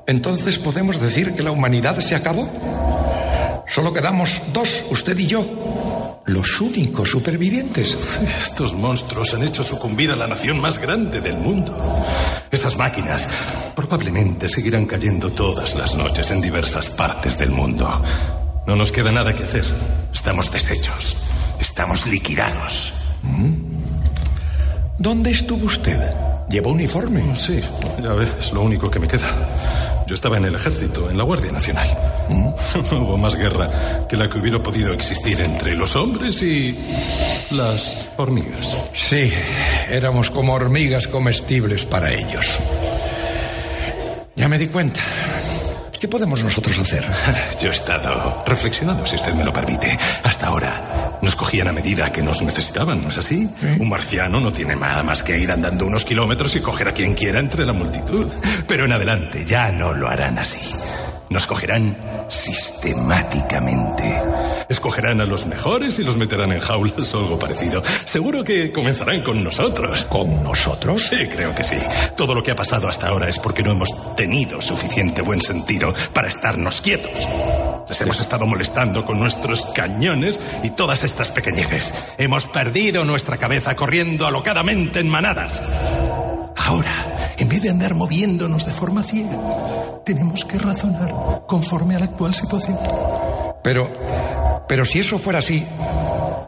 ¿Entonces 0.05 0.59
podemos 0.59 1.01
decir 1.01 1.33
que 1.33 1.43
la 1.43 1.51
humanidad 1.51 1.99
se 1.99 2.15
acabó? 2.15 2.47
Solo 3.67 3.91
quedamos 3.91 4.41
dos, 4.53 4.85
usted 4.89 5.17
y 5.17 5.27
yo. 5.27 5.45
Los 6.27 6.59
únicos 6.59 7.09
supervivientes. 7.09 7.97
Estos 8.21 8.73
monstruos 8.73 9.33
han 9.33 9.43
hecho 9.43 9.63
sucumbir 9.63 10.11
a 10.11 10.15
la 10.17 10.27
nación 10.27 10.59
más 10.59 10.77
grande 10.77 11.21
del 11.21 11.37
mundo. 11.37 11.73
Esas 12.51 12.77
máquinas 12.77 13.29
probablemente 13.73 14.49
seguirán 14.49 14.85
cayendo 14.85 15.31
todas 15.31 15.75
las 15.75 15.95
noches 15.95 16.29
en 16.31 16.41
diversas 16.41 16.89
partes 16.89 17.37
del 17.37 17.51
mundo. 17.51 18.01
No 18.67 18.75
nos 18.75 18.91
queda 18.91 19.13
nada 19.13 19.33
que 19.33 19.43
hacer. 19.43 19.63
Estamos 20.13 20.51
deshechos. 20.51 21.15
Estamos 21.61 22.05
liquidados. 22.07 22.93
¿Dónde 24.99 25.31
estuvo 25.31 25.65
usted? 25.65 26.11
¿Llevó 26.49 26.71
uniforme? 26.71 27.35
Sí, 27.35 27.61
ya 28.01 28.13
ves, 28.13 28.29
es 28.39 28.53
lo 28.53 28.61
único 28.61 28.89
que 28.89 28.99
me 28.99 29.07
queda. 29.07 30.05
Yo 30.07 30.13
estaba 30.13 30.37
en 30.37 30.45
el 30.45 30.55
ejército, 30.55 31.09
en 31.09 31.17
la 31.17 31.25
Guardia 31.25 31.51
Nacional. 31.51 31.87
No 32.29 32.55
hubo 32.97 33.17
más 33.17 33.35
guerra 33.35 34.07
que 34.07 34.15
la 34.15 34.29
que 34.29 34.39
hubiera 34.39 34.63
podido 34.63 34.93
existir 34.93 35.41
entre 35.41 35.75
los 35.75 35.97
hombres 35.97 36.41
y 36.41 36.77
las 37.51 38.07
hormigas. 38.15 38.77
Sí, 38.93 39.31
éramos 39.89 40.31
como 40.31 40.53
hormigas 40.53 41.09
comestibles 41.09 41.85
para 41.85 42.13
ellos. 42.13 42.59
Ya 44.37 44.47
me 44.47 44.57
di 44.57 44.67
cuenta. 44.67 45.01
¿Qué 45.99 46.07
podemos 46.07 46.43
nosotros 46.43 46.77
hacer? 46.77 47.05
Yo 47.61 47.69
he 47.69 47.71
estado 47.71 48.43
reflexionando, 48.45 49.05
si 49.05 49.15
usted 49.15 49.33
me 49.33 49.43
lo 49.43 49.51
permite. 49.51 49.97
Hasta 50.23 50.47
ahora 50.47 51.17
nos 51.21 51.35
cogían 51.35 51.67
a 51.67 51.71
medida 51.71 52.11
que 52.11 52.21
nos 52.21 52.41
necesitaban, 52.41 53.01
¿no 53.01 53.09
es 53.09 53.17
así? 53.17 53.49
Un 53.79 53.89
marciano 53.89 54.39
no 54.39 54.53
tiene 54.53 54.75
nada 54.75 55.03
más 55.03 55.23
que 55.23 55.37
ir 55.37 55.51
andando 55.51 55.85
unos 55.85 56.05
kilómetros 56.05 56.55
y 56.55 56.61
coger 56.61 56.89
a 56.89 56.93
quien 56.93 57.15
quiera 57.15 57.39
entre 57.39 57.65
la 57.65 57.73
multitud. 57.73 58.31
Pero 58.67 58.85
en 58.85 58.91
adelante 58.91 59.43
ya 59.45 59.71
no 59.71 59.93
lo 59.93 60.07
harán 60.09 60.37
así. 60.37 60.59
Nos 61.29 61.45
cogerán 61.45 61.97
sistemáticamente. 62.29 64.21
Escogerán 64.69 65.21
a 65.21 65.25
los 65.25 65.45
mejores 65.45 65.99
y 65.99 66.03
los 66.03 66.17
meterán 66.17 66.51
en 66.51 66.59
jaulas 66.59 67.13
o 67.13 67.19
algo 67.19 67.37
parecido. 67.39 67.83
Seguro 68.05 68.43
que 68.43 68.71
comenzarán 68.71 69.21
con 69.23 69.43
nosotros. 69.43 70.05
¿Con 70.05 70.43
nosotros? 70.43 71.03
Sí, 71.03 71.27
creo 71.27 71.53
que 71.53 71.63
sí. 71.63 71.77
Todo 72.15 72.33
lo 72.33 72.43
que 72.43 72.51
ha 72.51 72.55
pasado 72.55 72.87
hasta 72.87 73.09
ahora 73.09 73.27
es 73.27 73.39
porque 73.39 73.63
no 73.63 73.71
hemos 73.71 74.15
tenido 74.15 74.61
suficiente 74.61 75.21
buen 75.21 75.41
sentido 75.41 75.93
para 76.13 76.29
estarnos 76.29 76.81
quietos. 76.81 77.27
Les 77.87 78.01
hemos 78.01 78.19
estado 78.19 78.45
molestando 78.45 79.05
con 79.05 79.19
nuestros 79.19 79.65
cañones 79.67 80.39
y 80.63 80.71
todas 80.71 81.03
estas 81.03 81.31
pequeñeces. 81.31 81.93
Hemos 82.17 82.45
perdido 82.47 83.05
nuestra 83.05 83.37
cabeza 83.37 83.75
corriendo 83.75 84.27
alocadamente 84.27 84.99
en 84.99 85.09
manadas. 85.09 85.63
Ahora, 86.57 87.33
en 87.37 87.47
vez 87.47 87.61
de 87.61 87.69
andar 87.69 87.93
moviéndonos 87.93 88.65
de 88.65 88.73
forma 88.73 89.03
ciega, 89.03 89.37
tenemos 90.03 90.43
que 90.43 90.57
razonar 90.57 91.43
conforme 91.47 91.95
a 91.95 91.99
la 91.99 92.05
actual 92.05 92.33
situación. 92.33 92.77
Pero, 93.63 93.91
pero 94.67 94.83
si 94.83 94.99
eso 94.99 95.19
fuera 95.19 95.39
así, 95.39 95.65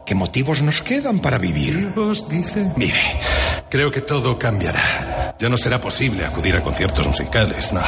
¿qué 0.04 0.14
motivos 0.14 0.62
nos 0.62 0.82
quedan 0.82 1.20
para 1.20 1.38
vivir? 1.38 1.92
¿Os 1.96 2.28
dice? 2.28 2.72
Mire, 2.76 3.00
creo 3.68 3.90
que 3.90 4.00
todo 4.00 4.38
cambiará. 4.38 5.34
Ya 5.38 5.48
no 5.48 5.56
será 5.56 5.80
posible 5.80 6.26
acudir 6.26 6.56
a 6.56 6.62
conciertos 6.62 7.06
musicales, 7.06 7.72
no. 7.72 7.80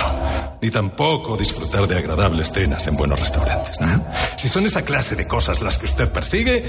Ni 0.62 0.70
tampoco 0.70 1.36
disfrutar 1.36 1.86
de 1.86 1.98
agradables 1.98 2.52
cenas 2.52 2.86
en 2.86 2.96
buenos 2.96 3.18
restaurantes, 3.18 3.80
¿no? 3.80 4.04
Si 4.36 4.48
son 4.48 4.64
esa 4.64 4.82
clase 4.82 5.16
de 5.16 5.26
cosas 5.26 5.60
las 5.60 5.76
que 5.76 5.86
usted 5.86 6.08
persigue, 6.08 6.64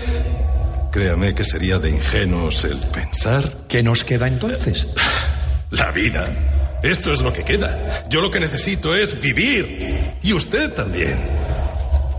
créame 0.92 1.34
que 1.36 1.46
sería 1.46 1.80
de 1.80 1.92
ingenuos 1.92 2.66
el 2.66 2.80
pensar. 2.80 3.50
¿Qué 3.68 3.82
nos 3.84 4.04
queda 4.04 4.28
entonces? 4.28 4.88
La 5.74 5.90
vida. 5.90 6.30
Esto 6.84 7.12
es 7.12 7.22
lo 7.22 7.34
que 7.34 7.44
queda. 7.44 8.04
Yo 8.08 8.22
lo 8.22 8.30
que 8.30 8.40
necesito 8.40 8.96
es 8.96 9.20
vivir. 9.20 10.14
Y 10.22 10.32
usted 10.34 10.72
también. 10.72 11.18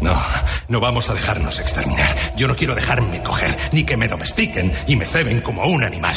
No, 0.01 0.21
no 0.67 0.81
vamos 0.81 1.09
a 1.09 1.15
dejarnos 1.15 1.61
exterminar. 1.61 2.17
Yo 2.37 2.49
no 2.49 2.57
quiero 2.57 2.75
dejarme 2.75 3.23
coger, 3.23 3.57
ni 3.71 3.85
que 3.85 3.97
me 3.97 4.09
domestiquen 4.09 4.73
y 4.89 4.97
me 4.97 5.05
ceben 5.05 5.41
como 5.41 5.65
un 5.67 5.85
animal. 5.85 6.17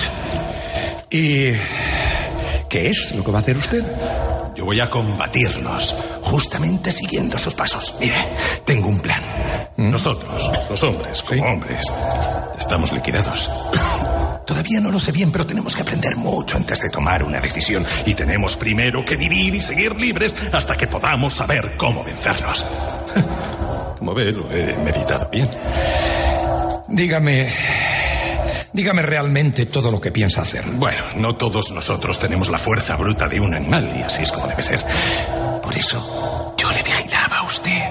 ¿Y 1.11 1.51
qué 2.69 2.89
es 2.89 3.11
lo 3.11 3.23
que 3.23 3.31
va 3.31 3.37
a 3.37 3.41
hacer 3.41 3.57
usted? 3.57 3.85
Yo 4.55 4.65
voy 4.65 4.79
a 4.79 4.89
combatirlos, 4.89 5.95
justamente 6.23 6.91
siguiendo 6.91 7.37
sus 7.37 7.53
pasos. 7.53 7.93
Mire, 7.99 8.29
tengo 8.65 8.87
un 8.87 8.99
plan. 8.99 9.69
Nosotros, 9.77 10.49
los 10.67 10.81
hombres, 10.81 11.21
como 11.21 11.43
hombres, 11.45 11.85
estamos 12.57 12.91
liquidados. 12.91 13.47
Todavía 14.47 14.79
no 14.79 14.91
lo 14.91 14.97
sé 14.97 15.11
bien, 15.11 15.29
pero 15.29 15.45
tenemos 15.45 15.75
que 15.75 15.81
aprender 15.81 16.15
mucho 16.15 16.55
antes 16.55 16.79
de 16.79 16.89
tomar 16.89 17.21
una 17.21 17.41
decisión. 17.41 17.85
Y 18.05 18.13
tenemos 18.13 18.55
primero 18.55 19.03
que 19.03 19.17
vivir 19.17 19.53
y 19.53 19.59
seguir 19.59 19.93
libres 19.99 20.33
hasta 20.53 20.77
que 20.77 20.87
podamos 20.87 21.33
saber 21.33 21.75
cómo 21.75 22.01
vencerlos. 22.01 22.65
Como 23.99 24.13
ve, 24.13 24.31
lo 24.31 24.49
he 24.49 24.77
meditado 24.77 25.27
bien. 25.29 25.49
Dígame. 26.87 27.49
Dígame 28.71 29.01
realmente 29.01 29.65
todo 29.65 29.91
lo 29.91 29.99
que 29.99 30.11
piensa 30.11 30.43
hacer. 30.43 30.63
Bueno, 30.65 31.03
no 31.15 31.35
todos 31.35 31.73
nosotros 31.73 32.17
tenemos 32.17 32.49
la 32.49 32.57
fuerza 32.57 32.95
bruta 32.95 33.27
de 33.27 33.41
un 33.41 33.53
animal, 33.53 33.95
y 33.99 34.03
así 34.03 34.23
es 34.23 34.31
como 34.31 34.47
debe 34.47 34.61
ser. 34.61 34.79
Por 35.61 35.75
eso, 35.75 36.53
yo 36.57 36.71
le 36.71 36.83
vigilaba 36.83 37.39
a 37.39 37.43
usted. 37.43 37.81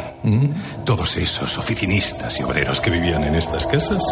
Todos 0.84 1.16
esos 1.16 1.58
oficinistas 1.58 2.38
y 2.38 2.44
obreros 2.44 2.80
que 2.80 2.90
vivían 2.90 3.24
en 3.24 3.34
estas 3.34 3.66
casas 3.66 4.04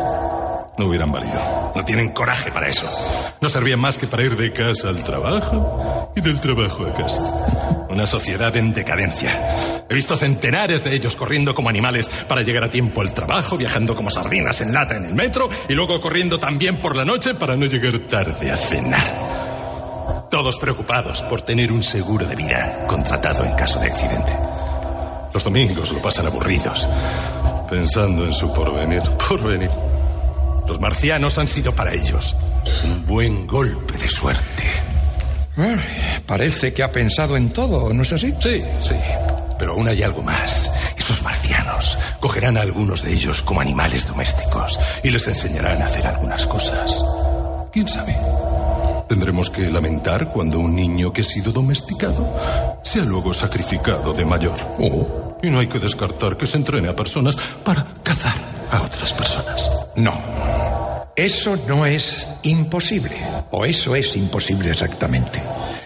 no 0.76 0.86
hubieran 0.86 1.12
valido. 1.12 1.72
No 1.74 1.84
tienen 1.84 2.10
coraje 2.10 2.50
para 2.50 2.68
eso. 2.68 2.88
No 3.40 3.48
servían 3.48 3.80
más 3.80 3.98
que 3.98 4.06
para 4.06 4.22
ir 4.22 4.36
de 4.36 4.52
casa 4.52 4.88
al 4.88 5.02
trabajo 5.04 6.12
y 6.16 6.20
del 6.20 6.40
trabajo 6.40 6.86
a 6.86 6.94
casa. 6.94 7.86
Una 7.88 8.06
sociedad 8.06 8.56
en 8.56 8.72
decadencia. 8.72 9.84
He 9.88 9.94
visto 9.94 10.16
centenares 10.16 10.82
de 10.82 10.94
ellos 10.94 11.16
corriendo 11.16 11.54
como 11.54 11.68
animales 11.68 12.08
para 12.28 12.42
llegar 12.42 12.64
a 12.64 12.70
tiempo 12.70 13.00
al 13.02 13.14
trabajo, 13.14 13.56
viajando 13.56 13.94
como 13.94 14.10
sardinas 14.10 14.60
en 14.60 14.72
lata 14.72 14.96
en 14.96 15.04
el 15.04 15.14
metro 15.14 15.48
y 15.68 15.74
luego 15.74 16.00
corriendo 16.00 16.38
también 16.38 16.80
por 16.80 16.96
la 16.96 17.04
noche 17.04 17.34
para 17.34 17.56
no 17.56 17.66
llegar 17.66 17.98
tarde 18.08 18.50
a 18.50 18.56
cenar. 18.56 20.28
Todos 20.30 20.58
preocupados 20.58 21.22
por 21.22 21.42
tener 21.42 21.70
un 21.70 21.82
seguro 21.82 22.26
de 22.26 22.34
vida 22.34 22.84
contratado 22.88 23.44
en 23.44 23.54
caso 23.54 23.78
de 23.78 23.86
accidente. 23.86 24.32
Los 25.32 25.44
domingos 25.44 25.92
lo 25.92 26.00
pasan 26.00 26.26
aburridos, 26.26 26.88
pensando 27.68 28.24
en 28.24 28.32
su 28.32 28.52
porvenir. 28.52 29.02
Porvenir. 29.28 29.93
Los 30.66 30.80
marcianos 30.80 31.38
han 31.38 31.48
sido 31.48 31.74
para 31.74 31.94
ellos 31.94 32.36
un 32.84 33.04
buen 33.06 33.46
golpe 33.46 33.98
de 33.98 34.08
suerte. 34.08 34.64
Bueno, 35.56 35.82
parece 36.26 36.72
que 36.72 36.82
ha 36.82 36.90
pensado 36.90 37.36
en 37.36 37.52
todo, 37.52 37.92
¿no 37.92 38.02
es 38.02 38.12
así? 38.12 38.34
Sí, 38.40 38.62
sí. 38.80 38.94
Pero 39.58 39.74
aún 39.74 39.86
hay 39.86 40.02
algo 40.02 40.22
más. 40.22 40.70
Esos 40.96 41.22
marcianos 41.22 41.96
cogerán 42.18 42.56
a 42.56 42.62
algunos 42.62 43.02
de 43.02 43.12
ellos 43.12 43.42
como 43.42 43.60
animales 43.60 44.08
domésticos 44.08 44.80
y 45.02 45.10
les 45.10 45.28
enseñarán 45.28 45.82
a 45.82 45.86
hacer 45.86 46.06
algunas 46.06 46.46
cosas. 46.46 47.04
¿Quién 47.72 47.86
sabe? 47.86 48.16
Tendremos 49.08 49.50
que 49.50 49.70
lamentar 49.70 50.32
cuando 50.32 50.58
un 50.58 50.74
niño 50.74 51.12
que 51.12 51.20
ha 51.20 51.24
sido 51.24 51.52
domesticado 51.52 52.34
sea 52.82 53.04
luego 53.04 53.32
sacrificado 53.32 54.12
de 54.12 54.24
mayor. 54.24 54.58
Y 55.42 55.50
no 55.50 55.60
hay 55.60 55.68
que 55.68 55.78
descartar 55.78 56.36
que 56.36 56.46
se 56.46 56.56
entrene 56.56 56.88
a 56.88 56.96
personas 56.96 57.36
para 57.36 57.86
cazar 58.02 58.53
a 58.74 58.82
otras 58.82 59.12
personas. 59.12 59.70
No. 59.94 61.04
Eso 61.16 61.56
no 61.68 61.86
es 61.86 62.26
imposible. 62.42 63.16
O 63.52 63.64
eso 63.64 63.94
es 63.94 64.16
imposible 64.16 64.70
exactamente. 64.70 65.40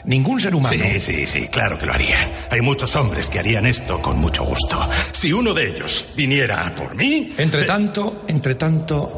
Ningún 0.05 0.41
ser 0.41 0.55
humano. 0.55 0.75
Sí, 0.75 0.99
sí, 1.01 1.27
sí, 1.27 1.49
claro 1.49 1.79
que 1.79 1.85
lo 1.85 1.93
haría. 1.93 2.17
Hay 2.51 2.63
muchos 2.63 2.97
hombres 2.97 3.29
que 3.29 3.39
harían 3.39 3.67
esto 3.67 4.01
con 4.01 4.19
mucho 4.19 4.45
gusto. 4.45 4.89
Si 5.13 5.33
uno 5.33 5.53
de 5.53 5.69
ellos 5.69 6.07
viniera 6.17 6.67
a 6.67 6.75
por 6.75 6.95
mí. 6.95 7.35
Entre 7.37 7.65
tanto, 7.65 8.25
entre 8.27 8.55
tanto. 8.55 9.13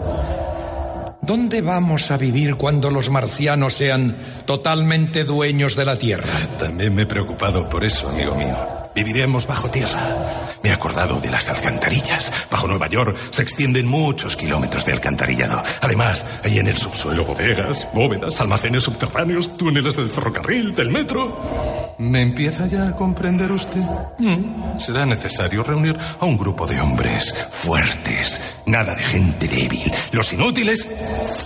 ¿Dónde 1.22 1.60
vamos 1.60 2.10
a 2.10 2.16
vivir 2.16 2.56
cuando 2.56 2.90
los 2.90 3.08
marcianos 3.08 3.74
sean 3.74 4.16
totalmente 4.46 5.22
dueños 5.22 5.76
de 5.76 5.84
la 5.84 5.96
Tierra? 5.96 6.32
También 6.58 6.92
me 6.92 7.02
he 7.02 7.06
preocupado 7.06 7.68
por 7.68 7.84
eso, 7.84 8.08
amigo 8.08 8.34
mío. 8.34 8.79
Viviremos 8.94 9.46
bajo 9.46 9.70
tierra. 9.70 10.48
Me 10.62 10.70
he 10.70 10.72
acordado 10.72 11.20
de 11.20 11.30
las 11.30 11.48
alcantarillas. 11.48 12.32
Bajo 12.50 12.66
Nueva 12.66 12.88
York 12.88 13.16
se 13.30 13.42
extienden 13.42 13.86
muchos 13.86 14.36
kilómetros 14.36 14.84
de 14.84 14.92
alcantarillado. 14.92 15.62
Además, 15.80 16.26
hay 16.44 16.58
en 16.58 16.68
el 16.68 16.76
subsuelo 16.76 17.24
bodegas, 17.24 17.88
bóvedas, 17.94 18.40
almacenes 18.40 18.82
subterráneos, 18.82 19.56
túneles 19.56 19.96
del 19.96 20.10
ferrocarril, 20.10 20.74
del 20.74 20.90
metro. 20.90 21.94
¿Me 21.98 22.22
empieza 22.22 22.66
ya 22.66 22.88
a 22.88 22.92
comprender 22.92 23.52
usted? 23.52 23.82
Mm. 24.18 24.78
Será 24.78 25.06
necesario 25.06 25.62
reunir 25.62 25.96
a 26.18 26.24
un 26.24 26.36
grupo 26.36 26.66
de 26.66 26.80
hombres 26.80 27.34
fuertes. 27.52 28.40
Nada 28.66 28.94
de 28.94 29.02
gente 29.02 29.48
débil. 29.48 29.90
Los 30.12 30.32
inútiles, 30.32 30.88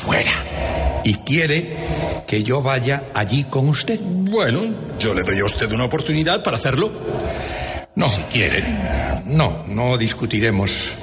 fuera. 0.00 0.83
¿Y 1.04 1.14
quiere 1.16 1.76
que 2.26 2.42
yo 2.42 2.62
vaya 2.62 3.10
allí 3.14 3.44
con 3.44 3.68
usted? 3.68 4.00
Bueno, 4.00 4.62
yo 4.98 5.14
le 5.14 5.22
doy 5.22 5.40
a 5.40 5.44
usted 5.44 5.70
una 5.70 5.84
oportunidad 5.84 6.42
para 6.42 6.56
hacerlo. 6.56 6.90
No. 7.94 8.08
Si 8.08 8.22
quiere. 8.22 8.64
No, 9.26 9.64
no 9.68 9.96
discutiremos. 9.96 10.94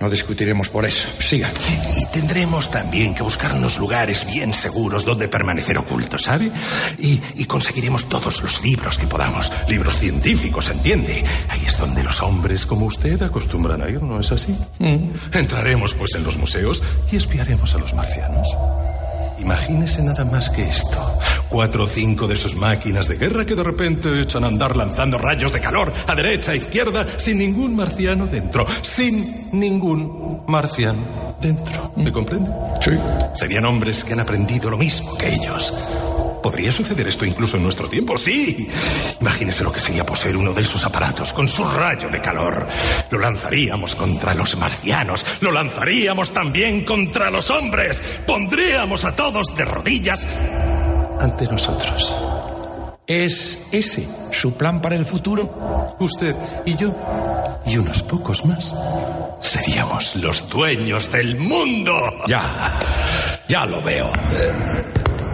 No 0.00 0.08
discutiremos 0.08 0.70
por 0.70 0.86
eso. 0.86 1.08
Siga. 1.20 1.50
Y 1.98 2.06
tendremos 2.06 2.70
también 2.70 3.14
que 3.14 3.22
buscarnos 3.22 3.78
lugares 3.78 4.26
bien 4.26 4.52
seguros 4.54 5.04
donde 5.04 5.28
permanecer 5.28 5.76
ocultos, 5.76 6.22
¿sabe? 6.22 6.50
Y, 6.98 7.20
y, 7.36 7.44
conseguiremos 7.44 8.08
todos 8.08 8.42
los 8.42 8.62
libros 8.62 8.98
que 8.98 9.06
podamos. 9.06 9.52
Libros 9.68 9.98
científicos, 9.98 10.70
¿entiende? 10.70 11.22
Ahí 11.50 11.62
es 11.66 11.76
donde 11.76 12.02
los 12.02 12.22
hombres 12.22 12.64
como 12.64 12.86
usted 12.86 13.22
acostumbran 13.22 13.82
a 13.82 13.90
ir, 13.90 14.02
¿no 14.02 14.18
es 14.18 14.32
así? 14.32 14.56
Mm. 14.78 15.10
Entraremos 15.34 15.92
pues 15.92 16.14
en 16.14 16.24
los 16.24 16.38
museos 16.38 16.82
y 17.12 17.16
espiaremos 17.16 17.74
a 17.74 17.78
los 17.78 17.92
marcianos. 17.92 18.48
Imagínese 19.38 20.02
nada 20.02 20.24
más 20.24 20.50
que 20.50 20.62
esto. 20.62 21.18
Cuatro 21.48 21.84
o 21.84 21.86
cinco 21.86 22.28
de 22.28 22.36
sus 22.36 22.54
máquinas 22.56 23.08
de 23.08 23.16
guerra 23.16 23.44
que 23.44 23.54
de 23.54 23.62
repente 23.64 24.20
echan 24.20 24.44
a 24.44 24.48
andar 24.48 24.76
lanzando 24.76 25.18
rayos 25.18 25.52
de 25.52 25.60
calor 25.60 25.92
a 26.06 26.14
derecha, 26.14 26.52
a 26.52 26.56
izquierda, 26.56 27.06
sin 27.16 27.38
ningún 27.38 27.74
marciano 27.74 28.26
dentro. 28.26 28.66
Sin 28.82 29.48
ningún 29.52 30.42
marciano 30.46 31.36
dentro. 31.40 31.92
¿Me 31.96 32.12
comprende? 32.12 32.50
Sí. 32.80 32.92
Serían 33.34 33.64
hombres 33.64 34.04
que 34.04 34.12
han 34.12 34.20
aprendido 34.20 34.70
lo 34.70 34.78
mismo 34.78 35.16
que 35.16 35.34
ellos. 35.34 35.72
¿Podría 36.42 36.72
suceder 36.72 37.06
esto 37.08 37.24
incluso 37.24 37.56
en 37.56 37.62
nuestro 37.62 37.88
tiempo? 37.88 38.16
Sí. 38.16 38.68
Imagínese 39.20 39.64
lo 39.64 39.72
que 39.72 39.80
sería 39.80 40.04
poseer 40.04 40.36
uno 40.36 40.52
de 40.52 40.62
esos 40.62 40.84
aparatos 40.84 41.32
con 41.32 41.48
su 41.48 41.64
rayo 41.64 42.08
de 42.08 42.20
calor. 42.20 42.66
Lo 43.10 43.18
lanzaríamos 43.18 43.94
contra 43.94 44.34
los 44.34 44.56
marcianos. 44.56 45.24
Lo 45.40 45.52
lanzaríamos 45.52 46.32
también 46.32 46.84
contra 46.84 47.30
los 47.30 47.50
hombres. 47.50 48.02
Pondríamos 48.26 49.04
a 49.04 49.14
todos 49.14 49.54
de 49.54 49.64
rodillas 49.64 50.26
ante 51.20 51.46
nosotros. 51.46 52.14
¿Es 53.06 53.60
ese 53.72 54.06
su 54.32 54.54
plan 54.54 54.80
para 54.80 54.94
el 54.94 55.04
futuro? 55.04 55.96
Usted 55.98 56.34
y 56.64 56.76
yo 56.76 56.94
y 57.66 57.76
unos 57.76 58.02
pocos 58.04 58.44
más. 58.44 58.74
Seríamos 59.40 60.16
los 60.16 60.48
dueños 60.48 61.10
del 61.10 61.36
mundo. 61.36 61.94
Ya, 62.28 62.78
ya 63.48 63.64
lo 63.64 63.82
veo. 63.82 64.12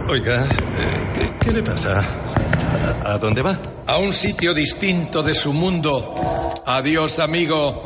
Oiga, 0.09 0.45
eh, 0.45 1.11
¿qué, 1.13 1.33
¿qué, 1.37 1.51
le 1.51 1.61
pasa? 1.61 1.99
¿A, 1.99 3.11
¿A, 3.13 3.17
dónde 3.17 3.41
va? 3.41 3.59
A 3.87 3.97
un 3.97 4.13
sitio 4.13 4.53
distinto 4.53 5.21
de 5.21 5.35
su 5.35 5.51
mundo. 5.51 6.15
Adiós, 6.65 7.19
amigo. 7.19 7.83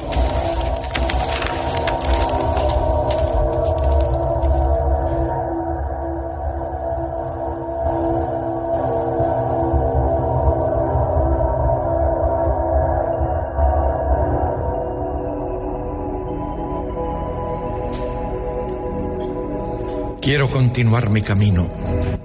Quiero 20.22 20.50
continuar 20.50 21.10
mi 21.10 21.24
camino 21.24 21.68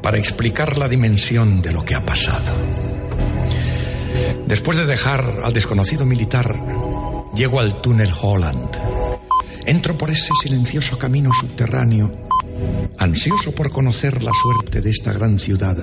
para 0.03 0.19
explicar 0.19 0.79
la 0.79 0.89
dimensión 0.89 1.63
de 1.63 1.73
lo 1.73 1.85
que 1.85 1.95
ha 1.95 2.05
pasado. 2.05 2.55
Después 4.47 4.77
de 4.77 4.87
dejar 4.87 5.41
al 5.43 5.53
desconocido 5.53 6.07
militar, 6.07 6.61
llego 7.35 7.61
al 7.61 7.81
túnel 7.81 8.13
Holland. 8.21 8.71
Entro 9.67 9.99
por 9.99 10.11
ese 10.11 10.33
silencioso 10.41 10.97
camino 10.99 11.33
subterráneo, 11.33 12.13
ansioso 12.99 13.53
por 13.53 13.71
conocer 13.71 14.23
la 14.23 14.33
suerte 14.33 14.81
de 14.81 14.91
esta 14.91 15.13
gran 15.13 15.39
ciudad 15.39 15.77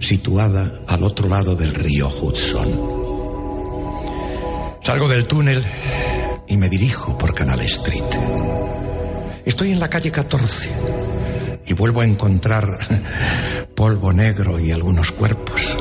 situada 0.00 0.80
al 0.88 1.04
otro 1.04 1.28
lado 1.28 1.54
del 1.54 1.74
río 1.74 2.08
Hudson. 2.08 3.00
Salgo 4.82 5.08
del 5.08 5.26
túnel 5.26 5.64
y 6.48 6.56
me 6.56 6.68
dirijo 6.68 7.16
por 7.16 7.34
Canal 7.34 7.60
Street. 7.62 8.04
Estoy 9.44 9.70
en 9.70 9.78
la 9.78 9.88
calle 9.88 10.10
14 10.10 11.19
y 11.66 11.74
vuelvo 11.74 12.00
a 12.00 12.06
encontrar 12.06 12.78
polvo 13.74 14.12
negro 14.12 14.58
y 14.58 14.72
algunos 14.72 15.12
cuerpos. 15.12 15.76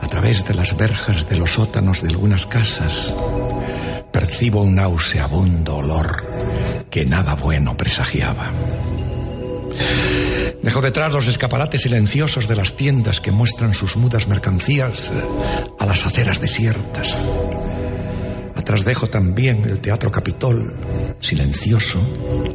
A 0.00 0.06
través 0.08 0.44
de 0.44 0.54
las 0.54 0.76
verjas 0.76 1.28
de 1.28 1.36
los 1.36 1.54
sótanos 1.54 2.02
de 2.02 2.08
algunas 2.08 2.46
casas, 2.46 3.14
percibo 4.12 4.62
un 4.62 4.76
nauseabundo 4.76 5.76
olor 5.76 6.86
que 6.90 7.04
nada 7.04 7.34
bueno 7.34 7.76
presagiaba. 7.76 8.52
Dejo 10.62 10.80
detrás 10.80 11.12
los 11.12 11.28
escaparates 11.28 11.82
silenciosos 11.82 12.48
de 12.48 12.56
las 12.56 12.74
tiendas 12.74 13.20
que 13.20 13.30
muestran 13.30 13.72
sus 13.72 13.96
mudas 13.96 14.26
mercancías 14.26 15.12
a 15.78 15.86
las 15.86 16.04
aceras 16.06 16.40
desiertas. 16.40 17.18
Atrás 18.54 18.84
dejo 18.84 19.06
también 19.06 19.64
el 19.64 19.78
Teatro 19.78 20.10
Capitol, 20.10 20.74
silencioso, 21.20 22.00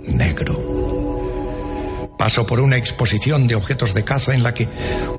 negro. 0.08 1.01
Paso 2.22 2.46
por 2.46 2.60
una 2.60 2.78
exposición 2.78 3.48
de 3.48 3.56
objetos 3.56 3.96
de 3.96 4.04
caza 4.04 4.36
en 4.36 4.44
la 4.44 4.54
que 4.54 4.70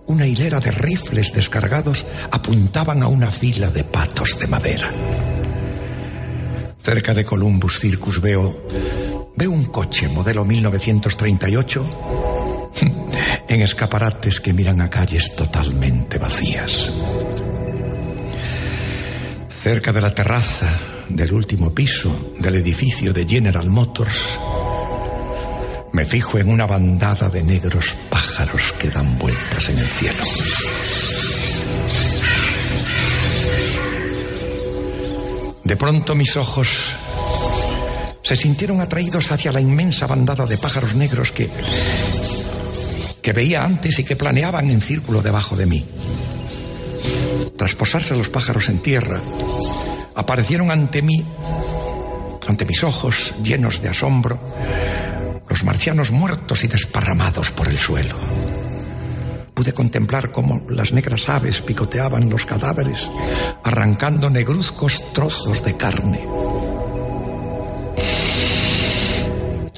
una 0.06 0.24
hilera 0.24 0.60
de 0.60 0.70
rifles 0.70 1.32
descargados 1.32 2.06
apuntaban 2.30 3.02
a 3.02 3.08
una 3.08 3.32
fila 3.32 3.72
de 3.72 3.82
patos 3.82 4.38
de 4.38 4.46
madera. 4.46 4.88
Cerca 6.78 7.12
de 7.12 7.24
Columbus 7.24 7.80
Circus 7.80 8.20
veo 8.20 8.68
veo 9.34 9.50
un 9.50 9.64
coche 9.64 10.06
modelo 10.06 10.44
1938 10.44 12.70
en 13.48 13.62
escaparates 13.62 14.40
que 14.40 14.52
miran 14.52 14.80
a 14.80 14.88
calles 14.88 15.34
totalmente 15.34 16.18
vacías. 16.18 16.92
Cerca 19.50 19.92
de 19.92 20.00
la 20.00 20.14
terraza 20.14 20.78
del 21.08 21.32
último 21.32 21.74
piso 21.74 22.32
del 22.38 22.54
edificio 22.54 23.12
de 23.12 23.26
General 23.26 23.68
Motors 23.68 24.38
me 25.92 26.04
fijo 26.06 26.38
en 26.38 26.48
una 26.48 26.66
bandada 26.66 27.28
de 27.28 27.42
negros 27.42 27.94
pájaros 28.08 28.72
que 28.72 28.90
dan 28.90 29.18
vueltas 29.18 29.68
en 29.68 29.78
el 29.78 29.88
cielo. 29.88 30.24
De 35.64 35.76
pronto 35.76 36.14
mis 36.14 36.36
ojos 36.36 36.96
se 38.22 38.36
sintieron 38.36 38.80
atraídos 38.80 39.30
hacia 39.32 39.52
la 39.52 39.60
inmensa 39.60 40.06
bandada 40.06 40.46
de 40.46 40.58
pájaros 40.58 40.94
negros 40.94 41.32
que 41.32 41.50
que 43.22 43.32
veía 43.32 43.64
antes 43.64 43.98
y 44.00 44.04
que 44.04 44.16
planeaban 44.16 44.68
en 44.70 44.80
círculo 44.80 45.22
debajo 45.22 45.54
de 45.56 45.66
mí. 45.66 45.86
Tras 47.56 47.76
posarse 47.76 48.16
los 48.16 48.28
pájaros 48.28 48.68
en 48.68 48.80
tierra, 48.80 49.20
aparecieron 50.14 50.72
ante 50.72 51.02
mí, 51.02 51.24
ante 52.48 52.64
mis 52.64 52.82
ojos 52.82 53.32
llenos 53.42 53.80
de 53.80 53.90
asombro, 53.90 54.40
los 55.48 55.64
marcianos 55.64 56.10
muertos 56.10 56.64
y 56.64 56.68
desparramados 56.68 57.50
por 57.50 57.68
el 57.68 57.78
suelo. 57.78 58.16
Pude 59.54 59.72
contemplar 59.72 60.32
cómo 60.32 60.62
las 60.70 60.92
negras 60.92 61.28
aves 61.28 61.60
picoteaban 61.60 62.30
los 62.30 62.46
cadáveres, 62.46 63.10
arrancando 63.62 64.30
negruzcos 64.30 65.12
trozos 65.12 65.62
de 65.62 65.76
carne. 65.76 66.26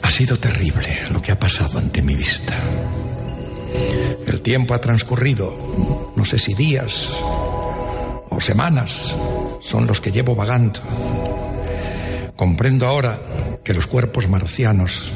Ha 0.03 0.11
sido 0.11 0.39
terrible 0.39 1.09
lo 1.11 1.21
que 1.21 1.33
ha 1.33 1.39
pasado 1.39 1.79
ante 1.79 2.03
mi 2.03 2.15
vista. 2.15 2.63
El 4.27 4.41
tiempo 4.43 4.75
ha 4.75 4.81
transcurrido, 4.81 6.13
no 6.15 6.25
sé 6.25 6.39
si 6.39 6.55
días 6.55 7.11
o 8.31 8.41
semanas 8.41 9.17
son 9.61 9.87
los 9.87 10.01
que 10.01 10.13
llevo 10.13 10.37
vagando. 10.37 10.81
Comprendo 12.37 12.87
ahora 12.87 13.34
que 13.65 13.75
los 13.75 13.87
cuerpos 13.87 14.29
marcianos, 14.29 15.13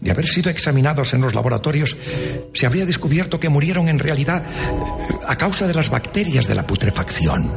de 0.00 0.10
haber 0.10 0.26
sido 0.26 0.50
examinados 0.50 1.12
en 1.12 1.20
los 1.20 1.34
laboratorios, 1.34 1.96
se 2.54 2.66
habría 2.66 2.86
descubierto 2.86 3.38
que 3.38 3.48
murieron 3.48 3.88
en 3.88 3.98
realidad 3.98 4.44
a 5.26 5.36
causa 5.36 5.66
de 5.66 5.74
las 5.74 5.90
bacterias 5.90 6.46
de 6.46 6.54
la 6.54 6.66
putrefacción. 6.66 7.50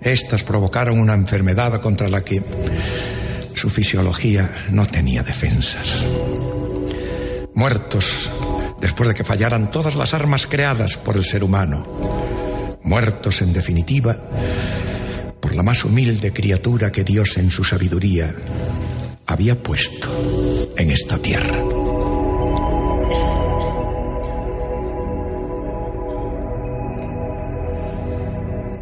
Estas 0.00 0.42
provocaron 0.42 0.98
una 0.98 1.14
enfermedad 1.14 1.80
contra 1.80 2.08
la 2.08 2.22
que 2.22 2.42
su 3.54 3.70
fisiología 3.70 4.52
no 4.70 4.84
tenía 4.86 5.22
defensas. 5.22 6.06
Muertos 7.54 8.30
después 8.80 9.08
de 9.08 9.14
que 9.14 9.24
fallaran 9.24 9.70
todas 9.70 9.94
las 9.94 10.12
armas 10.12 10.46
creadas 10.46 10.96
por 10.96 11.16
el 11.16 11.24
ser 11.24 11.44
humano. 11.44 11.86
Muertos, 12.82 13.40
en 13.40 13.52
definitiva, 13.52 14.28
por 15.44 15.54
la 15.54 15.62
más 15.62 15.84
humilde 15.84 16.32
criatura 16.32 16.90
que 16.90 17.04
Dios 17.04 17.36
en 17.36 17.50
su 17.50 17.64
sabiduría 17.64 18.34
había 19.26 19.62
puesto 19.62 20.72
en 20.74 20.90
esta 20.90 21.18
tierra. 21.18 21.62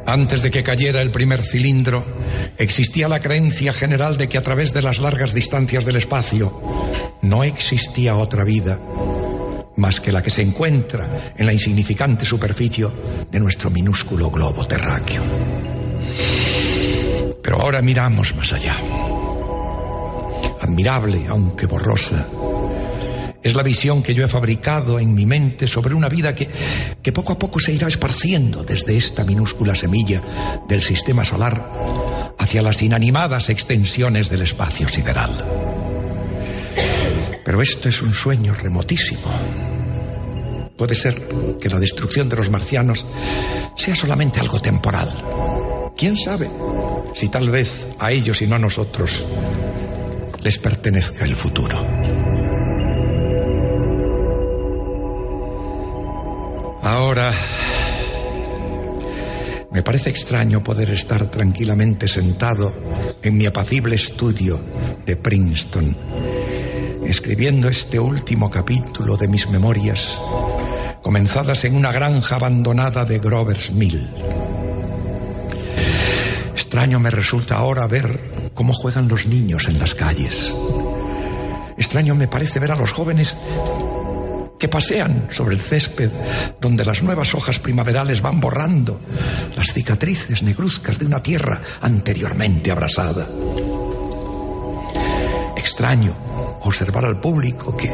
Antes 0.06 0.43
de 0.43 0.52
que 0.52 0.62
cayera 0.62 1.02
el 1.02 1.10
primer 1.10 1.43
cilindro, 1.43 2.06
existía 2.56 3.09
la 3.09 3.18
creencia 3.18 3.72
general 3.72 4.16
de 4.16 4.28
que 4.28 4.39
a 4.39 4.43
través 4.43 4.72
de 4.72 4.82
las 4.82 5.01
largas 5.01 5.34
distancias 5.34 5.84
del 5.84 5.97
espacio 5.97 6.62
no 7.22 7.43
existía 7.43 8.14
otra 8.14 8.44
vida 8.44 8.78
más 9.74 10.01
que 10.01 10.12
la 10.12 10.22
que 10.22 10.30
se 10.30 10.43
encuentra 10.43 11.32
en 11.36 11.44
la 11.44 11.52
insignificante 11.52 12.24
superficie 12.24 12.86
de 13.32 13.40
nuestro 13.40 13.68
minúsculo 13.68 14.30
globo 14.30 14.64
terráqueo. 14.64 15.81
Pero 17.43 17.60
ahora 17.60 17.82
miramos 17.82 18.34
más 18.34 18.52
allá. 18.52 18.76
Admirable, 20.60 21.26
aunque 21.28 21.66
borrosa, 21.66 22.28
es 23.43 23.55
la 23.56 23.62
visión 23.62 24.02
que 24.02 24.14
yo 24.14 24.24
he 24.24 24.28
fabricado 24.28 25.01
en 25.01 25.12
mi 25.14 25.26
mente 25.26 25.66
sobre 25.66 25.94
una 25.94 26.09
vida 26.09 26.34
que, 26.34 26.48
que 27.02 27.12
poco 27.12 27.32
a 27.32 27.39
poco 27.39 27.59
se 27.59 27.72
irá 27.72 27.89
esparciendo 27.89 28.62
desde 28.62 28.97
esta 28.97 29.24
minúscula 29.24 29.74
semilla 29.74 30.22
del 30.68 30.80
sistema 30.80 31.24
solar 31.24 32.32
hacia 32.39 32.62
las 32.62 32.80
inanimadas 32.82 33.51
extensiones 33.51 34.30
del 34.30 34.43
espacio 34.43 34.86
sideral. 34.86 35.30
Pero 37.44 37.60
esto 37.60 37.89
es 37.89 38.01
un 38.02 38.14
sueño 38.14 38.55
remotísimo. 38.55 39.28
Puede 40.76 40.94
ser 40.94 41.26
que 41.60 41.68
la 41.68 41.78
destrucción 41.78 42.28
de 42.28 42.36
los 42.36 42.51
marcianos 42.51 43.06
sea 43.76 43.97
solamente 43.97 44.40
algo 44.40 44.60
temporal. 44.60 45.81
¿Quién 45.97 46.16
sabe 46.16 46.51
si 47.14 47.28
tal 47.28 47.51
vez 47.51 47.86
a 47.98 48.10
ellos 48.10 48.43
y 48.43 48.47
no 48.47 48.56
a 48.56 48.59
nosotros 48.59 49.27
les 50.40 50.59
pertenezca 50.59 51.24
el 51.24 51.36
futuro? 51.36 51.78
Ahora, 56.82 57.32
me 59.70 59.82
parece 59.82 60.10
extraño 60.10 60.62
poder 60.62 60.90
estar 60.90 61.31
tranquilamente 61.31 62.09
sentado 62.09 62.74
en 63.23 63.36
mi 63.36 63.47
apacible 63.47 63.94
estudio 63.94 64.60
de 65.06 65.16
Princeton, 65.16 65.97
escribiendo 67.06 67.69
este 67.69 68.01
último 68.01 68.51
capítulo 68.51 69.16
de 69.16 69.28
mis 69.28 69.48
memorias, 69.48 70.20
comenzadas 71.02 71.64
en 71.64 71.77
una 71.77 71.93
granja 71.93 72.36
abandonada 72.36 73.05
de 73.05 73.19
Grover's 73.19 73.70
Mill. 73.70 74.10
Extraño 76.73 77.01
me 77.01 77.11
resulta 77.11 77.57
ahora 77.57 77.86
ver 77.86 78.51
cómo 78.55 78.73
juegan 78.73 79.07
los 79.07 79.27
niños 79.27 79.69
en 79.69 79.78
las 79.78 79.94
calles. 79.94 80.57
Extraño 81.77 82.15
me 82.15 82.28
parece 82.28 82.61
ver 82.61 82.73
a 82.73 82.77
los 82.77 82.93
jóvenes 82.93 83.36
que 84.59 84.69
pasean 84.69 85.28
sobre 85.31 85.55
el 85.55 85.61
césped 85.61 86.11
donde 86.62 86.86
las 86.86 87.03
nuevas 87.03 87.35
hojas 87.35 87.59
primaverales 87.59 88.23
van 88.23 88.40
borrando 88.40 89.03
las 89.55 89.74
cicatrices 89.74 90.43
negruzcas 90.43 90.99
de 90.99 91.05
una 91.05 91.23
tierra 91.23 91.61
anteriormente 91.82 92.70
abrasada. 92.70 93.28
Extraño 95.55 96.59
observar 96.62 97.05
al 97.05 97.20
público 97.20 97.77
que, 97.77 97.93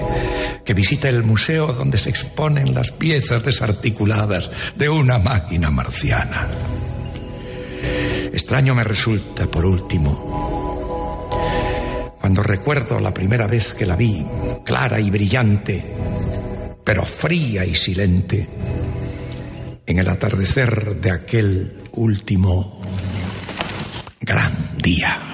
que 0.65 0.75
visita 0.75 1.09
el 1.09 1.25
museo 1.25 1.73
donde 1.73 1.99
se 1.99 2.11
exponen 2.11 2.73
las 2.73 2.93
piezas 2.93 3.43
desarticuladas 3.43 4.53
de 4.77 4.89
una 4.89 5.19
máquina 5.19 5.69
marciana. 5.69 6.47
Extraño 8.33 8.75
me 8.75 8.85
resulta, 8.85 9.47
por 9.47 9.65
último, 9.65 11.29
cuando 12.21 12.43
recuerdo 12.43 13.01
la 13.01 13.15
primera 13.15 13.47
vez 13.47 13.75
que 13.75 13.87
la 13.87 13.97
vi, 13.97 14.27
clara 14.65 15.01
y 15.01 15.11
brillante, 15.11 15.85
pero 16.85 17.05
fría 17.05 17.65
y 17.65 17.75
silente, 17.75 18.49
en 19.87 19.99
el 19.99 20.09
atardecer 20.09 21.01
de 21.01 21.11
aquel 21.11 21.83
último 21.93 22.81
gran 24.21 24.77
día. 24.83 25.28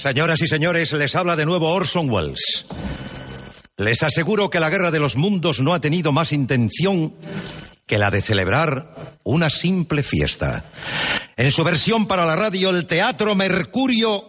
Señoras 0.00 0.40
y 0.40 0.48
señores, 0.48 0.94
les 0.94 1.14
habla 1.14 1.36
de 1.36 1.44
nuevo 1.44 1.74
Orson 1.74 2.08
Welles. 2.08 2.64
Les 3.76 4.02
aseguro 4.02 4.48
que 4.48 4.58
la 4.58 4.70
guerra 4.70 4.90
de 4.90 4.98
los 4.98 5.16
mundos 5.16 5.60
no 5.60 5.74
ha 5.74 5.80
tenido 5.82 6.10
más 6.10 6.32
intención 6.32 7.14
que 7.84 7.98
la 7.98 8.10
de 8.10 8.22
celebrar 8.22 8.94
una 9.24 9.50
simple 9.50 10.02
fiesta. 10.02 10.64
En 11.36 11.50
su 11.50 11.64
versión 11.64 12.06
para 12.06 12.24
la 12.24 12.34
radio, 12.34 12.70
el 12.70 12.86
Teatro 12.86 13.34
Mercurio 13.34 14.24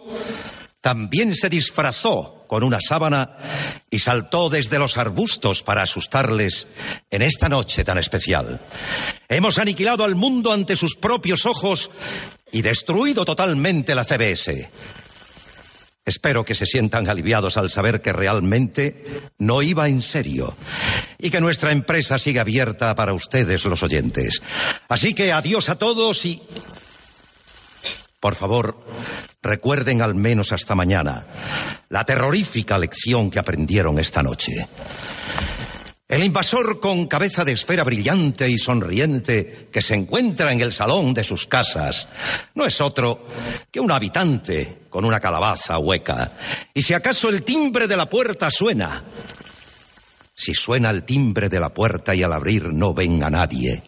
también 0.82 1.34
se 1.34 1.48
disfrazó 1.48 2.44
con 2.46 2.64
una 2.64 2.78
sábana 2.78 3.38
y 3.88 3.98
saltó 3.98 4.50
desde 4.50 4.78
los 4.78 4.98
arbustos 4.98 5.62
para 5.62 5.84
asustarles 5.84 6.66
en 7.10 7.22
esta 7.22 7.48
noche 7.48 7.82
tan 7.82 7.96
especial. 7.96 8.60
Hemos 9.26 9.56
aniquilado 9.56 10.04
al 10.04 10.16
mundo 10.16 10.52
ante 10.52 10.76
sus 10.76 10.96
propios 10.96 11.46
ojos 11.46 11.90
y 12.52 12.60
destruido 12.60 13.24
totalmente 13.24 13.94
la 13.94 14.04
CBS. 14.04 14.70
Espero 16.04 16.44
que 16.44 16.56
se 16.56 16.66
sientan 16.66 17.08
aliviados 17.08 17.56
al 17.56 17.70
saber 17.70 18.02
que 18.02 18.12
realmente 18.12 19.04
no 19.38 19.62
iba 19.62 19.88
en 19.88 20.02
serio 20.02 20.56
y 21.18 21.30
que 21.30 21.40
nuestra 21.40 21.70
empresa 21.70 22.18
sigue 22.18 22.40
abierta 22.40 22.94
para 22.96 23.12
ustedes, 23.12 23.64
los 23.64 23.82
oyentes. 23.84 24.42
Así 24.88 25.14
que 25.14 25.32
adiós 25.32 25.68
a 25.68 25.76
todos 25.76 26.24
y... 26.24 26.42
Por 28.18 28.34
favor, 28.34 28.84
recuerden 29.42 30.02
al 30.02 30.14
menos 30.14 30.52
hasta 30.52 30.74
mañana 30.74 31.26
la 31.88 32.04
terrorífica 32.04 32.78
lección 32.78 33.30
que 33.30 33.38
aprendieron 33.38 33.98
esta 33.98 34.22
noche. 34.22 34.52
El 36.12 36.24
invasor 36.24 36.78
con 36.78 37.06
cabeza 37.06 37.42
de 37.42 37.52
esfera 37.52 37.84
brillante 37.84 38.46
y 38.46 38.58
sonriente 38.58 39.70
que 39.72 39.80
se 39.80 39.94
encuentra 39.94 40.52
en 40.52 40.60
el 40.60 40.70
salón 40.70 41.14
de 41.14 41.24
sus 41.24 41.46
casas 41.46 42.06
no 42.54 42.66
es 42.66 42.82
otro 42.82 43.26
que 43.70 43.80
un 43.80 43.90
habitante 43.90 44.80
con 44.90 45.06
una 45.06 45.20
calabaza 45.20 45.78
hueca. 45.78 46.32
Y 46.74 46.82
si 46.82 46.92
acaso 46.92 47.30
el 47.30 47.44
timbre 47.44 47.86
de 47.88 47.96
la 47.96 48.10
puerta 48.10 48.50
suena, 48.50 49.02
si 50.34 50.52
suena 50.52 50.90
el 50.90 51.04
timbre 51.04 51.48
de 51.48 51.60
la 51.60 51.72
puerta 51.72 52.14
y 52.14 52.22
al 52.22 52.34
abrir 52.34 52.74
no 52.74 52.92
venga 52.92 53.30
nadie, 53.30 53.82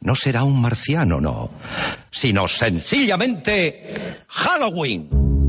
no 0.00 0.16
será 0.16 0.42
un 0.42 0.60
marciano, 0.60 1.20
no, 1.20 1.52
sino 2.10 2.48
sencillamente 2.48 4.24
Halloween. 4.26 5.41